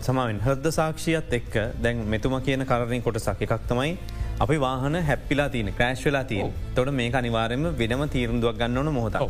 සමාවෙන් 0.00 0.40
හර්ද 0.46 0.66
සාක්ෂියත් 0.78 1.32
එක්ක 1.38 1.54
දැන් 1.84 2.04
මෙතුම 2.06 2.36
කියන 2.48 2.64
කරණය 2.64 3.00
කොට 3.00 3.18
සක 3.18 3.48
එකක් 3.48 3.64
තමයි 3.70 3.96
අපි 4.40 4.58
වාහන 4.60 5.00
හැපිලා 5.08 5.48
තියන 5.48 5.72
ක්‍රෑශ් 5.78 6.04
වෙලා 6.04 6.24
තිය 6.24 6.44
තොට 6.76 6.92
මේ 6.92 7.10
අනිවාරයම 7.20 7.64
වෙනම 7.80 8.04
තීරදුවක් 8.08 8.56
ගන්නවන 8.56 8.92
මොහොතව. 8.98 9.28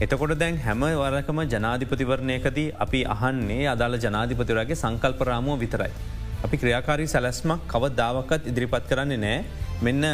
එතකොට 0.00 0.38
දැන් 0.38 0.56
හැම 0.64 0.82
වරකම 0.98 1.38
ජනාධිපතිවරණයකදී 1.52 2.66
අපි 2.84 2.98
අහන්නේ 3.14 3.64
අදාළ 3.70 3.96
ජනාධිපතිවරගේ 4.04 4.76
සංකල්පරාමුව 4.82 5.58
විතරයි. 5.62 5.90
අපි 6.44 6.56
ක්‍රියාකාරී 6.62 7.08
සැලස්මක් 7.12 7.64
කව 7.72 7.90
දාවකත් 8.00 8.46
ඉදිරිපත් 8.50 8.86
කරන්නේ 8.90 9.18
නෑ 9.24 9.38
මෙන්න 9.82 10.06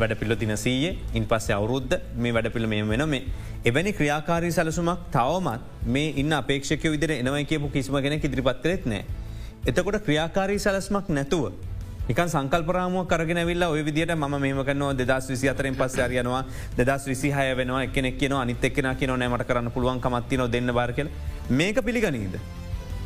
වැඩපිල්ල 0.00 0.32
තිනසීයේ 0.42 0.94
ඉන් 1.20 1.26
පස්සේ 1.30 1.56
අවුරුද්ධ 1.58 1.94
මේ 2.16 2.32
වැඩපිළ 2.36 2.68
මේ 2.72 2.88
වෙන 2.92 3.04
මේ 3.06 3.22
එවැනි 3.64 3.92
ක්‍රියාකාරී 3.98 4.52
සැලසුමක් 4.58 5.04
තවමත් 5.16 5.92
මේ 5.96 6.14
ඉන්න 6.22 6.32
අපේක්ෂක 6.40 6.88
විදිර 6.94 7.12
එනවයි 7.20 7.44
කියපු 7.50 7.68
කිසිම 7.76 8.00
කෙනෙ 8.06 8.16
ඉදිරිපත් 8.16 8.62
කරෙත් 8.64 8.86
නෑ. 8.86 9.04
එතකොට 9.68 10.00
ක්‍රියාකාරී 10.06 10.58
සැලස්මක් 10.58 11.12
නැතුව 11.18 11.52
එක 12.08 12.20
සංකල්පරාමුව 12.24 13.06
කරගෙන 13.06 13.40
විල්ල 13.48 13.64
ඔය 13.64 13.82
විදිට 13.84 14.12
ම 14.14 14.22
මේමකනවා 14.44 14.92
දෙදස් 15.00 15.26
විසි 15.30 15.48
අතරෙන් 15.52 15.74
පස්සයාරයනවා 15.80 16.42
දෙදස් 16.78 17.02
විසිහය 17.10 17.48
වෙනවා 17.58 17.82
එකනෙක් 17.88 18.16
කියන 18.20 18.32
අනිත් 18.32 18.64
එක්ෙන 18.64 18.88
කියන 19.00 19.12
නෑමට 19.14 19.44
කරන්න 19.48 19.68
පුළුවන් 19.74 20.00
කමත්තින 20.00 20.44
දෙන්න 20.54 20.72
බාරකල 20.78 21.10
මේක 21.50 21.80
පිළිගනීද. 21.84 22.38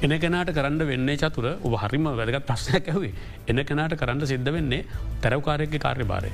එන 0.04 0.14
කෙනට 0.24 0.52
කරන්න 0.58 0.78
වෙන්නේ 0.90 1.16
චතුර 1.16 1.46
ඔබ 1.66 1.74
හරිම 1.82 2.06
වැදගත් 2.10 2.46
ප්‍රශ්නයක් 2.50 2.90
ඇවේ 2.92 3.12
එන 3.48 3.64
කෙනට 3.64 3.96
කරන්න 4.02 4.26
සිද්ධ 4.32 4.50
වෙන්නේ 4.56 4.86
තැරවකාරයක 5.24 5.74
කාර්යභාරය. 5.86 6.30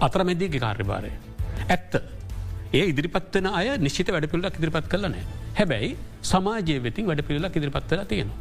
අතරමැදිගේ 0.00 0.62
කාර්යභාරය. 0.66 1.12
ඇත්ත. 1.68 1.94
ඒ 2.74 2.84
ඉදිරිපත්වන 2.92 3.46
අය 3.52 3.68
නිශ්ිත 3.78 4.10
වැඩපිල්ලක් 4.16 4.58
ඉදිරිපත් 4.58 4.88
කරලන. 4.88 5.14
හැබැයි 5.60 5.92
සමාජය 6.32 6.80
වෙතින් 6.88 7.06
වැඩ 7.06 7.22
පිල්ලක් 7.30 7.60
ඉදිරිපත්වල 7.60 8.04
තියෙනවා. 8.10 8.40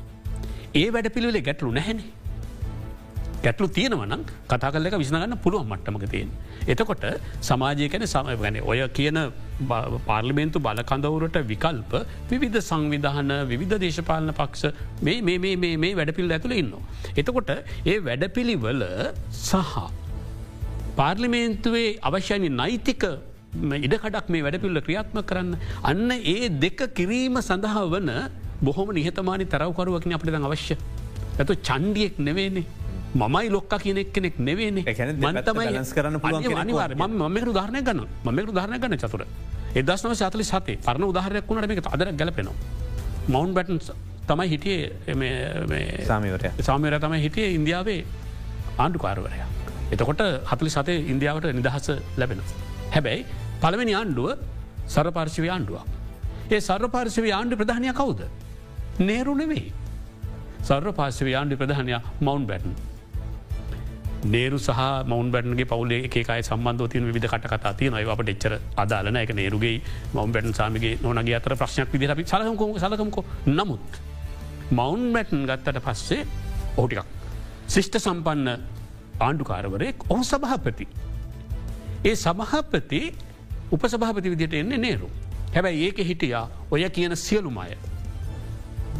ඒ 0.74 0.88
වැඩ 0.89 1.13
පිළිවෙලේ 1.15 1.45
ගැටලු 1.50 1.71
නැහැනේ. 1.78 2.10
ගැටලු 3.45 3.67
තියෙනවනම් 3.77 4.21
කතා 4.49 4.71
කල්ලක 4.73 4.95
විසනගන්න 5.04 5.36
පුළුවන් 5.43 5.69
මට්ටමක 5.71 6.06
තියෙන්. 6.13 6.30
එතකොට 6.71 7.06
සමාජය 7.49 7.88
කැන 7.93 8.06
සමගැන 8.13 8.60
ඔය 8.71 8.82
කියන 8.97 9.19
පාර්ලිමේන්තු 10.10 10.60
බලකඳවුරට 10.67 11.38
විකල්ප 11.51 11.93
විවිධ 12.32 12.60
සංවිධාන 12.69 13.32
විවිධ 13.51 13.75
දේශපාලන 13.86 14.34
පක්ෂ 14.39 14.63
මේ 15.01 15.93
වැඩපිල් 15.99 16.36
ඇතුළ 16.38 16.56
ඉන්න. 16.62 16.71
එතකොට 17.21 17.51
ඒ 17.91 17.97
වැඩපිළිවල 18.08 18.84
සහ 19.41 19.75
පාර්ලිමේන්තුවේ 20.99 21.89
අවශ්‍යනි 22.10 22.51
නෛතික 22.62 23.06
ඉඩකඩක් 23.80 24.27
මේ 24.34 24.45
වැඩපිල්ල 24.47 24.82
ක්‍රියාත්ම 24.88 25.19
කරන්න. 25.32 25.51
අන්න 25.84 26.12
ඒ 26.34 26.49
දෙක 26.65 26.82
කිරීම 26.99 27.38
සඳහා 27.49 27.86
වන 27.93 28.12
බොහොම 28.67 28.93
නිහතමානි 28.99 29.45
තරවකරුවකින 29.54 30.17
අපිට 30.17 30.38
අවශ්‍ය. 30.41 30.77
ඇතු 31.39 31.54
චන්ඩියෙක් 31.67 32.15
නෙවේනේ 32.27 32.65
මමයි 33.13 33.50
ලොක්ක 33.50 33.74
කියනෙක් 33.78 34.13
කෙනෙක් 34.13 34.39
නෙවේනේ 34.39 34.84
මන්තමයි 34.84 35.86
කරන්න 35.95 36.19
අනිවාර 36.58 36.95
මමක 36.95 37.47
උදාහරණය 37.47 37.82
ගන්න 37.82 38.06
මමක 38.26 38.50
උදාහරණය 38.50 38.80
ගන්න 38.80 38.97
චතුර 38.97 39.26
එදස්නව 39.74 40.13
සතලි 40.13 40.43
සතේ 40.43 40.78
පරණ 40.78 41.04
උදාහරයක් 41.04 41.47
වුණට 41.47 41.67
මේක 41.67 41.86
අදර 41.88 42.08
ගැලපෙනවා. 42.13 42.56
මවන්් 43.28 43.54
බැටන් 43.54 43.80
තමයි 44.28 44.47
හිටියේ 44.54 46.06
සාමවරය 46.08 46.52
සාමවර 46.62 47.00
තමයි 47.00 47.21
හිටිය 47.26 47.56
ඉන්දියාවේ 47.56 48.02
ආණ්ඩුකාරවරය. 48.78 49.39
එතකොට 49.91 50.24
හතුලි 50.52 50.69
සතේ 50.69 50.97
ඉන්දියාවට 51.13 51.52
නිදහස 51.54 51.91
ලැබෙන. 52.17 52.41
හැබැයි 52.95 53.26
පළවෙනි 53.62 53.93
ආණ්ඩුව 53.93 54.30
සරපාර්ශවය 54.88 55.50
ආණ්ඩුවක්. 55.50 55.86
ඒ 56.52 56.60
සර්පාර්ශවය 56.62 57.32
ආණ්ඩු 57.32 57.56
ප්‍රධානය 57.56 57.93
කවුද. 57.93 58.21
නේරු 59.02 59.36
නෙවෙයි. 59.36 59.71
සර්ව 60.63 60.93
පාර්ශවය 60.93 61.34
ආණ්ඩු 61.34 61.56
ප්‍රධානය 61.58 61.93
මවන්් 62.21 62.43
බැටන්. 62.45 62.74
නේරු 64.25 64.57
සහ 64.57 64.81
මවන් 65.05 65.31
බැටන්ගේ 65.31 65.65
පවුලේ 65.65 66.01
එකයි 66.05 66.41
සම්බන්ධතින 66.41 67.10
විධ 67.10 67.27
කට 67.27 67.47
කතා 67.47 67.73
තියන 67.73 67.93
අපට 67.95 68.29
එච්චර 68.29 68.53
අදාලන 68.77 69.17
එක 69.17 69.34
නේරුගේ 69.34 69.81
මවන් 70.13 70.31
බැටන් 70.31 70.53
සාමිගේ 70.53 70.99
නොනගේ 71.03 71.36
අතර 71.36 71.55
ප්‍රශ්නයක් 71.55 71.89
විදිර 71.93 72.12
අපි 72.12 72.25
සලකමකෝ 72.25 72.77
සලකමකෝ 72.77 73.25
නමුත් 73.47 74.01
මවුන් 74.71 75.01
බැටන් 75.13 75.45
ගත්තට 75.45 75.81
පස්සේ 75.81 76.21
ඕටිකක් 76.77 77.07
ශිෂ්ට 77.67 77.97
සම්පන්න 77.97 78.47
ආණ්ඩුකාරවරයෙක් 79.19 80.05
ඔහු 80.10 80.23
සභහපති. 80.23 80.88
ඒ 82.05 82.15
සමහපති 82.15 83.01
උපසභාපති 83.71 84.29
විදිට 84.29 84.53
එන්නේ 84.53 84.77
නේරු. 84.77 85.10
හැබැයි 85.55 85.86
ඒක 85.86 85.99
හිටියා 86.01 86.45
ඔය 86.71 86.89
කියන 86.89 87.15
සියලුමය. 87.17 87.75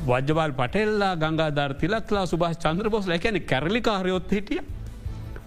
වජවල් 0.08 0.54
පටෙල්ලා 0.54 1.16
ගංගාධර් 1.16 1.74
තිලක්ලා 1.76 2.26
සුභස් 2.26 2.58
චන්ද්‍රපොස් 2.58 3.08
ලැකැන 3.08 3.42
කැරලිකාරයොත් 3.44 4.32
හිටිය 4.32 4.62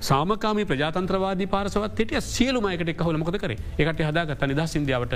සාමකාම 0.08 0.58
ප්‍රජාතන්ත්‍රවාදී 0.70 1.48
පාරසවත් 1.54 1.98
හිටිය 2.00 2.20
සියලුමයකට 2.28 2.92
එක් 2.92 3.02
හොල 3.08 3.16
මොකද 3.16 3.38
කර 3.42 3.52
එකට 3.54 4.02
හදාගත 4.08 4.42
නිදා 4.50 4.66
සිින්දියාවට 4.66 5.14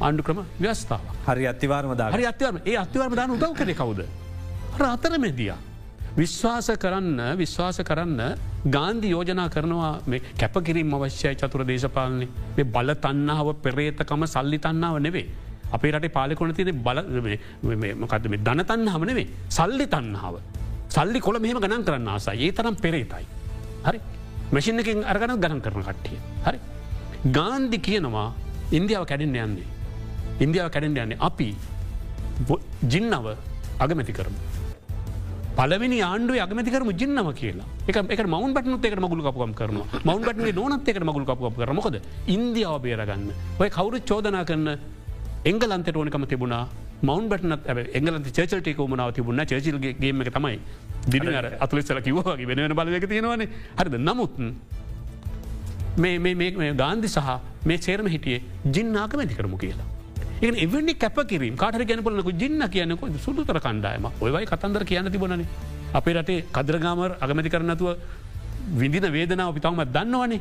ආණ්ඩු 0.00 0.22
ක්‍රම 0.26 0.40
ව්‍යස්ථාව 0.64 1.06
හරි 1.28 1.46
අත්තිවාර්ම 1.52 1.94
හරි 2.16 2.26
අත්වර්ම 2.32 2.58
ඒ 2.64 2.76
අත්වර්ම 2.84 3.14
දාන 3.14 3.34
උදව් 3.36 3.54
කර 3.60 3.72
කවුද. 3.80 4.00
අතර 4.88 5.12
මෙදිය. 5.18 5.52
විශ්වාස 6.16 6.68
කරන්න 6.82 7.20
විශ්වාස 7.40 7.78
කරන්න 7.88 8.20
ගාන්ධි 8.76 9.10
යෝජනා 9.14 9.48
කරනවා 9.48 9.92
මේ 10.06 10.22
කැපකිරින් 10.40 10.94
අවශ්‍යය 10.98 11.34
චතුර 11.34 11.64
දේශපාලනය 11.70 12.28
මේ 12.56 12.70
බල 12.76 12.94
තන්නාව 13.06 13.48
පෙරේතකම 13.64 14.26
සල්ලි 14.26 14.58
තන්නාව 14.58 14.98
නෙවේ. 15.06 15.26
අපේ 15.72 15.92
රට 15.92 16.12
පාලකොන 16.18 16.54
තියන 16.58 16.72
බල 16.86 17.00
මොකද 18.04 18.30
මේ 18.34 18.44
ධනතන්න 18.46 18.88
හමනවේ 18.94 19.26
සල්ලි 19.50 19.86
තන්නාව. 19.96 20.36
සල්ලි 20.96 21.20
කොළ 21.20 21.40
මෙහම 21.46 21.64
ගණන් 21.64 21.88
කරන්න 21.88 22.08
ආසා 22.08 22.36
ඒ 22.36 22.52
තරම් 22.52 22.76
පෙරේතයි. 22.84 23.26
හරි 23.86 23.98
මැසින් 24.52 24.80
එකින් 24.80 25.04
අරගන 25.04 25.34
ගණන් 25.36 25.60
කරන 25.60 25.82
කට්ටිය. 25.88 26.18
හරි. 26.46 26.58
ගාන්දි 27.32 27.78
කියනවා 27.88 28.28
ඉන්දියාව 28.72 29.04
කැඩෙන් 29.06 29.34
යන්නේ. 29.36 29.66
ඉන්දියාව 30.40 30.70
කැඩෙන් 30.70 30.96
යන්නේ 30.96 31.18
අපි 31.20 31.50
ජින්නව 32.92 33.26
අගමැති 33.80 34.12
කරමු. 34.12 34.40
පලවෙනි 35.58 35.96
ආණ්ඩුව 36.06 36.36
අගමතිකරම 36.44 36.90
ජින්නම 37.00 37.28
කියලා 37.38 37.66
එක 37.90 37.96
එක 38.14 38.20
මවන් 38.32 38.52
පටනුත් 38.56 38.84
එකට 38.88 39.00
මගුල 39.04 39.22
කපුකම් 39.26 39.52
කරන 39.60 39.78
මවන් 40.08 40.20
පටේ 40.26 40.52
නොනත් 40.58 40.90
එකට 40.90 41.06
මගුල 41.08 41.24
කපුකම් 41.30 41.56
කරමකොද 41.60 41.96
ඉන්දියාව 42.34 42.76
බේරගන්න 42.84 43.32
ඔය 43.62 43.68
කවුරු 43.76 43.98
චෝදනා 44.10 44.44
කරන්න 44.50 44.68
එංගලන්තට 45.50 45.98
ඕනකම 46.02 46.26
තිබුණා 46.32 46.62
මවන් 47.02 47.26
බටනත් 47.32 47.90
එංගලන්ත 47.98 48.28
චර්චල්ටේක 48.36 48.78
මනාව 48.92 49.10
තිබුණ 49.18 49.42
චර්චල්ගේම 49.50 50.22
එක 50.24 50.30
තමයි 50.36 50.60
දිනර 51.08 51.56
අතුලෙස්සල 51.60 52.00
කිවවාගේ 52.00 52.46
වෙන 52.46 52.74
බලක 52.74 53.08
තියෙනවන. 53.08 53.44
හරිද? 53.78 53.94
නමුත් 54.00 54.34
මේ 55.96 56.72
ගාන්ධි 56.74 57.08
සහ 57.08 57.28
මේ 57.64 57.78
සේරම 57.78 58.06
හිටියේ 58.06 58.42
ජින්නාක 58.66 59.14
මැති 59.14 59.34
කරමු 59.34 59.58
කියලා. 59.58 59.88
ඒ 60.42 60.52
එවැනි 60.64 60.94
කැපකිරීම 60.94 61.56
කාට 61.56 61.82
ගැනපලනක 61.82 62.30
ජින්න 62.34 62.62
කියනක 62.68 63.02
සුදුතර 63.18 63.58
කණ්ඩායම 63.58 64.06
ඔයවයි 64.20 64.46
කතන්දර 64.46 64.84
කියන්න 64.84 65.10
තිබනන 65.10 65.44
අපේ 65.94 66.14
රටේ 66.14 66.44
කදරගාමර 66.52 67.10
අගමැති 67.20 67.50
කරනතුව 67.50 67.96
විදින 68.74 69.12
වේදනාව 69.12 69.54
පිතවමත් 69.54 69.92
දන්නවනේ. 69.92 70.40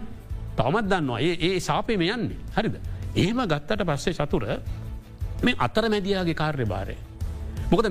තවමත් 0.57 0.85
දන්නවා. 0.85 1.19
ඒ 1.19 1.33
ඒ 1.47 1.59
සාපයම 1.59 2.01
යන්නේ. 2.03 2.37
හරිද. 2.55 2.75
එහෙම 3.15 3.39
ගත්තට 3.45 3.85
පස්සේ 3.85 4.13
චතුර 4.13 4.43
මේ 5.43 5.55
අතර 5.57 5.89
මැදියාගේ 5.89 6.35
කාර්ය 6.35 6.65
භාරය. 6.65 6.95
මොකද 7.71 7.87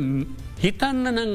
හිතන්න 0.63 1.07
නං 1.13 1.33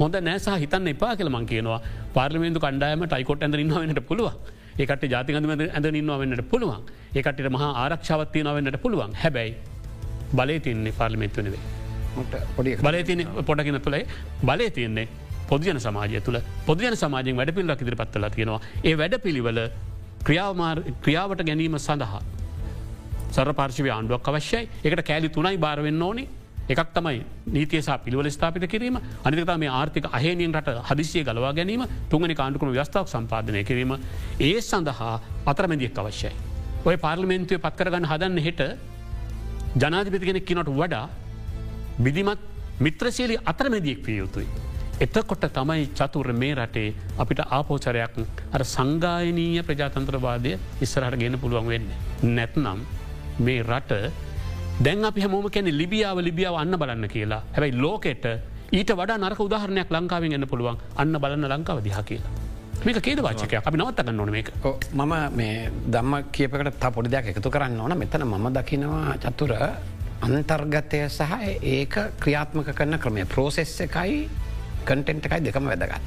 හොඳ 0.00 0.16
නෑසහ 0.28 0.50
හිතන්න 0.64 0.90
එපා 0.94 1.14
කියලමං 1.20 1.46
කියනවා. 1.52 1.80
පාර්ලිමේන්තු 2.16 2.60
කණ්ඩායම 2.64 3.06
ටයිකොට් 3.06 3.44
ඇඳ 3.44 3.56
ඉන්නවන්නට 3.64 4.02
පුළුව 4.10 4.32
ඒකට 4.78 5.04
ජාතිකඳ 5.14 5.62
ඇඳ 5.68 5.86
ඉන්නවන්නට 6.00 6.42
පුළුවන්. 6.52 6.82
ඒකට 7.14 7.48
මහා 7.56 7.70
ආරක්ෂාවත්තියනවන්නට 7.82 8.78
පුළුවන්. 8.84 9.14
හැබැයි 9.22 9.54
බලය 10.34 10.60
තියන්නේ 10.60 10.94
පාර්ලිමේන්තුවනවේ 11.00 11.62
බලය 12.86 13.02
තින 13.04 13.26
පොටගෙන 13.46 13.80
තුළයි 13.80 14.04
බලය 14.42 14.70
තියන්නේ 14.70 15.08
පොදජන 15.48 15.80
සමාජය 15.80 16.20
තුළ. 16.20 16.38
පොදජන 16.66 16.96
සමාජයෙන් 16.96 17.36
වැඩ 17.36 17.54
පිල්ලක් 17.56 17.82
ඉදිරි 17.82 17.96
පත්වල 17.96 18.30
තියෙනවා 18.36 18.60
ඒ 18.84 18.94
වැඩ 19.00 19.18
පිළිවල 19.24 19.60
ක්‍රියාවට 20.26 21.42
ගැනීම 21.48 21.76
සඳහා 21.78 22.22
සර 23.30 23.52
පාර්ශවය 23.52 23.90
ආණ්ඩුවක් 23.90 24.28
අවශ්‍යයි. 24.30 24.68
එකට 24.86 25.02
කෑලි 25.10 25.28
තුනයි 25.28 25.58
බාරවෙන්න 25.58 26.02
ඕනේ 26.02 26.26
එකක් 26.68 26.92
තමයි 26.94 27.20
නීතියසා 27.46 27.98
පිළිවල 27.98 28.28
ස්ථාපිත 28.30 28.64
කිරීම 28.72 28.96
අනිතක 29.24 29.50
මේ 29.58 29.68
ආර්ථික 29.70 30.06
අහේනියෙන් 30.10 30.54
රට 30.54 30.80
හදිසිය 30.88 31.24
ගලවා 31.24 31.52
ගැනීම 31.52 31.84
තුන්ගනි 32.10 32.34
කාණ්ඩුකම 32.34 32.72
ව්‍යස්ථාවක් 32.72 33.08
සම්පාදනය 33.08 33.64
කිරීම 33.64 33.92
ඒ 34.40 34.60
සඳහා 34.60 35.14
අතරමැදියක් 35.46 35.98
අවශ්‍යයි. 35.98 36.32
ඔය 36.84 36.96
පාර්ලිමෙන්තුවය 36.96 37.60
පත්කරගන්න 37.60 38.08
හදන්න 38.10 38.38
හෙට 38.46 38.60
ජනාධිපති 39.76 40.26
කෙනෙක් 40.26 40.44
කිනොට 40.44 40.70
වඩා 40.72 41.06
බිදිමත් 41.98 42.40
මිත්‍රශීලි 42.80 43.36
අතරමැදියෙක් 43.44 44.02
පිය 44.02 44.18
යුතුයි. 44.18 44.48
එතකොට 45.00 45.44
තමයි 45.52 45.86
චතුර 45.92 46.32
මේ 46.32 46.54
රටේ 46.54 46.94
අපිට 47.18 47.40
ආපෝචරයක් 47.46 48.14
අර 48.52 48.62
සංගායනීය 48.64 49.62
ප්‍රජාතන්ත්‍රවාදය 49.62 50.52
ඉස්සරහට 50.80 51.18
ගෙන 51.18 51.38
පුළුවන් 51.38 51.68
වෙන්න. 51.68 51.88
නැත්නම් 52.36 52.78
මේ 53.38 53.62
රට 53.62 53.92
දැන් 54.82 55.04
අපි 55.04 55.22
හමෝම 55.22 55.46
කැන 55.50 55.70
ලිබියාව 55.70 56.18
ලිබියාව 56.18 56.56
අන්න 56.58 56.74
බලන්න 56.74 57.06
කියලා. 57.08 57.42
හැබැයි 57.54 57.78
ලෝකෙට 57.78 58.24
ඊට 58.72 58.90
වඩා 58.90 59.18
නරක 59.18 59.40
උදාහරණයක් 59.46 59.90
ලංකාවෙන් 59.90 60.34
එන්න 60.34 60.46
පුළුවන් 60.50 60.78
අන්න 60.96 61.14
බලන්න 61.22 61.46
ලංකාව 61.46 61.78
දිහ 61.84 61.94
කියලා. 62.08 62.30
මේක 62.84 62.98
කේද 63.00 63.22
වාචකයක්? 63.22 63.54
අපි 63.62 63.76
නවත්තගන්න 63.78 64.20
ඕන 64.20 64.30
මේක. 64.34 64.50
මම 64.92 65.12
මේ 65.38 65.70
දම්ම 65.86 66.14
කියපකට 66.34 66.78
තා 66.80 66.90
පොඩි 66.90 67.08
දෙයක් 67.14 67.26
එකතු 67.30 67.50
කරන්න 67.50 67.80
ඕන. 67.80 67.94
මෙතන 67.98 68.26
මම 68.26 68.46
දකිනවා 68.56 69.14
චතුර 69.22 69.52
අන්තර්ගතය 70.26 70.98
සහ 71.08 71.32
ඒක 71.62 71.94
ක්‍රියාත්මක 72.22 72.74
කරන 72.74 72.98
ක්‍රමය. 72.98 73.24
ප්‍රෝසෙස් 73.24 73.80
එකයි 73.86 74.28
කටෙන්ට් 74.84 75.26
එකයි 75.26 75.40
දෙකම 75.46 75.70
වැදගත්. 75.70 76.02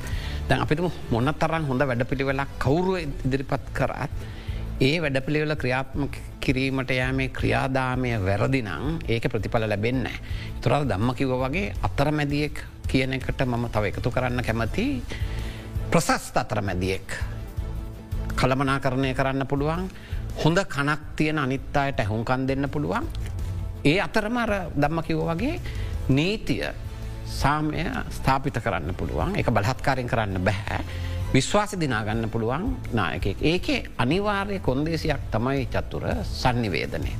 දැන් 0.49 0.59
අපිතුම 0.61 0.91
මොන්න 1.09 1.31
තරන් 1.39 1.63
හොඳ 1.69 1.87
වැඩ 1.87 2.03
පිළිවෙලක් 2.03 2.51
කවුරුව 2.59 2.99
ඉදිරිපත් 2.99 3.63
කරත් 3.73 4.11
ඒ 4.79 5.01
වැඩපිළිවෙල 5.01 5.55
ක්‍රියාත්ම 5.55 6.03
කිරීමට 6.39 6.91
යෑමේ 6.93 7.29
ක්‍රියාදාමය 7.29 8.11
වැරදිනං 8.21 8.99
ඒක 9.09 9.25
ප්‍රතිඵල 9.25 9.65
ලැබෙන්න. 9.65 10.05
තුරල් 10.61 10.85
දම්ම 10.85 11.15
කිව 11.15 11.31
වගේ 11.33 11.73
අතරමැදියෙක් 11.81 12.61
කියන 12.87 13.13
එකට 13.13 13.41
මම 13.45 13.65
තව 13.69 13.89
එකතු 13.89 14.11
කරන්න 14.11 14.43
කැමති 14.45 15.01
ප්‍රසස්ත 15.91 16.37
අතරමැදියෙක්. 16.37 17.09
කළමනා 18.35 18.79
කරණය 18.79 19.13
කරන්න 19.13 19.47
පුළුවන් 19.47 19.89
හොඳ 20.43 20.57
කනක් 20.57 21.01
තියෙන 21.15 21.39
අනිත්තායට 21.39 21.99
ඇහුන්කන් 21.99 22.47
දෙන්න 22.47 22.69
පුළුවන්. 22.69 23.09
ඒ 23.83 23.99
අතරමර 23.99 24.53
දම්ම 24.77 25.03
කිව 25.03 25.25
වගේ 25.25 25.59
නීතිය 26.09 26.69
සාමය 27.25 27.81
ස්ථාපිත 28.11 28.61
කරන්න 28.61 28.93
පුළුවන් 28.93 29.35
එක 29.35 29.49
බලහත්කාරයෙන් 29.49 30.07
කරන්න 30.07 30.43
බැහැ. 30.45 30.85
විශ්වාස 31.33 31.75
දිනාගන්න 31.79 32.29
පුළුවන් 32.31 32.67
නායකෙක්. 32.93 33.41
ඒකේ 33.41 33.79
අනිවාර්ය 33.97 34.59
කොන්දේසියක් 34.59 35.27
තමයි 35.31 35.65
චත්තුර 35.73 36.05
සන්නිවේදනය. 36.23 37.11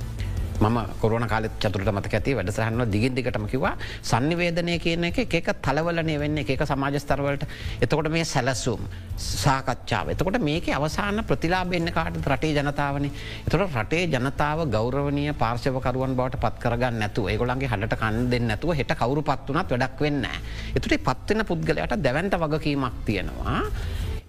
මම 0.59 0.77
කොරන 0.99 1.27
කාල 1.27 1.45
චතුරට 1.55 1.89
මත 1.91 2.09
ඇති 2.09 2.33
වැඩසහන්න 2.33 2.83
දිගින් 2.89 3.13
දිගටම 3.13 3.45
කිවා 3.47 3.73
සන්නිවේදනය 4.03 4.77
කියන 4.79 5.03
එක 5.05 5.19
එක 5.31 5.49
තලවලනය 5.61 6.15
වෙන්න 6.17 6.37
එක 6.39 6.63
සමාජස්තරවලට 6.63 7.43
එතකොට 7.79 8.09
මේ 8.09 8.25
සැලසුම් 8.25 8.81
සාකච්ඡාව. 9.17 10.09
එතකොට 10.09 10.39
මේක 10.41 10.69
අවසාන 10.69 11.21
ප්‍රතිලාබෙන්න්න 11.23 11.91
කාට 11.91 12.17
රටේ 12.23 12.53
ජනතාවන 12.53 13.05
එතට 13.05 13.55
රටේ 13.55 14.07
ජනතාව 14.07 14.65
ගෞරවනය 14.67 15.25
පාර්ශවකරුවන් 15.33 16.15
බවට 16.17 16.39
පත් 16.39 16.55
කරගන්න 16.59 16.99
නැතු 16.99 17.27
ඒගොලන්ගේ 17.27 17.69
හට 17.69 17.93
කන් 17.95 18.17
දෙන්න 18.31 18.47
නැතුව 18.47 18.73
හෙට 18.73 18.93
කවරු 18.93 19.21
පත්වනත් 19.21 19.69
වැඩක් 19.71 20.01
වෙන්න. 20.01 20.25
එතුට 20.73 20.97
පත්වෙන 20.99 21.45
පුද්ගලයට 21.45 21.93
දැවන්ට 21.99 22.33
වගකීමක් 22.35 22.97
තියෙනවා. 23.05 23.61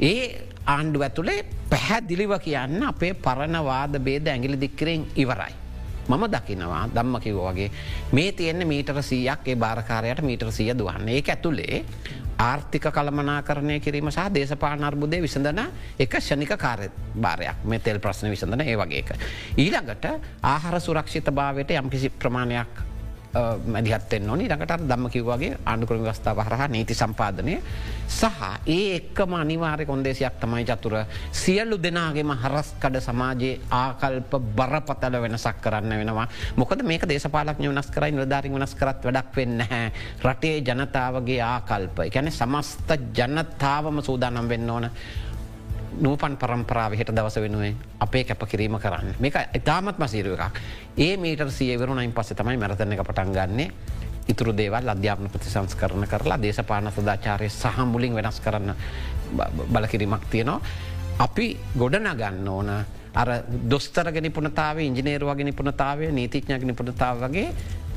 ඒ 0.00 0.20
ආණ්ඩුව 0.66 1.02
ඇතුළේ 1.02 1.38
පැහැදිලිව 1.70 2.36
කියන්න 2.38 2.84
අපේ 2.84 3.14
පරණවාද 3.16 3.96
බේද 4.00 4.28
ඇගිලි 4.28 4.60
දික්කරෙන් 4.60 5.08
ඉවරයි. 5.16 5.67
මම 6.08 6.24
දකිනවා 6.28 6.88
දම්ම 6.90 7.20
කිවෝ 7.20 7.48
වගේ 7.48 7.70
මේ 8.12 8.32
තියෙන්න 8.32 8.66
මීටර 8.66 9.02
සීයක් 9.02 9.46
ඒ 9.46 9.56
භාරකාරයට 9.56 10.22
මීටර 10.22 10.52
සිය 10.52 10.72
දුවන්න 10.72 11.08
ඒ 11.08 11.22
ඇතුළේ 11.28 11.84
ආර්ථික 12.38 12.82
කළමනා 12.88 13.42
කරණය 13.42 13.80
කිරීම 13.80 14.10
සහ 14.10 14.30
දේශපානර්බුදය 14.30 15.20
විසඳන 15.20 15.60
එක 15.98 16.14
ෂණික 16.16 16.54
කාරය 16.56 16.90
භාරයක් 17.16 17.64
මේ 17.64 17.78
තෙල් 17.80 17.98
ප්‍රශ්න 17.98 18.30
විසඳන 18.30 18.60
ඒ 18.60 18.76
වගේ 18.76 18.98
එක. 18.98 19.10
ඊළඟට 19.56 20.04
ආහර 20.42 20.80
සුරක්ෂිත 20.80 21.30
භාවයට 21.30 21.70
යම්කිසි 21.72 22.10
ප්‍රමාණයක් 22.10 22.87
මැදිහත්තෙන් 23.66 24.26
නොනි 24.26 24.48
රඟට 24.48 24.88
දම්ම 24.88 25.10
කිව්වාගේ 25.10 25.52
ආණ්ඩුකරම 25.64 26.04
වස්ථාව 26.04 26.40
හරහා 26.40 26.68
නීති 26.68 26.94
සම්පාදනය 26.94 27.54
සහ 28.10 28.24
ඒ 28.66 28.96
එක්කම 28.96 29.34
අනිවාර්ය 29.34 29.84
කොන්දේසියක් 29.84 30.40
තමයි 30.40 30.64
චතුර. 30.64 30.94
සියල්ලු 31.32 31.76
දෙනාගේම 31.78 32.32
හරස්කඩ 32.34 33.00
සමාජයේ 33.00 33.60
ආකල්ප 33.72 34.32
බරපතල 34.56 35.14
වෙනසක් 35.18 35.60
කරන්න 35.60 35.92
වෙනවා. 35.92 36.28
මොකද 36.56 36.82
මේක 36.82 37.04
දේශපාලක්ඥ 37.04 37.68
වනස් 37.68 37.90
කරයි 37.90 38.12
නිලධාරින් 38.12 38.54
වනස් 38.54 38.74
කරත් 38.74 39.04
වැඩක් 39.04 39.36
වෙන්න 39.36 39.60
හැ 39.62 39.92
රටේ 40.24 40.56
ජනතාවගේ 40.60 41.40
ආකල්ප 41.44 42.04
එකැන 42.06 42.32
සමස්ත 42.32 42.88
ජනතාවම 43.14 44.02
සූදානම් 44.02 44.48
වෙන්න 44.48 44.70
ඕන. 44.70 44.90
නූපන් 45.98 46.36
පරම්පරාව 46.36 46.94
හට 46.94 47.10
දවස 47.10 47.36
වෙනුවෙන් 47.38 47.76
අපේ 48.00 48.24
කැප 48.24 48.42
කිරීම 48.44 48.78
කරන්න. 48.78 49.14
මේක 49.18 49.36
ඉතාමත්ම 49.54 50.06
සීරුව 50.06 50.34
එකක්. 50.36 50.58
ඒ 50.96 51.16
මීට 51.16 51.42
සියවරුණයින් 51.50 52.12
පස්ස 52.12 52.34
තමයි 52.34 52.56
මැරතන 52.56 52.92
එක 52.92 53.02
පටන් 53.02 53.32
ගන්නේ. 53.32 53.70
ඉතුරු 54.28 54.52
දේවල් 54.52 54.88
අධ්‍යාපන 54.88 55.28
ප්‍රතිසංස් 55.28 55.74
කරන 55.74 56.06
කරලා 56.06 56.38
දේශපාන 56.38 56.90
සදාචාරය 56.90 57.48
සහ 57.48 57.84
මුලින් 57.86 58.14
වෙනස් 58.14 58.40
කරන්න 58.40 58.74
බලකිරීමක් 59.66 60.24
තියෙනවා. 60.30 60.60
අපි 61.18 61.46
ගොඩනගන්න 61.74 62.48
ඕන 62.48 62.70
අර 63.14 63.28
දොස්තරග 63.64 64.20
නිපුණතාව 64.20 64.78
ඉංජිනේරුවගේ 64.80 65.44
නිපුණතාවය 65.44 66.12
නීතිඥක 66.12 66.64
නිපුණතාව 66.64 67.16
වගේ 67.20 67.48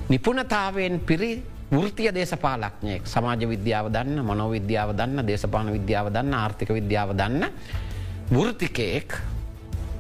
නිපුණතාවයෙන් 0.10 1.00
පිරි 1.02 1.44
වෘතිය 1.72 2.10
දේශපාලක්ඥයෙක් 2.10 3.06
සමාජ 3.06 3.48
විද්‍යාව 3.48 3.88
දන්න 3.90 4.20
මනෝවිද්‍යාව 4.22 4.92
දන්න 4.92 5.28
දේශපාන 5.28 5.72
විද්‍යාව 5.72 6.10
දන්න 6.10 6.34
ආර්ථික 6.34 6.70
විද්‍යාව 6.70 7.14
දන්න 7.14 7.46
වෘතිකයෙක් 8.32 9.14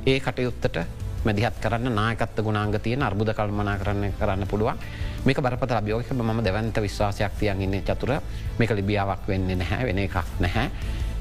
ඒ 0.07 0.19
කටයුත්තට 0.19 0.77
මැදිහත් 1.25 1.57
කරන්න 1.61 1.95
නායකත්ත 1.95 2.39
ගුණාංග 2.39 2.79
තියෙන 2.79 3.03
අර්බුද 3.03 3.33
කල්මනා 3.35 3.77
කරන්න 3.77 4.13
කරන්න 4.19 4.47
පුළුවන්. 4.47 4.79
මේක 5.25 5.41
බරපත 5.41 5.71
අභියෝක 5.71 6.11
ම 6.11 6.43
දැවන්ත 6.43 6.81
විශ්වාසයක් 6.81 7.33
තියන් 7.39 7.61
ඉන්න 7.61 7.83
චතුර. 7.83 8.21
මේක 8.59 8.71
ලිබියාවක් 8.71 9.27
වෙන්නේ 9.27 9.55
නැහැ 9.55 9.85
වෙන 9.85 9.99
එකක් 9.99 10.15
නැහැ. 10.39 10.71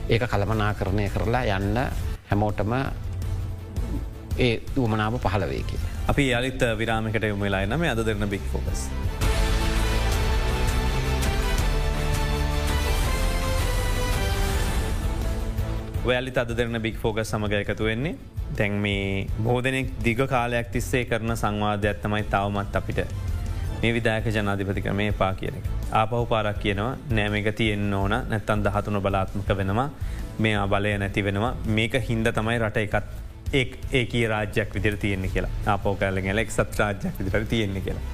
ඒක 0.09 0.23
කළමනා 0.23 0.75
කරණය 0.75 1.09
කරලා 1.11 1.43
යන්න 1.59 1.77
හැමෝටම 2.31 2.73
ඒ 4.39 4.63
උමනාව 4.77 5.19
පහලවේකි. 5.19 5.77
අපි 6.09 6.31
යළිත් 6.33 6.63
විරාමිකට 6.79 7.25
යොමලා 7.25 7.67
නම 7.67 7.83
අද 7.91 8.07
දෙරන 8.07 8.29
බික් 8.29 8.43
ෆෝකස්. 8.53 8.87
ඔයාලි 16.05 16.33
අද 16.35 16.53
දෙරන 16.57 16.81
බික් 16.81 16.97
ෆෝගස් 16.97 17.31
සමඟ 17.31 17.55
එකතු 17.57 17.85
වෙන්නේ 17.85 18.15
තැන් 18.59 18.77
මේ 18.85 19.27
බෝධනෙක් 19.47 19.89
දිග 20.05 20.21
කාලයක් 20.31 20.71
තිස්සේ 20.75 21.05
කරන 21.05 21.33
සංවාධයක් 21.37 21.99
තමයි 22.05 22.23
තවමත් 22.35 22.77
අපිට 22.81 23.01
මේ 23.83 23.91
විදායක 23.97 24.29
ජනාධිපති 24.37 24.85
ක්‍රමේ 24.87 25.13
පා 25.13 25.33
කියන 25.35 25.59
එක. 25.59 25.67
ආපහු 25.93 26.23
පාරක් 26.27 26.59
කියනවා 26.63 26.95
නෑම 27.11 27.35
එක 27.41 27.51
තියෙන් 27.55 27.85
ඕන 27.95 28.15
නැත්තන් 28.31 28.65
දහතුන 28.67 28.97
බලාත්මක 29.07 29.51
වෙනවා 29.59 29.89
මේ 30.39 30.57
බලය 30.73 30.93
නැති 30.99 31.25
වෙනවා 31.25 31.53
මේක 31.79 31.97
හින්ද 32.09 32.33
තමයි 32.39 32.59
රට 32.59 32.85
එකත් 32.87 33.55
ඒ 33.55 33.65
ඒ 33.93 34.27
රාජ්‍යයක් 34.29 34.75
විදිර 34.75 34.97
තියෙන්නේ 34.97 35.33
කියලා 35.35 35.51
ආපෝ 35.67 35.95
කෑලෙ 35.95 36.41
එක් 36.45 36.51
සත් 36.51 36.79
රාජ්‍යයක් 36.79 37.19
විදිර 37.19 37.45
තියෙන්නේ 37.45 37.83
කියලා. 37.83 38.07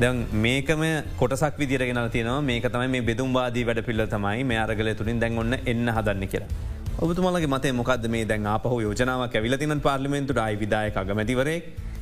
දැන් 0.00 0.26
මේකම 0.44 0.82
කොටසක් 1.16 1.56
විදිරගෙන 1.58 2.02
තියෙනවා 2.10 2.42
මේක 2.42 2.68
තමයි 2.74 2.92
මේ 2.96 3.06
බෙදුම්වාදී 3.08 3.64
වැඩ 3.66 3.80
පිල්ල 3.88 4.04
තමයි 4.16 4.44
මේ 4.44 4.60
අරගල 4.64 4.92
තුළින් 4.94 5.22
දැන් 5.24 5.38
ඔන්න 5.38 5.58
එන්න 5.64 5.88
හදන්න 5.96 6.28
කියලා. 6.34 6.68
ඔබතුමලගේ 6.98 7.46
මතේ 7.46 7.72
මොකද 7.72 8.06
මේ 8.08 8.24
දැන් 8.24 8.46
ආපහ 8.46 8.66
යෝජනාව 8.84 9.22
ඇවිලතින 9.26 9.80
පාර්ලිමෙන්තුට 9.80 10.38
අයි 10.38 10.58
විදායක 10.58 10.96
අගමැතිවරේ 10.96 11.58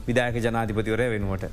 විදායක 0.09 0.37
ජනාධිපතිවරය 0.37 1.11
වෙනුවට. 1.11 1.45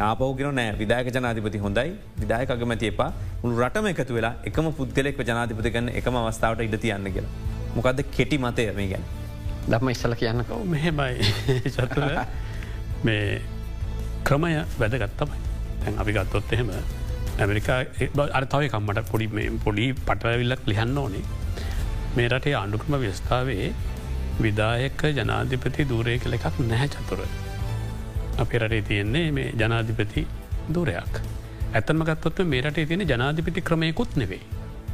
නාපවගෙන 0.00 0.54
නෑ 0.54 0.78
විදායක 0.78 1.10
ජනාධිපති 1.16 1.58
හොඳයි 1.58 1.90
විදායක 2.20 2.50
අගමැති 2.50 2.92
එපා. 2.92 3.10
උළු 3.42 3.60
රටම 3.60 3.86
එකතු 3.86 4.14
වෙලා 4.14 4.34
එකම 4.44 4.70
පුද්ගලෙක් 4.72 5.20
ජනාධිපති 5.30 5.70
කන්න 5.70 5.92
එකම 6.00 6.16
අවස්ථාවට 6.16 6.64
ඉඩ 6.68 6.78
තියන්න 6.80 7.12
කියලා. 7.12 7.32
මොකක්ද 7.76 8.04
කෙටි 8.16 8.38
මතය 8.38 8.70
මේ 8.72 8.88
ගැන. 8.88 9.04
දම්ම 9.68 9.90
ඉස්සල 9.90 10.14
කියන්නක. 10.14 10.50
මෙහෙමයි. 10.66 11.32
චතුර. 11.76 12.10
මේ 13.04 13.42
ක්‍රමය 14.24 14.52
වැදගත්තමයි 14.80 15.40
තැන් 15.80 15.98
අපි 15.98 16.12
ගත්තොත් 16.12 16.52
එහෙම 16.52 16.70
ඇමරිකා 17.38 17.80
අර්තාවය 18.32 18.68
කම්මට 18.68 19.10
පොඩි 19.10 19.48
පොඩි 19.64 19.86
පටවවිල්ලක් 20.06 20.62
ලිහන්න 20.66 20.98
ඕනේ 20.98 21.24
මේ 22.16 22.28
රටේ 22.28 22.54
ආණ්ඩුක්‍රම 22.54 22.94
ව්‍යස්ථාවේ 23.04 23.68
විදායක 24.40 25.02
ජනාධිපති 25.18 25.88
දූරය 25.92 26.18
කළ 26.18 26.36
එකක් 26.38 26.58
නැහැ 26.70 26.88
චතුර. 26.88 27.20
අපේ 28.38 28.58
රටේ 28.58 28.82
තියෙන්නේ 28.88 29.26
මේ 29.38 29.48
ජනාධිපති 29.62 30.26
දූරයක්. 30.74 31.14
ඇත්තම 31.74 32.04
ගත්තොත්ව 32.08 32.46
මේ 32.52 32.60
රටේ 32.60 32.86
තියෙන 32.86 33.08
ජනාධිපති 33.12 33.60
ක්‍රමයකුත් 33.60 34.12
නෙවෙයි. 34.16 34.42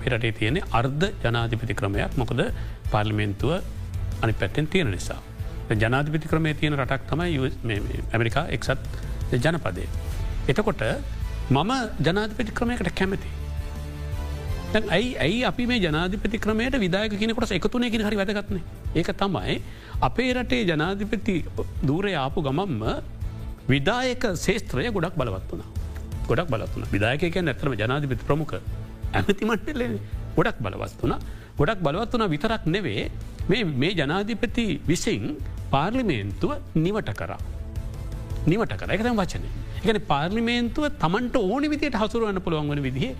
පෙරටේ 0.02 0.32
තියෙන 0.32 0.60
අර්ධ 0.72 1.06
ජනාධිපති 1.24 1.74
ක්‍රමයක් 1.74 2.16
මොකද 2.16 2.40
පාර්ලිමෙන්තුව 2.92 3.52
අනි 4.22 4.32
පැත්තෙන් 4.32 4.66
තියෙන 4.66 4.90
නිසා. 4.90 5.20
ජනාධිපති 5.82 6.32
ක්‍රමේ 6.32 6.54
තියෙන 6.54 6.78
රටක් 6.80 7.02
තමයි 7.10 7.50
ඇමරිකා 8.14 8.46
එක්සත් 8.56 8.80
ජනපදය. 9.44 9.84
එතකොට 10.48 10.82
මම 11.50 11.72
ජනාධිපති 12.06 12.52
ක්‍රමයකට 12.52 12.92
කැමති. 12.94 13.28
ඇයි 14.70 15.16
ඇයි 15.18 15.38
අපි 15.50 15.64
මේ 15.66 15.78
ජනාධිපති 15.84 16.38
ක්‍රමයට 16.38 16.74
විදායක 16.82 17.14
කියනකොට 17.20 17.52
එකතුනයකින් 17.56 18.02
හරි 18.06 18.16
වැදගත්න. 18.20 18.58
ඒක 18.94 19.08
තමයි 19.22 19.54
අපේ 20.08 20.30
රටේ 20.34 20.62
ජනාධිපති 20.70 21.34
දූරය 21.88 22.12
ආපු 22.14 22.44
ගමම්ම 22.46 22.84
විදායක 23.72 24.24
ශේත්‍රය 24.44 24.86
ගොඩක් 24.96 25.16
බලවත් 25.20 25.50
වුණ. 25.50 25.64
ගොඩක් 26.28 26.50
බලත්වන 26.52 26.86
විදායකක 26.94 27.38
නැතරම 27.48 27.74
ජනාධිපති 27.82 28.26
ප්‍රමුඛ 28.28 28.54
ඇමතිමටල 29.12 29.82
ගොඩක් 30.38 30.62
බලවත් 30.66 31.02
වුණ. 31.02 31.16
ගොඩක් 31.58 31.82
බලවත් 31.86 32.14
වන 32.14 32.26
විතරක් 32.34 32.70
නෙවේ 32.76 33.10
මේ 33.82 33.92
ජනාධිපති 34.00 34.66
විසින් 34.86 35.34
පාර්ලිමේන්තුව 35.74 36.54
නිවට 36.76 37.10
කරා. 37.18 37.40
නිවට 38.46 38.78
කර. 38.78 38.88
එකතම් 38.94 39.18
වචන. 39.18 39.50
එකන 39.82 40.00
පාර්ලිමේන්තුව 40.12 40.88
තමන්ට 41.02 41.36
ඕනි 41.42 41.74
විදියට 41.74 42.00
හසුරුවන්න 42.04 42.42
පුළුවන් 42.46 42.70
වන 42.70 42.86
විදිහ 42.88 43.12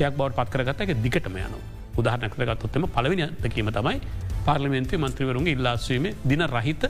යක් 0.00 0.14
බවට 0.18 0.36
පත් 0.38 0.48
කරගත්ත 0.54 0.80
එක 0.84 0.94
දිගටම 1.04 1.36
යන 1.40 1.54
උදාහරන 1.96 2.30
කරගත්තොත්තම 2.32 2.86
පලවෙනි 2.96 3.26
දකීම 3.44 3.70
තමයි 3.76 4.00
පාර්ලිමෙන්න්තු 4.46 4.98
මන්ත්‍රවරුන්ගේ 4.98 5.54
ඉල්ලාස්වීම 5.56 6.06
දින 6.30 6.42
රහිත 6.54 6.82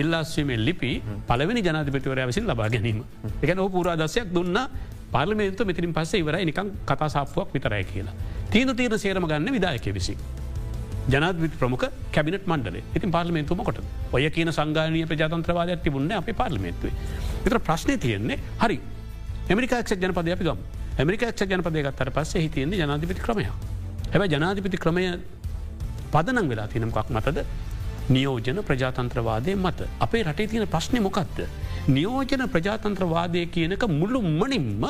ඉල්ලාස්වීම 0.00 0.50
ලිපි 0.66 0.90
පලවෙනි 1.28 1.62
ජනාධිපතිවරය 1.66 2.26
විසින් 2.30 2.44
ලබා 2.50 2.68
ගැනීම. 2.74 2.98
එකන 3.42 3.62
පුරාදසයක් 3.76 4.32
දුන්න 4.36 4.58
පාර්ලිමේන්තු 5.14 5.64
මෙතිරින් 5.64 5.92
පස්සේ 5.92 6.20
ඉවරයි 6.22 6.44
නිකං 6.50 6.72
කතාසාපුවක් 6.90 7.54
විතරයි 7.54 7.84
කියලා. 7.92 8.14
තීන 8.52 8.74
තීර 8.76 8.98
සේරම 8.98 9.26
ගන්න 9.30 9.52
විදායක 9.56 9.86
විසි. 9.98 10.16
ජනාධවිත 11.08 11.54
ප්‍රමුඛ 11.60 11.86
කැබිනට 12.12 12.48
මණ්ඩල 12.50 12.76
ඉතින් 12.96 13.10
පාර්ලිමේන්තුම 13.10 13.62
කොට 13.68 13.78
ඔය 14.12 14.28
කියන 14.30 14.50
සංගානය 14.52 15.06
ප්‍රජාතන්ත්‍රවාදයක් 15.12 15.82
තිබුණ 15.86 16.12
අප 16.12 16.28
පාර්ලිමේන්තුවේ. 16.42 16.94
විතර 17.44 17.60
ප්‍රශ්නය 17.60 17.96
තියෙන්නේ 18.04 18.38
හරි 18.64 18.78
එමරිකාක්ෂ 19.48 19.96
ජනපදය 20.02 20.34
අපි 20.36 20.44
ගම් 20.44 20.60
ඇමරිකක්ෂ 20.98 21.42
ජනපදයගත්තර 21.44 22.08
පස්සේ 22.10 22.40
හිතියෙන්නේ 22.44 22.78
ජනාධිපති 22.80 23.22
ක්‍රමය. 23.26 23.44
හැබ 24.12 24.22
ජනාධිපති 24.32 24.78
ක්‍රමය 24.84 25.02
පදනං 26.12 26.48
වෙලා 26.50 26.66
තිනමකක් 26.72 27.12
මතද 27.16 27.44
නියෝජන 28.10 28.58
ප්‍රජාතන්ත්‍රවාදය 28.68 29.54
මත 29.56 29.86
අපේ 30.00 30.22
රටේ 30.24 30.46
තියෙන 30.46 30.66
ප්‍රශ්නය 30.66 31.00
මොකක්ද. 31.00 31.38
නියෝජන 31.88 32.42
ප්‍රජාතන්ත්‍රවාදය 32.54 33.46
කියනක 33.46 33.84
මුල්ලු 34.00 34.22
මනින්ම 34.22 34.86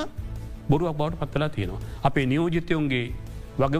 බොරුවක් 0.70 0.96
බවට 0.96 1.20
පත්වලා 1.22 1.48
තියෙනවා. 1.48 1.80
අපේ 2.02 2.26
නියෝජිතයොන්ගේ 2.26 3.04
වග 3.58 3.74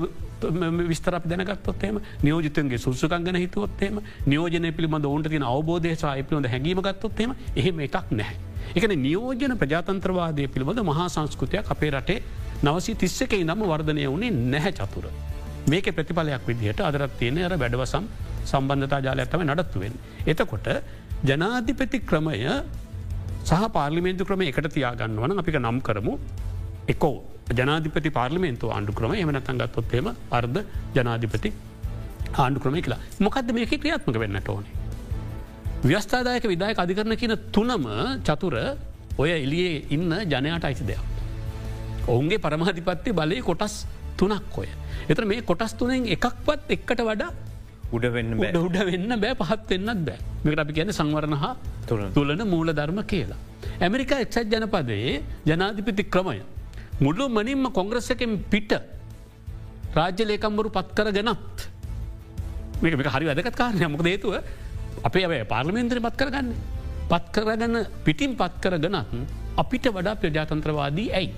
විස්තර 0.90 1.16
දැනගත්තොත්තේම 1.24 1.96
නියෝජතන්ගේ 2.22 2.78
සුසකංගන 2.78 3.40
හිතුවොත්තේම 3.44 4.02
නියෝජන 4.26 4.68
පිළිබඳ 4.76 5.08
ඔවන්ට 5.12 5.30
තින 5.30 5.48
අවබෝධයසා 5.54 6.14
පිළිබඳ 6.18 6.50
හැඟීම 6.52 6.82
ගත්තොත්තේම 6.82 7.34
එහෙම 7.56 7.80
එකක් 7.80 8.12
නැහැ. 8.12 8.36
එකන 8.76 8.94
නියෝජන 9.04 9.54
ප්‍රජාතන්ත්‍රවාදය 9.62 10.46
පිළිබඳ 10.54 10.80
මහා 10.90 11.08
සංස්කෘතියක් 11.08 11.70
අපේ 11.74 11.90
රටේ 11.90 12.18
නවසි 12.62 12.94
තිස්සක 13.02 13.32
ඉදම 13.34 13.62
වර්ධනය 13.72 14.04
වුණේ 14.06 14.32
නැහැ 14.54 14.72
චතුර. 14.78 15.06
මේක 15.72 15.86
ප්‍රතිඵලයක් 15.96 16.44
විදිහට 16.48 16.80
අදරත් 16.80 17.14
තියෙන 17.20 17.38
අර 17.46 17.54
වැඩවසම් 17.62 18.04
සම්බන්ධතා 18.50 19.00
ජාල 19.06 19.22
ඇත්තම 19.24 19.44
නඩත්තුවෙන්. 19.46 19.94
එතකොට 20.26 20.68
ජනාධිපති 21.24 22.00
ක්‍රමය 22.10 22.36
සහ 23.44 23.64
පාර්ලිමේන්තු 23.76 24.28
ක්‍රම 24.28 24.42
එකට 24.50 24.68
තියාගන්න 24.76 25.18
වන 25.22 25.40
අපික 25.42 25.58
නම් 25.60 25.78
කරමු 25.80 26.14
එකෝ 26.94 27.16
ජනාධිපති 27.58 28.10
පාර්ලිමේන්තු 28.18 28.72
ආණ්ඩු 28.74 28.92
ක්‍රම 28.98 29.14
එමනතන් 29.22 29.62
ගත්තොත්තේම 29.62 30.08
අර්ධ 30.38 30.60
ජනාධිපති 30.96 31.52
ආණ්ඩු 32.42 32.64
ක්‍රම 32.64 32.76
කියලා 32.80 33.00
මොකක්ද 33.26 33.54
මේක 33.58 33.72
ක්‍රියාත්මක 33.82 34.18
වෙන්නට 34.24 34.50
ඕනේ. 34.54 34.77
ව්‍යස්ථාදායක 35.82 36.44
විදායක 36.50 36.78
අධිකරන 36.78 37.14
කියන 37.14 37.34
තුනම 37.54 37.86
චතුර 38.26 38.54
ඔය 39.16 39.30
එලියේ 39.30 39.86
ඉන්න 39.94 40.10
ජනයාට 40.32 40.64
අයිති 40.64 40.84
දෙයක්. 40.90 41.02
ඔවුන්ගේ 42.06 42.38
පරමාධිපත්ති 42.38 43.14
බලය 43.14 43.38
කොටස් 43.42 43.86
තුනක් 44.18 44.58
ඔය. 44.58 44.68
එතර 45.08 45.24
මේ 45.24 45.42
කොටස් 45.42 45.72
තුනෙන් 45.78 46.06
එකක්වත් 46.14 46.66
එක්කට 46.76 47.00
වඩා 47.08 47.30
උඩ 47.94 48.06
වෙන්න 48.14 48.34
උඩ 48.66 48.78
වෙන්න 48.90 49.10
බෑ 49.22 49.34
පහත් 49.40 49.70
වෙන්නත් 49.70 50.02
බෑ 50.08 50.18
මේකට 50.44 50.62
අපි 50.64 50.72
කියන 50.72 50.90
සංවරණ 50.90 51.38
හා 51.42 51.54
තුළන 51.86 52.42
මූල 52.52 52.74
ධර්ම 52.74 53.00
කියලා. 53.06 53.38
ඇමරිකා 53.80 54.20
එක්සත් 54.26 54.50
ජනපදයේ 54.52 55.22
ජනාධිපති 55.46 56.10
ක්‍රමය. 56.14 56.38
මුල්ලු 57.00 57.24
මනින්ම 57.30 57.70
කොංග්‍රස්සකෙන් 57.70 58.32
පිට 58.50 58.72
රාජ්‍ය 59.94 60.24
ලේකම්බරු 60.26 60.74
පත් 60.76 60.88
කර 60.96 61.08
ගැනත් 61.16 61.68
මේක 62.82 62.94
හරි 63.14 63.26
වැදකත් 63.30 63.54
කාරණය 63.60 63.86
මොක 63.94 64.02
දේතුව 64.02 64.34
අපේ 65.08 65.26
ඇ 65.26 65.44
පාර්ලිමේන්ත්‍රය 65.44 66.00
පත් 66.00 66.16
කරගන්න. 66.20 66.48
පත් 67.10 67.24
කරගන්න 67.34 67.76
පිටින් 68.04 68.36
පත් 68.36 68.54
කරගනත් 68.62 69.14
අපිට 69.56 69.86
වඩා 69.96 70.16
ප්‍රජාතන්ත්‍රවාදී 70.16 71.08
ඇයි. 71.20 71.30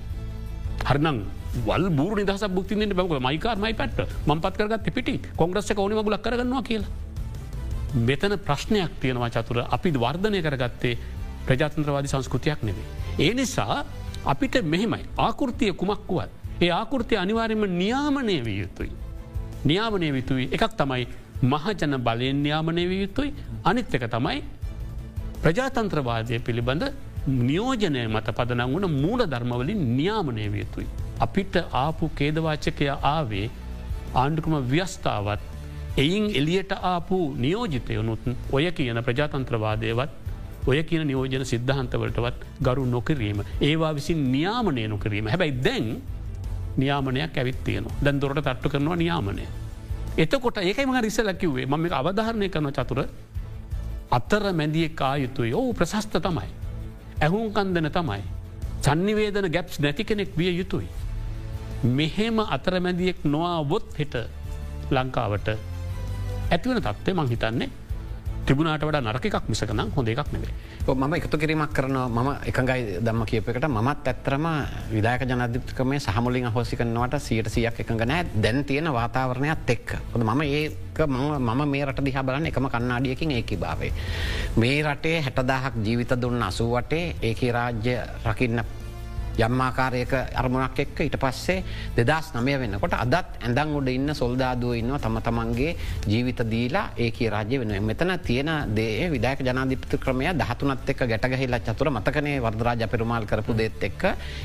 හරනම් 0.89 1.19
වල් 1.67 1.89
බූර 1.97 2.15
නිදහස 2.19 2.43
බුක්තින්නේ 2.57 2.97
බව 2.99 3.19
මයිකාර්මයි 3.27 3.73
පැට 3.73 3.99
ම 4.27 4.39
පත් 4.39 4.55
කරගත් 4.57 4.93
පිටි 4.97 5.15
කොංග්‍රස්ස 5.37 5.73
කවන 5.77 5.95
මගුලක් 5.99 6.21
කරගන්නවා 6.25 6.63
කියලා. 6.69 6.91
මෙතන 8.07 8.37
ප්‍රශ්නයක් 8.47 8.91
තියෙනවා 9.01 9.29
චතුර 9.29 9.57
අපි 9.75 9.89
වර්ධනය 10.03 10.39
කරගත්තේ 10.41 10.97
ප්‍රජාතන්ත්‍රවාදි 11.47 12.07
සංස්කෘතියක් 12.07 12.63
නෙවේ. 12.63 12.85
ඒ 13.19 13.33
නිසා 13.33 13.83
අපිට 14.25 14.55
මෙහෙමයි 14.63 15.03
ආකෘතිය 15.17 15.73
කුමක් 15.73 16.07
වුවත්. 16.07 16.29
ඒ 16.61 16.71
ආකෘතිය 16.71 17.17
අනිවාර්යම 17.17 17.63
නියාමනය 17.81 18.37
විය 18.45 18.59
යුතුයි. 18.63 18.91
නියාමනය 19.65 20.07
විතුයි 20.13 20.49
එකක් 20.55 20.73
තමයි 20.77 21.07
මහජන 21.43 21.97
බලයෙන් 21.97 22.41
න්‍යාමනය 22.45 22.83
විය 22.89 23.01
යුතුයි 23.05 23.33
අනිත් 23.63 23.93
එක 23.95 24.05
තමයි 24.15 24.41
ප්‍රජාතන්ත්‍රවාදය 25.43 26.39
පිළිබඳ 26.39 26.83
නියෝජනය 27.27 28.07
මත 28.07 28.27
පදනං 28.37 28.73
වන 28.73 28.85
මූල 29.01 29.21
ධර්මවලින් 29.25 29.81
න්‍යාමනය 29.97 30.49
විය 30.53 30.61
යුතුයි. 30.63 30.87
අපිට 31.19 31.55
ආපු 31.83 32.09
කේදවාචකය 32.19 32.87
ආවේ 32.89 33.47
ආණ්ඩුකම 34.13 34.55
ව්‍යස්ථාවත් 34.71 35.41
එයින් 35.97 36.25
එලියට 36.35 36.71
ආපු 36.83 37.17
නියෝජිතයනුත් 37.37 38.25
ඔය 38.51 38.71
කියන 38.71 39.03
ප්‍රජාතන්ත්‍රවාදයවත් 39.03 40.11
ඔය 40.67 40.83
කියන 40.83 41.07
නියෝජන 41.07 41.45
සිද්ධහන්තවලටවත් 41.45 42.45
ගරු 42.63 42.85
නොකිරීම. 42.85 43.41
ඒවා 43.61 43.95
විසින් 43.95 44.19
න්‍යාමනය 44.35 44.87
නොකිරීම 44.87 45.27
හැබැයි 45.27 45.57
දැන් 45.63 45.87
නියාමනයක් 46.77 47.37
ඇවිත් 47.37 47.63
තියනවා 47.63 47.97
දැන් 48.03 48.21
දොරට 48.21 48.43
තට්ටු 48.43 48.69
කරනවා 48.69 48.95
නියාමනය. 48.95 49.45
එතකොට 50.17 50.57
ඒකයිම 50.59 50.91
රිසල 50.99 51.33
කිව්වේ 51.33 51.65
මම 51.65 51.85
අවධාරණය 51.91 52.49
කරන 52.49 52.71
චතුර 52.71 53.07
අත්තර 54.11 54.43
මැදිය 54.53 54.89
කායුතුයි 54.91 55.53
ඕ 55.53 55.73
ප්‍රශස්ත 55.73 56.13
තමයි. 56.17 56.49
ඇහුම් 57.21 57.47
කන්දන 57.49 57.87
තමයි. 57.89 58.23
සන්නිවේදන 58.81 59.47
ගැප්ස් 59.47 59.79
නැති 59.79 60.03
කෙනෙක් 60.03 60.37
විය 60.37 60.51
යුතුයි. 60.53 60.87
මෙහෙම 61.83 62.39
අතරමැදියෙක් 62.39 63.23
නොවාවොත් 63.25 63.87
හෙට 63.97 64.15
ලංකාවට 64.91 65.47
ඇතිවන 66.51 66.81
තත්ත්වය 66.81 67.13
මං 67.13 67.27
හිතන්නේ 67.27 67.69
තිබුණට 68.51 68.83
වඩ 68.83 68.99
නරකක් 69.01 69.47
මිසකනම් 69.47 69.91
හොඳ 69.95 70.09
එකක් 70.09 70.31
නෙවේ. 70.33 70.53
මම 70.85 71.13
එකතු 71.15 71.37
කිරීමක් 71.37 71.71
කරනවා 71.71 72.07
මම 72.09 72.29
එකඟයි 72.49 72.99
දම්ම 72.99 73.23
කියපකට 73.25 73.67
මත් 73.69 74.07
ඇත්තරම 74.07 74.45
විදායක 74.91 75.23
ජනධිප්කමේ 75.23 75.99
සහමුලින් 75.99 76.51
හෝසි 76.51 76.75
කනවට 76.75 77.21
සියට 77.21 77.47
සියක් 77.47 77.79
එකඟ 77.79 78.03
නෑ 78.03 78.27
දැන් 78.35 78.63
තියෙන 78.65 78.91
වාතාවරණයක් 78.91 79.69
එක්ක. 79.69 79.95
ොද 80.13 80.23
මම 80.23 80.41
ඒක 80.41 80.99
මම 80.99 81.61
මේ 81.65 81.85
රට 81.85 82.03
දිහා 82.03 82.23
බලන්න 82.23 82.51
එකම 82.51 82.67
කන්නාඩියකින් 82.67 83.31
ඒකි 83.31 83.57
භාවේ. 83.57 83.93
මේ 84.57 84.83
රටේ 84.83 85.21
හැටදාහක් 85.21 85.79
ජීවිත 85.85 86.11
දුන්න 86.21 86.43
අසුවටේ 86.43 87.15
ඒකි 87.21 87.51
රාජ්‍ය 87.51 87.95
රකින්න 88.25 88.63
යම්මාකාරයක 89.45 90.13
අරමුණක් 90.41 90.79
එක්ක 90.85 90.99
ඉට 91.07 91.17
පස්සේ 91.23 91.63
දෙදස් 91.97 92.31
නමය 92.35 92.55
වෙන්නකොට 92.63 92.95
අදත් 92.97 93.39
ඇඳං 93.45 93.75
උඩ 93.79 93.89
ඉන්න 93.95 94.13
සොල්දාදුව 94.21 94.75
ඉන්නවා. 94.81 94.99
තම 95.05 95.17
තමන්ගේ 95.27 95.75
ජීවිත 96.11 96.41
දීලා 96.53 96.85
ඒක 96.97 97.19
රාජ්‍ය 97.35 97.59
වෙන 97.61 97.73
මෙතන 97.89 98.13
තියෙන 98.27 98.51
දේ 98.75 99.09
විදාක 99.13 99.39
ජනාධිපත 99.47 99.97
ක්‍රමය 100.03 100.31
දහතුනත් 100.41 100.89
එක් 100.93 101.03
ගැටගහිල්ල 101.11 101.59
චතුර 101.67 101.89
මතකනේ 101.91 102.37
වර්දරාජ 102.45 102.87
පෙරුමාල් 102.93 103.25
කරපු 103.25 103.57
දෙත් 103.57 103.83
එක්ක. 103.89 104.03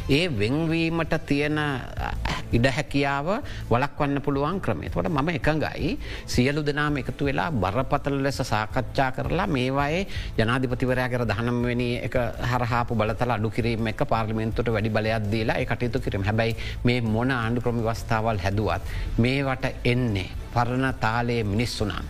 ඒ 0.08 0.24
වෙංවීමට 0.40 1.14
තියෙන 1.26 1.58
ඉඩ 2.56 2.66
හැකියාව 2.76 3.28
වලක්වන්න 3.70 4.22
පුළුවන් 4.22 4.60
ක්‍රමේ 4.60 4.90
තොට 4.90 5.08
මම 5.08 5.28
එකඟයි. 5.38 5.98
සියලු 6.26 6.62
දෙනාම 6.62 6.96
එකතු 7.02 7.26
වෙලා 7.28 7.50
බරපතල 7.50 8.18
ලෙස 8.22 8.38
සාකච්ඡා 8.52 9.10
කරලා 9.16 9.46
මේවායේ 9.46 10.06
ජනාධිපතිවරයා 10.38 11.08
කර 11.08 11.24
දහනම්වැනි 11.30 11.88
එක 12.06 12.14
හරහාපු 12.50 12.94
බලතල 12.94 13.34
අඩු 13.36 13.50
කිරීම 13.56 13.86
එක 13.92 14.04
පාර්ලිමෙන්තුට 14.12 14.70
වැඩි 14.76 14.85
බලයක් 14.90 15.30
දීලා 15.32 15.56
ඒ 15.60 15.66
කටයුතු 15.66 16.00
කිරීම 16.00 16.24
හැබැයි 16.24 16.56
මේ 16.84 17.00
මොන 17.00 17.30
ආණ්ඩු 17.30 17.60
ක්‍රමි 17.60 17.86
වස්ථාවල් 17.86 18.42
හැදුවත් 18.44 18.82
මේවට 19.18 19.64
එන්නේ 19.84 20.28
පරණ 20.54 20.94
තාලයේ 21.00 21.44
මිනිස්සුනම්. 21.44 22.06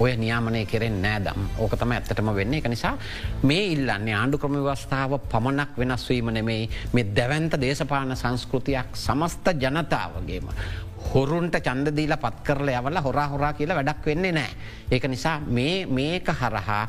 ඔය 0.00 0.16
නියාමනය 0.16 0.66
කෙරෙන් 0.66 0.96
නෑදම් 1.02 1.40
ඕක 1.58 1.76
තම 1.78 1.92
ඇත්තටම 1.94 2.30
වෙන්නේ 2.34 2.58
එක 2.58 2.68
නිසා 2.68 2.94
මේ 3.42 3.66
ඉල්ලන්නේ 3.74 4.14
ආණ්ඩු 4.14 4.38
ක්‍රම 4.38 4.56
වස්ථාව 4.64 5.18
පමණක් 5.32 5.78
වෙනස්වීම 5.78 6.32
නෙමෙයි 6.34 6.70
මේ 6.92 7.04
දැවන්ත 7.16 7.54
දේශපාන 7.60 8.16
සංස්කෘතියක් 8.16 8.96
සමස්ත 8.96 9.54
ජනතාවගේම. 9.62 10.48
හොරුන්ට 11.14 11.56
චන්දදීලා 11.60 12.18
පත් 12.18 12.42
කරල 12.46 12.68
යවල 12.68 12.98
හොරා 13.06 13.28
හොරා 13.28 13.52
කියලා 13.52 13.76
වැඩක් 13.76 14.06
වෙන්නේ 14.06 14.32
නෑ. 14.32 14.50
ඒක 14.90 15.04
නිසා 15.08 15.38
මේක 15.88 16.28
හරහා 16.40 16.88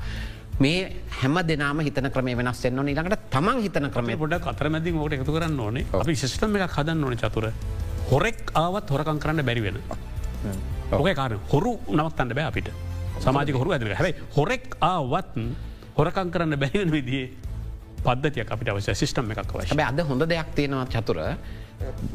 මේ 0.60 1.03
හැම 1.20 1.36
දෙනාම 1.47 1.80
හිතන 1.88 2.10
ක්‍රම 2.16 2.30
වෙනස් 2.39 2.66
එන්න 2.66 2.80
නිළඟට 2.89 3.28
තමන් 3.36 3.62
හිතන 3.66 3.89
ක්‍රම 3.91 4.12
පොඩ 4.24 4.36
කතරමැදි 4.47 4.93
ෝට 4.95 5.16
එකතු 5.18 5.36
කරන්න 5.36 5.60
ඕනේ. 5.60 5.86
අපි 6.01 6.16
ශිෂ්ටම 6.16 6.56
එකක් 6.56 6.76
හදන්න 6.80 7.03
ඕන 7.03 7.18
චතුර. 7.24 7.51
හොරෙක් 8.12 8.51
ආවත් 8.64 8.89
හොරකං 8.95 9.20
කරන්න 9.20 9.45
බැරිවෙන. 9.49 9.80
ඕක 10.91 11.10
කාර 11.20 11.38
හොරු 11.51 11.80
නවත්තන්න 11.91 12.36
බෑ 12.39 12.47
අපිට. 12.51 12.70
සමාජික 13.20 13.56
හොරු 13.56 13.72
ඇතික 13.76 13.95
හැයි 13.99 14.16
හොරෙක් 14.36 14.78
ආවත් 14.82 15.36
හොරකං 15.97 16.32
කරන්න 16.32 16.60
බැරිවෙන 16.64 16.91
විදිේ 16.91 17.30
පද්ධතිය 18.06 18.43
අපිට 18.56 18.70
අවශ්‍ය 18.72 18.95
සිිටම් 19.01 19.32
එකක් 19.36 19.53
වශ 19.60 19.86
අද 19.91 19.99
හොඳ 20.10 20.24
දෙයක් 20.32 20.49
තියෙනවා 20.56 20.88
චතුර 20.93 21.20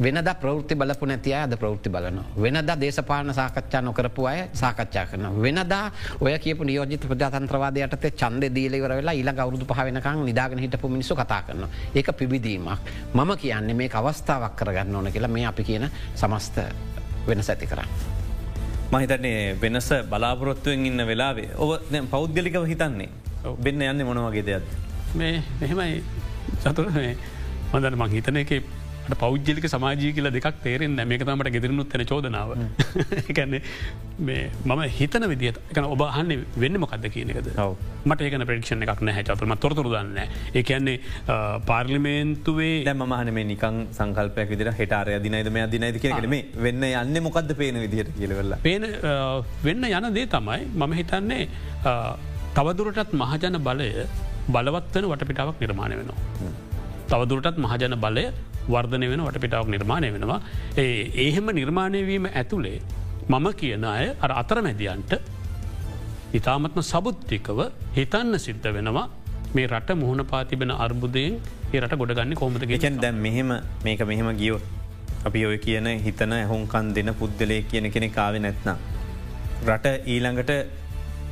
වෙනද 0.05 0.31
ප්‍රෘති 0.43 0.75
බලපු 0.75 1.07
නැතිය 1.07 1.35
අද 1.35 1.55
ප්‍රෘති 1.61 1.91
බලන. 1.91 2.21
වෙනද 2.43 2.71
දේශපාන 2.81 3.35
සාකච්ඡා 3.35 3.83
නොකරපු 3.83 4.27
අය 4.27 4.49
සාකච්ඡා 4.53 5.07
කරන. 5.07 5.27
වෙනදා 5.43 5.91
ඔය 6.21 6.39
කියපු 6.39 6.65
නියෝජිත 6.65 7.07
ප්‍රජාතන්ත්‍රවාදයට 7.11 8.07
චන්ද 8.21 8.51
දීලවර 8.55 8.95
වෙලා 9.01 9.15
ඊළ 9.15 9.33
ගෞරුදු 9.41 9.65
පහවෙනකං 9.65 10.25
නිදාගෙන 10.25 10.59
හිටපු 10.59 10.89
මිනිසු 10.89 11.15
කතා 11.15 11.43
කරන. 11.43 11.67
ඒක 11.95 12.13
පිබිදීමක්. 12.19 12.81
මම 13.15 13.31
කියන්නේ 13.37 13.75
මේ 13.75 13.91
අවස්ථාවක් 13.93 14.57
කරගන්න 14.57 14.97
ඕන 14.97 15.13
කියලා 15.13 15.31
මේ 15.31 15.47
අපි 15.47 15.65
කියන 15.65 15.91
සමස්ත 16.15 16.57
වෙනස 17.27 17.51
ඇති 17.51 17.67
කරන්න. 17.67 17.89
මහිතන්නේ 18.93 19.57
වෙනස 19.63 19.89
බලාපොරොත්තුවෙන් 20.11 20.87
ඉන්න 20.87 21.07
වෙලාවේ 21.07 21.51
ඔව 21.57 21.71
පෞද්ගලිකව 22.11 22.65
හිතන්නේ 22.67 23.09
වෙන්න 23.65 23.83
යන්න 23.83 24.07
මොනවගේ 24.07 24.45
දෙයක්. 24.47 24.65
මේ 25.15 25.43
මෙහෙමයි 25.61 26.03
චතුර 26.63 26.87
මදන 27.73 27.97
මං 27.99 28.11
හිතන 28.11 28.37
එක 28.37 28.53
පෞද්ජලික 29.17 29.67
සමාජී 29.67 30.13
කියල 30.13 30.31
දෙක් 30.31 30.47
තේරෙන් 30.63 30.97
මේක 31.09 31.23
තමට 31.23 31.53
ගෙදරනුත් 31.57 31.95
එන 31.95 32.07
චෝදනාව. 32.07 32.55
එකන්නේ 33.23 33.63
මම 34.21 34.83
හිතන 34.99 35.27
විදිහත් 35.33 35.59
එක 35.71 35.79
ඔබහන්න 35.87 36.45
වෙන්න 36.57 36.81
මොකක්ද 36.83 37.07
කියනකද 37.09 37.51
මට 38.05 38.21
ඒකන 38.21 38.47
ප්‍රේක්ෂණ 38.51 38.87
එකක් 38.87 39.03
නෑ 39.03 39.25
චතුරම 39.25 39.57
තොරතුර 39.57 39.89
දන්න 39.89 40.19
ඒකන්නේ 40.55 40.97
පාර්ලිමේන්තුවේ 41.67 42.73
දැමහන 42.85 43.33
මේ 43.33 43.47
නිකං 43.53 43.85
සංකල්පයක් 43.91 44.55
විදිර 44.55 44.73
හෙටාරය 44.73 45.19
දිනයිද 45.21 45.51
මේ 45.51 45.67
දිනයිද 45.67 46.01
කියලම 46.05 46.37
වෙන්න 46.67 46.89
යන්න 46.91 47.23
මොකක්ද 47.27 47.55
පේන 47.57 47.81
විදිහට 47.85 48.17
කියලවෙල්ල 48.19 48.59
පේන 48.63 48.89
වෙන්න 49.63 49.89
යන 49.91 50.11
දේ 50.13 50.27
තමයි 50.29 50.61
මම 50.75 50.99
හිතන්නේ 51.01 51.45
තවදුරටත් 52.55 53.15
මහජන 53.15 53.63
බලය 53.63 53.89
බලවත්වන 54.49 55.05
වටපිටාවක් 55.07 55.61
නිර්මාණය 55.63 55.97
වෙනවා. 56.01 56.53
තවදුරටත් 57.11 57.59
මහජන 57.59 57.95
බලය 58.05 58.25
වර්ධනය 58.75 59.07
වෙන 59.13 59.23
වටපිටාවක් 59.27 59.71
නිර්මාණය 59.75 60.11
වෙනවා. 60.17 60.41
ඒ 60.77 60.97
ඒහෙම 61.25 61.49
නිර්මාණයවීම 61.61 62.27
ඇතුළේ 62.33 62.79
මම 63.29 63.47
කියන 63.61 63.87
අය 63.95 64.07
අර 64.25 64.33
අතර 64.33 64.59
මැදියන්ට 64.67 65.15
ඉතාමත්ම 66.35 66.83
සබුද්ධිකව 66.83 67.61
හිතන්න 67.97 68.35
සිද්ධ 68.47 68.69
වෙනවා 68.77 69.07
මේ 69.55 69.67
රට 69.67 69.99
මුහුණ 70.03 70.25
පාතිබෙන 70.33 70.73
අර්බුදයෙන් 70.85 71.41
ඒ 71.73 71.81
රට 71.81 71.99
ගොඩගන්න 72.03 72.35
කොමතගේ 72.35 72.79
දැන් 72.99 73.19
මෙහෙම 73.27 73.51
මේක 73.87 74.03
මෙහෙම 74.13 74.31
ගියෝ 74.43 74.61
අපි 75.25 75.41
ඔය 75.47 75.59
කියන 75.59 75.89
හිතන 76.05 76.33
ඇහුන්කන් 76.33 76.87
දෙන 76.97 77.11
පුද්දලය 77.15 77.59
කියන 77.71 77.87
කෙනෙ 77.95 78.09
කාව 78.11 78.37
නැත්නම්. 78.39 78.77
රට 79.67 79.87
ඊළඟට 80.07 80.53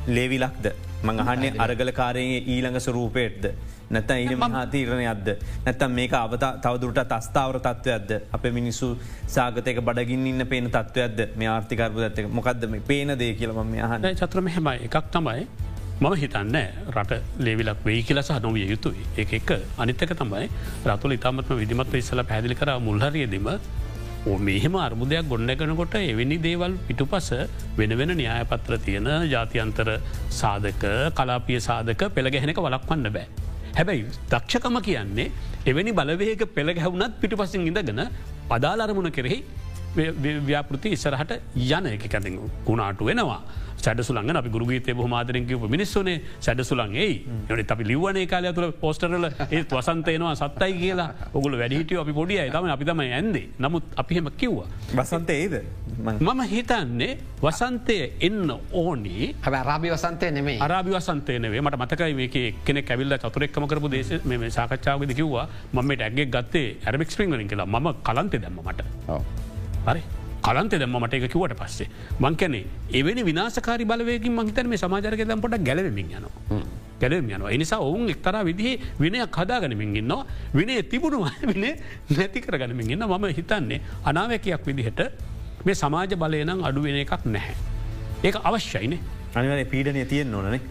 ලේවිලක්ද 0.07 0.65
මඟහන්නේ 1.03 1.57
අරගල 1.57 1.91
කාරයේ 1.91 2.39
ඊළඟ 2.45 2.79
ස්වරූපයටද 2.79 3.45
නැත 3.89 4.11
ඉ 4.15 4.35
මහතීරණය 4.35 5.05
අද 5.11 5.29
නැතම් 5.65 5.95
මේක 5.99 6.13
අවත 6.13 6.45
තවදුරට 6.65 7.13
අස්ථාවර 7.19 7.57
තත්ත්වයක්ද 7.67 8.11
අප 8.31 8.43
මිනිස්සු 8.57 8.89
සාගතයක 9.27 9.81
බඩගින් 9.87 10.27
ඉන්න 10.31 10.45
පේන 10.51 10.69
තත්ත්වයක්ද 10.69 11.37
මේ 11.37 11.49
ආර්ථිකරපු 11.55 12.05
ඇත්තක 12.07 12.29
මොකක්ද 12.31 12.69
මේ 12.69 12.85
පේන 12.91 13.15
දේ 13.17 13.33
කියලම 13.33 13.59
මේ 13.71 13.81
අහන්න. 13.81 14.07
චත්‍රම 14.21 14.47
හෙමයි. 14.55 14.77
එකක් 14.87 15.11
තමයි 15.15 15.47
මම 16.01 16.13
හිතන්න 16.21 16.55
රට 16.95 17.19
ලේවිලක් 17.45 17.83
වෙයි 17.85 18.03
කියල 18.03 18.21
සහ 18.21 18.39
නොවිය 18.45 18.69
යුතුයි. 18.69 19.03
ඒ 19.17 19.27
එක. 19.31 19.51
අනිත්තක 19.77 20.13
තමයි 20.21 20.47
රතුල 20.85 21.17
ඉතාමත්ම 21.17 21.59
විදිමත්ව 21.61 21.95
ඉස්සල 21.95 22.23
පැදිලි 22.23 22.55
කර 22.55 22.71
මුල්හරියදීම 22.79 23.49
මෙහෙම 24.39 24.75
අර්බුදයක් 24.75 25.27
ගොඩනැකනකොට 25.31 25.95
එවැනි 25.95 26.37
දේවල් 26.37 26.73
පිටු 26.87 27.05
පස 27.05 27.29
වෙන 27.77 27.97
වෙන 27.99 28.11
න්‍යායපත්‍ර 28.21 28.77
තියෙන 28.85 29.07
ජාතියන්තර 29.33 29.89
සාධක 30.39 30.83
කලාපිය 31.17 31.59
සාධක 31.59 32.01
පෙළගැහෙනක 32.15 32.59
වලක්වන්න 32.65 33.13
බෑ. 33.15 33.27
හැබැයි 33.79 34.05
දක්ෂකම 34.31 34.77
කියන්නේ 34.81 35.27
එවැනි 35.65 35.91
බලවේක 35.93 36.41
පෙළ 36.55 36.69
ගැහුණත් 36.77 37.13
පිටි 37.21 37.35
පසින් 37.35 37.61
ඉඳගෙන 37.63 38.01
පදාලරමුණ 38.49 39.11
කෙරෙහි 39.11 39.37
ව්‍යාපෘති 39.95 40.91
ඉස්සරහට 40.91 41.33
යන 41.55 41.85
එක 41.87 42.05
කැති 42.07 42.37
ගුණාට 42.65 43.01
වෙනවා. 43.01 43.41
සැඩසුලන් 43.77 44.35
අපි 44.35 44.49
ගුරුගීතය 44.49 44.93
බහමාදරෙන් 44.93 45.45
කිව 45.47 45.63
මිනිස්සුනේ 45.65 46.17
සැඩසුලන් 46.39 46.95
ඒ 46.95 47.23
ට 47.49 47.71
අපි 47.71 47.83
ලිවනේ 47.83 48.25
කාලය 48.25 48.51
තුළ 48.53 48.71
පෝස්ටරල 48.73 49.27
ඒත් 49.55 49.71
වසන්තයනවා 49.71 50.35
සත්තයි 50.35 50.73
කියලා. 50.73 51.09
ඔගුල 51.33 51.57
වැඩිහිටිය 51.61 51.99
අපි 52.03 52.13
පොඩිය 52.13 52.49
තම 52.49 52.69
අපි 52.69 52.85
තම 52.85 53.01
ඇන්දේ 53.07 53.45
නමුත් 53.57 53.83
අපිහෙම 53.95 54.29
කිව්වා. 54.37 54.67
වසන්ත 54.93 55.29
ඒද 55.31 55.55
මම 55.99 56.41
හිතන්නේ 56.45 57.11
වසන්තය 57.41 57.97
එන්න 58.21 58.51
ඕනී. 58.73 59.35
හැ 59.41 59.63
රාබි 59.63 59.93
වසන්තය 59.95 60.31
නෙමේ 60.31 60.57
අරාබි 60.59 60.91
වසන්තය 60.91 61.39
නේ 61.39 61.61
මට 61.61 61.81
මතකයි 61.83 62.13
මේක 62.13 62.37
කෙනෙ 62.65 62.81
කැවිල්ල 62.83 63.17
චතුරෙක්ම 63.17 63.67
කරපු 63.67 63.91
දේශ 63.91 64.15
මේ 64.25 64.51
සාකච්ඡාවද 64.51 65.13
කිව්වා 65.13 65.47
මට 65.75 66.01
ඇගේ 66.01 66.27
ගත්තේ 66.27 66.67
ඇරමික් 66.85 67.11
ස්පිංගලින් 67.11 67.47
කියලා. 67.47 67.69
ම 67.75 67.93
කලන්තෙ 68.03 68.37
දැම්ම 68.37 68.59
මට 68.65 69.48
හරි. 69.89 70.03
කලන්ත 70.41 70.75
දෙම 70.81 70.95
මට 70.95 71.13
එක 71.13 71.31
කිවට 71.31 71.55
පස්සේ. 71.61 71.89
මංකැනේ 72.19 72.65
එවැනි 72.93 73.23
විනාසකාරි 73.23 73.85
බලවයකින් 73.85 74.33
මහිතන 74.33 74.67
මේ 74.67 74.77
සමාජරක 74.77 75.25
දැම් 75.27 75.41
පොට 75.41 75.57
ගැලවෙමින් 75.61 76.11
යනවා. 76.11 76.61
ගැලම 76.99 77.29
යනවා. 77.29 77.51
එනිසා 77.51 77.79
ඔවුන් 77.79 78.09
එක්තර 78.09 78.35
විදිහේ 78.45 78.79
විනයක් 78.99 79.37
හදාගනමින් 79.37 79.95
ඉන්නවා. 79.95 80.25
විනේ 80.53 80.81
තිබුණු 80.83 81.25
වින 81.51 81.65
නැති 82.09 82.41
කරගනමින් 82.41 82.91
ඉන්න 82.91 83.05
මම 83.05 83.25
හිතන්නේ 83.37 83.81
අනාවැකයක් 84.05 84.65
විදිහට 84.65 85.01
මේ 85.65 85.75
සමාජ 85.75 86.15
බලයනම් 86.15 86.63
අඩුවෙන 86.63 86.99
එකක් 87.03 87.25
නැහැ. 87.27 87.55
ඒක 88.23 88.35
අවශ්‍යයිනේ 88.43 88.99
අනිවන 89.35 89.61
පීඩනය 89.65 90.05
තියෙන් 90.05 90.33
ඕනනේ 90.33 90.61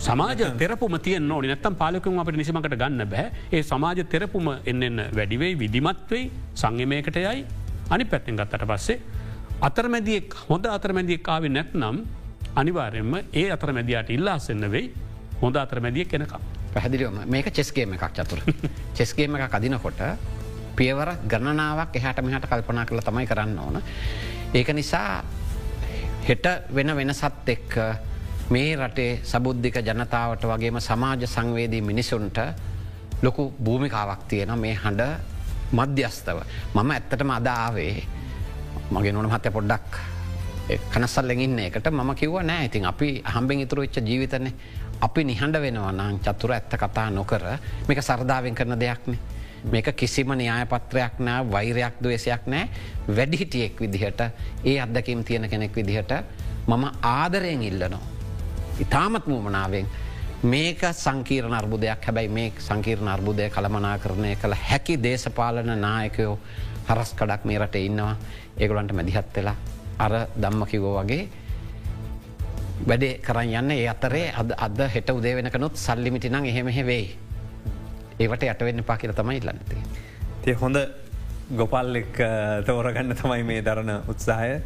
සමාජ 0.00 0.40
තෙරපුම 0.58 0.96
තියෙන් 1.00 1.30
ඕන. 1.30 1.44
නැත්තම් 1.44 1.74
පාලකුම් 1.74 2.18
අපට 2.18 2.36
නිසිමකට 2.36 2.76
ගන්න 2.76 3.04
බෑ. 3.06 3.26
ඒ 3.52 3.62
සමාජ 3.62 4.04
තෙරපුම 4.06 4.48
එන්න 4.64 5.04
වැඩිවෙයි 5.18 5.58
විදිමත්වෙයි 5.58 6.30
සංයමයකට 6.54 7.16
යයි 7.18 7.44
අනි 7.90 8.04
පැත්තෙන් 8.04 8.36
ගත්තට 8.36 8.66
පස්සේ 8.66 9.00
අතරමැදියෙක් 9.60 10.34
හොඳ 10.48 10.66
අතරමැදියෙක් 10.66 11.28
ආව 11.28 11.44
නැත්නම් 11.48 11.96
අනිවාරයෙන්ම 12.56 13.14
ඒ 13.32 13.50
අතරමැදියට 13.50 14.10
ඉල්ලාසන්න 14.10 14.70
වෙයි 14.70 14.92
හොඳ 15.40 15.56
අතරමැදිය 15.56 16.04
කෙනකම්. 16.04 16.42
පැහැදිලිවම 16.74 17.18
මේක 17.26 17.50
චෙස්ගේම 17.50 17.92
එකක් 17.92 18.12
චතුර 18.12 18.40
චෙස්ගේම 18.94 19.36
එක 19.36 19.50
කදිනකොට 19.50 20.00
පියවර 20.76 21.08
ගණනාවක් 21.24 21.96
එහට 21.96 22.20
මෙහට 22.20 22.46
කල්පනා 22.46 22.84
කළ 22.84 23.00
තමයි 23.00 23.26
කරන්න 23.26 23.58
ඕන. 23.58 23.82
ඒක 24.54 24.68
නිසා 24.70 25.22
හෙට 26.24 26.46
වෙන 26.70 26.96
වෙනසත් 26.96 27.48
එක්ක 27.48 27.74
මේ 28.50 28.76
රටේ 28.76 29.20
සබුද්ධික 29.22 29.76
ජනතාවට 29.78 30.44
වගේම 30.44 30.80
සමාජ 30.80 31.26
සංවේදී 31.26 31.82
මිනිසුන්ට 31.82 32.38
ලොකු 33.22 33.52
භූමිකාවක් 33.58 34.28
තියෙන 34.28 34.58
මේ 34.58 34.74
හඬ 34.74 35.33
මධ්‍යස්තව. 35.72 36.38
මම 36.74 36.90
ඇත්තටම 36.90 37.30
අදාවේ 37.30 38.02
මගේ 38.90 39.12
නොන 39.12 39.28
මහත්‍ය 39.28 39.50
පොඩ්ඩක් 39.50 39.92
කනස්සල් 40.92 41.26
ලෙගින්න 41.28 41.58
එකට 41.58 41.90
ම 41.90 42.14
කිව 42.14 42.40
නෑ 42.42 42.64
ඉතින් 42.68 42.86
අපි 42.86 43.22
හම්බෙන් 43.34 43.60
ඉතුරු 43.64 43.82
වෙච්ච 43.82 44.00
ජීවිතන්නේ 44.00 44.52
අපි 45.00 45.24
නිහඬ 45.24 45.60
වෙනවනම් 45.60 46.18
චතුර 46.24 46.52
ඇත්ත 46.52 46.76
කතා 46.82 47.10
නොකර 47.10 47.42
මේක 47.88 48.02
සරදාවෙන් 48.02 48.54
කරන 48.54 48.80
දෙයක්නේ. 48.80 49.18
මේක 49.72 49.96
කිසිම 49.96 50.28
න්‍යායපත්‍රයක් 50.36 51.18
නෑ 51.18 51.44
වෛරයක් 51.52 51.94
දවේශයක් 52.02 52.46
නෑ 52.46 52.68
වැඩිහිටියෙක් 53.16 53.80
විදිහට 53.80 54.20
ඒ 54.64 54.80
අත්දකිම් 54.80 55.24
තියෙන 55.24 55.48
කෙනෙක් 55.48 55.76
විදිහට 55.76 56.12
මම 56.68 56.84
ආදරයෙන් 57.02 57.62
ඉල්ලනවා. 57.62 58.00
ඉතාමත් 58.80 59.26
මූමනාවෙන් 59.26 59.86
මේක 60.44 60.82
සංකීරණ 60.92 61.54
අර්බුදයක් 61.54 62.04
හැබැයි 62.04 62.28
මේ 62.28 62.52
සංකීරණ 62.58 63.08
අර්බුදය 63.08 63.48
කළමනා 63.50 63.98
කරණය 63.98 64.34
කළ 64.36 64.54
හැකි 64.62 64.96
දේශපාලන 65.02 65.70
නායකයෝ 65.80 66.34
හරස් 66.88 67.12
කඩක් 67.14 67.44
මේ 67.44 67.58
රට 67.58 67.80
ඉන්නවා 67.80 68.16
ඒගොලන්ට 68.58 68.92
මැදිහත් 68.92 69.36
වෙලා 69.36 69.56
අර 69.98 70.12
දම්ම 70.36 70.66
කිවෝ 70.66 70.92
වගේ 70.98 71.22
වැඩේ 72.82 73.18
කරන්න 73.24 73.54
යන්න 73.60 73.70
ඒ 73.70 73.88
අතරේ 73.88 74.26
අද 74.34 74.52
අද 74.58 74.84
හෙට 74.94 75.10
උදේ 75.10 75.34
වෙනකනුත් 75.36 75.76
සල්ලිමිටි 75.76 76.28
නං 76.28 76.46
එහෙමහෙ 76.46 76.86
වෙයි. 76.86 77.06
ඒවට 78.18 78.44
යටවෙන්න 78.44 78.84
පා 78.84 78.96
කියල 78.96 79.12
තමයි 79.12 79.40
ඉල්ලන්නති. 79.40 79.76
තිය 80.42 80.56
හොඳ 80.60 80.76
ගොපල්ලෙක් 81.56 82.20
තෝරගන්න 82.66 83.16
තමයි 83.16 83.42
මේ 83.44 83.62
දරණ 83.62 84.04
උත්සාහය 84.08 84.60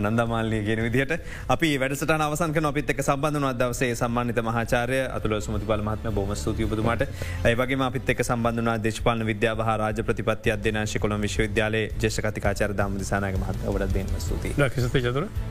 නන්දමාල්ලය 0.00 0.62
ගෙන 0.62 0.82
විදිට 0.82 1.12
අපි 1.48 1.70
වැඩසට 1.76 2.14
අවසක 2.18 2.60
අපිත් 2.64 2.90
එක 2.90 3.02
සබඳන 3.02 3.44
අදවසේ 3.44 3.94
සම්මාන්ත 3.94 4.42
මහාචාරය 4.42 5.00
අතුල 5.08 5.36
සුමති 5.40 5.66
බලමත්ම 5.66 6.12
බොම 6.12 6.34
ස්තුතියපතුමට 6.34 7.06
ඒවගේ 7.44 7.80
අපිත් 7.82 8.08
එක් 8.08 8.22
සම්බඳනා 8.22 8.76
දේශපාල 8.78 9.24
විද්‍යාව 9.24 9.64
රාජ 9.74 10.02
ප්‍රතිපත්ති 10.02 10.52
අධ්‍යනාශ 10.52 10.96
කොළ 10.98 11.16
විශ්වවිද්‍යාලය 11.18 11.82
ජේෂකතිකාචර 11.98 12.74
දම් 12.74 12.98
දිසානක 12.98 13.36
මහත 13.36 13.58
වඩ 13.66 13.92
දෙන්න 13.92 14.14
ස්තුති 14.20 14.54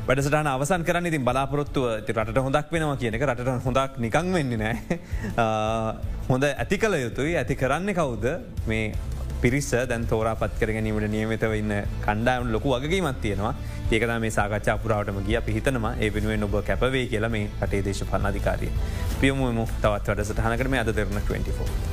වැඩසටන 0.08 0.50
අවසන් 0.50 0.84
කරන්න 0.84 1.08
ඉතින් 1.08 1.24
බලාපොරොත්තුව 1.24 1.88
රට 2.22 2.38
හොඳක් 2.40 2.72
වෙනවා 2.72 2.98
කියන 2.98 3.16
එක. 3.16 3.26
රට 3.26 3.56
හොඳක් 3.64 3.98
නිකං 4.00 4.34
වෙන්න 4.34 4.54
නෑ 4.56 5.00
හොඳ 6.30 6.46
ඇති 6.46 6.78
කළ 6.78 6.98
යුතුයි. 6.98 7.36
ඇති 7.36 7.56
කරන්න 7.56 7.94
කවුද? 7.94 8.28
මේ 8.68 8.94
පිරිස 9.42 9.70
දැන් 9.90 10.08
තෝරා 10.08 10.36
පත් 10.36 10.60
කර 10.60 10.74
ගැනීමට 10.76 11.08
නියමතව 11.14 11.54
ඉන්න 11.60 11.74
කණ්ඩායම් 12.06 12.52
ලොකු 12.56 12.74
වගේීමත් 12.76 13.22
තියෙනවා. 13.22 13.54
ඒකද 13.92 14.14
මේ 14.24 14.32
සාකච්ඡා 14.32 14.78
පුරාවටම 14.84 15.22
ගිය 15.28 15.40
පිහිතනම 15.48 15.88
ඒ 15.94 16.12
වෙනුවෙන් 16.16 16.48
ඔබ 16.48 16.60
කැපවේ 16.68 17.06
කියල 17.08 17.30
මේ 17.30 17.48
කටේ 17.62 17.86
දේශ 17.88 18.04
පන්නධිකාරය 18.12 18.70
පියමුම 19.22 19.66
තවත් 19.82 20.08
වැඩසටහනකරම 20.08 20.78
අද 20.84 20.94
දෙරන 20.96 21.18
24. 21.24 21.91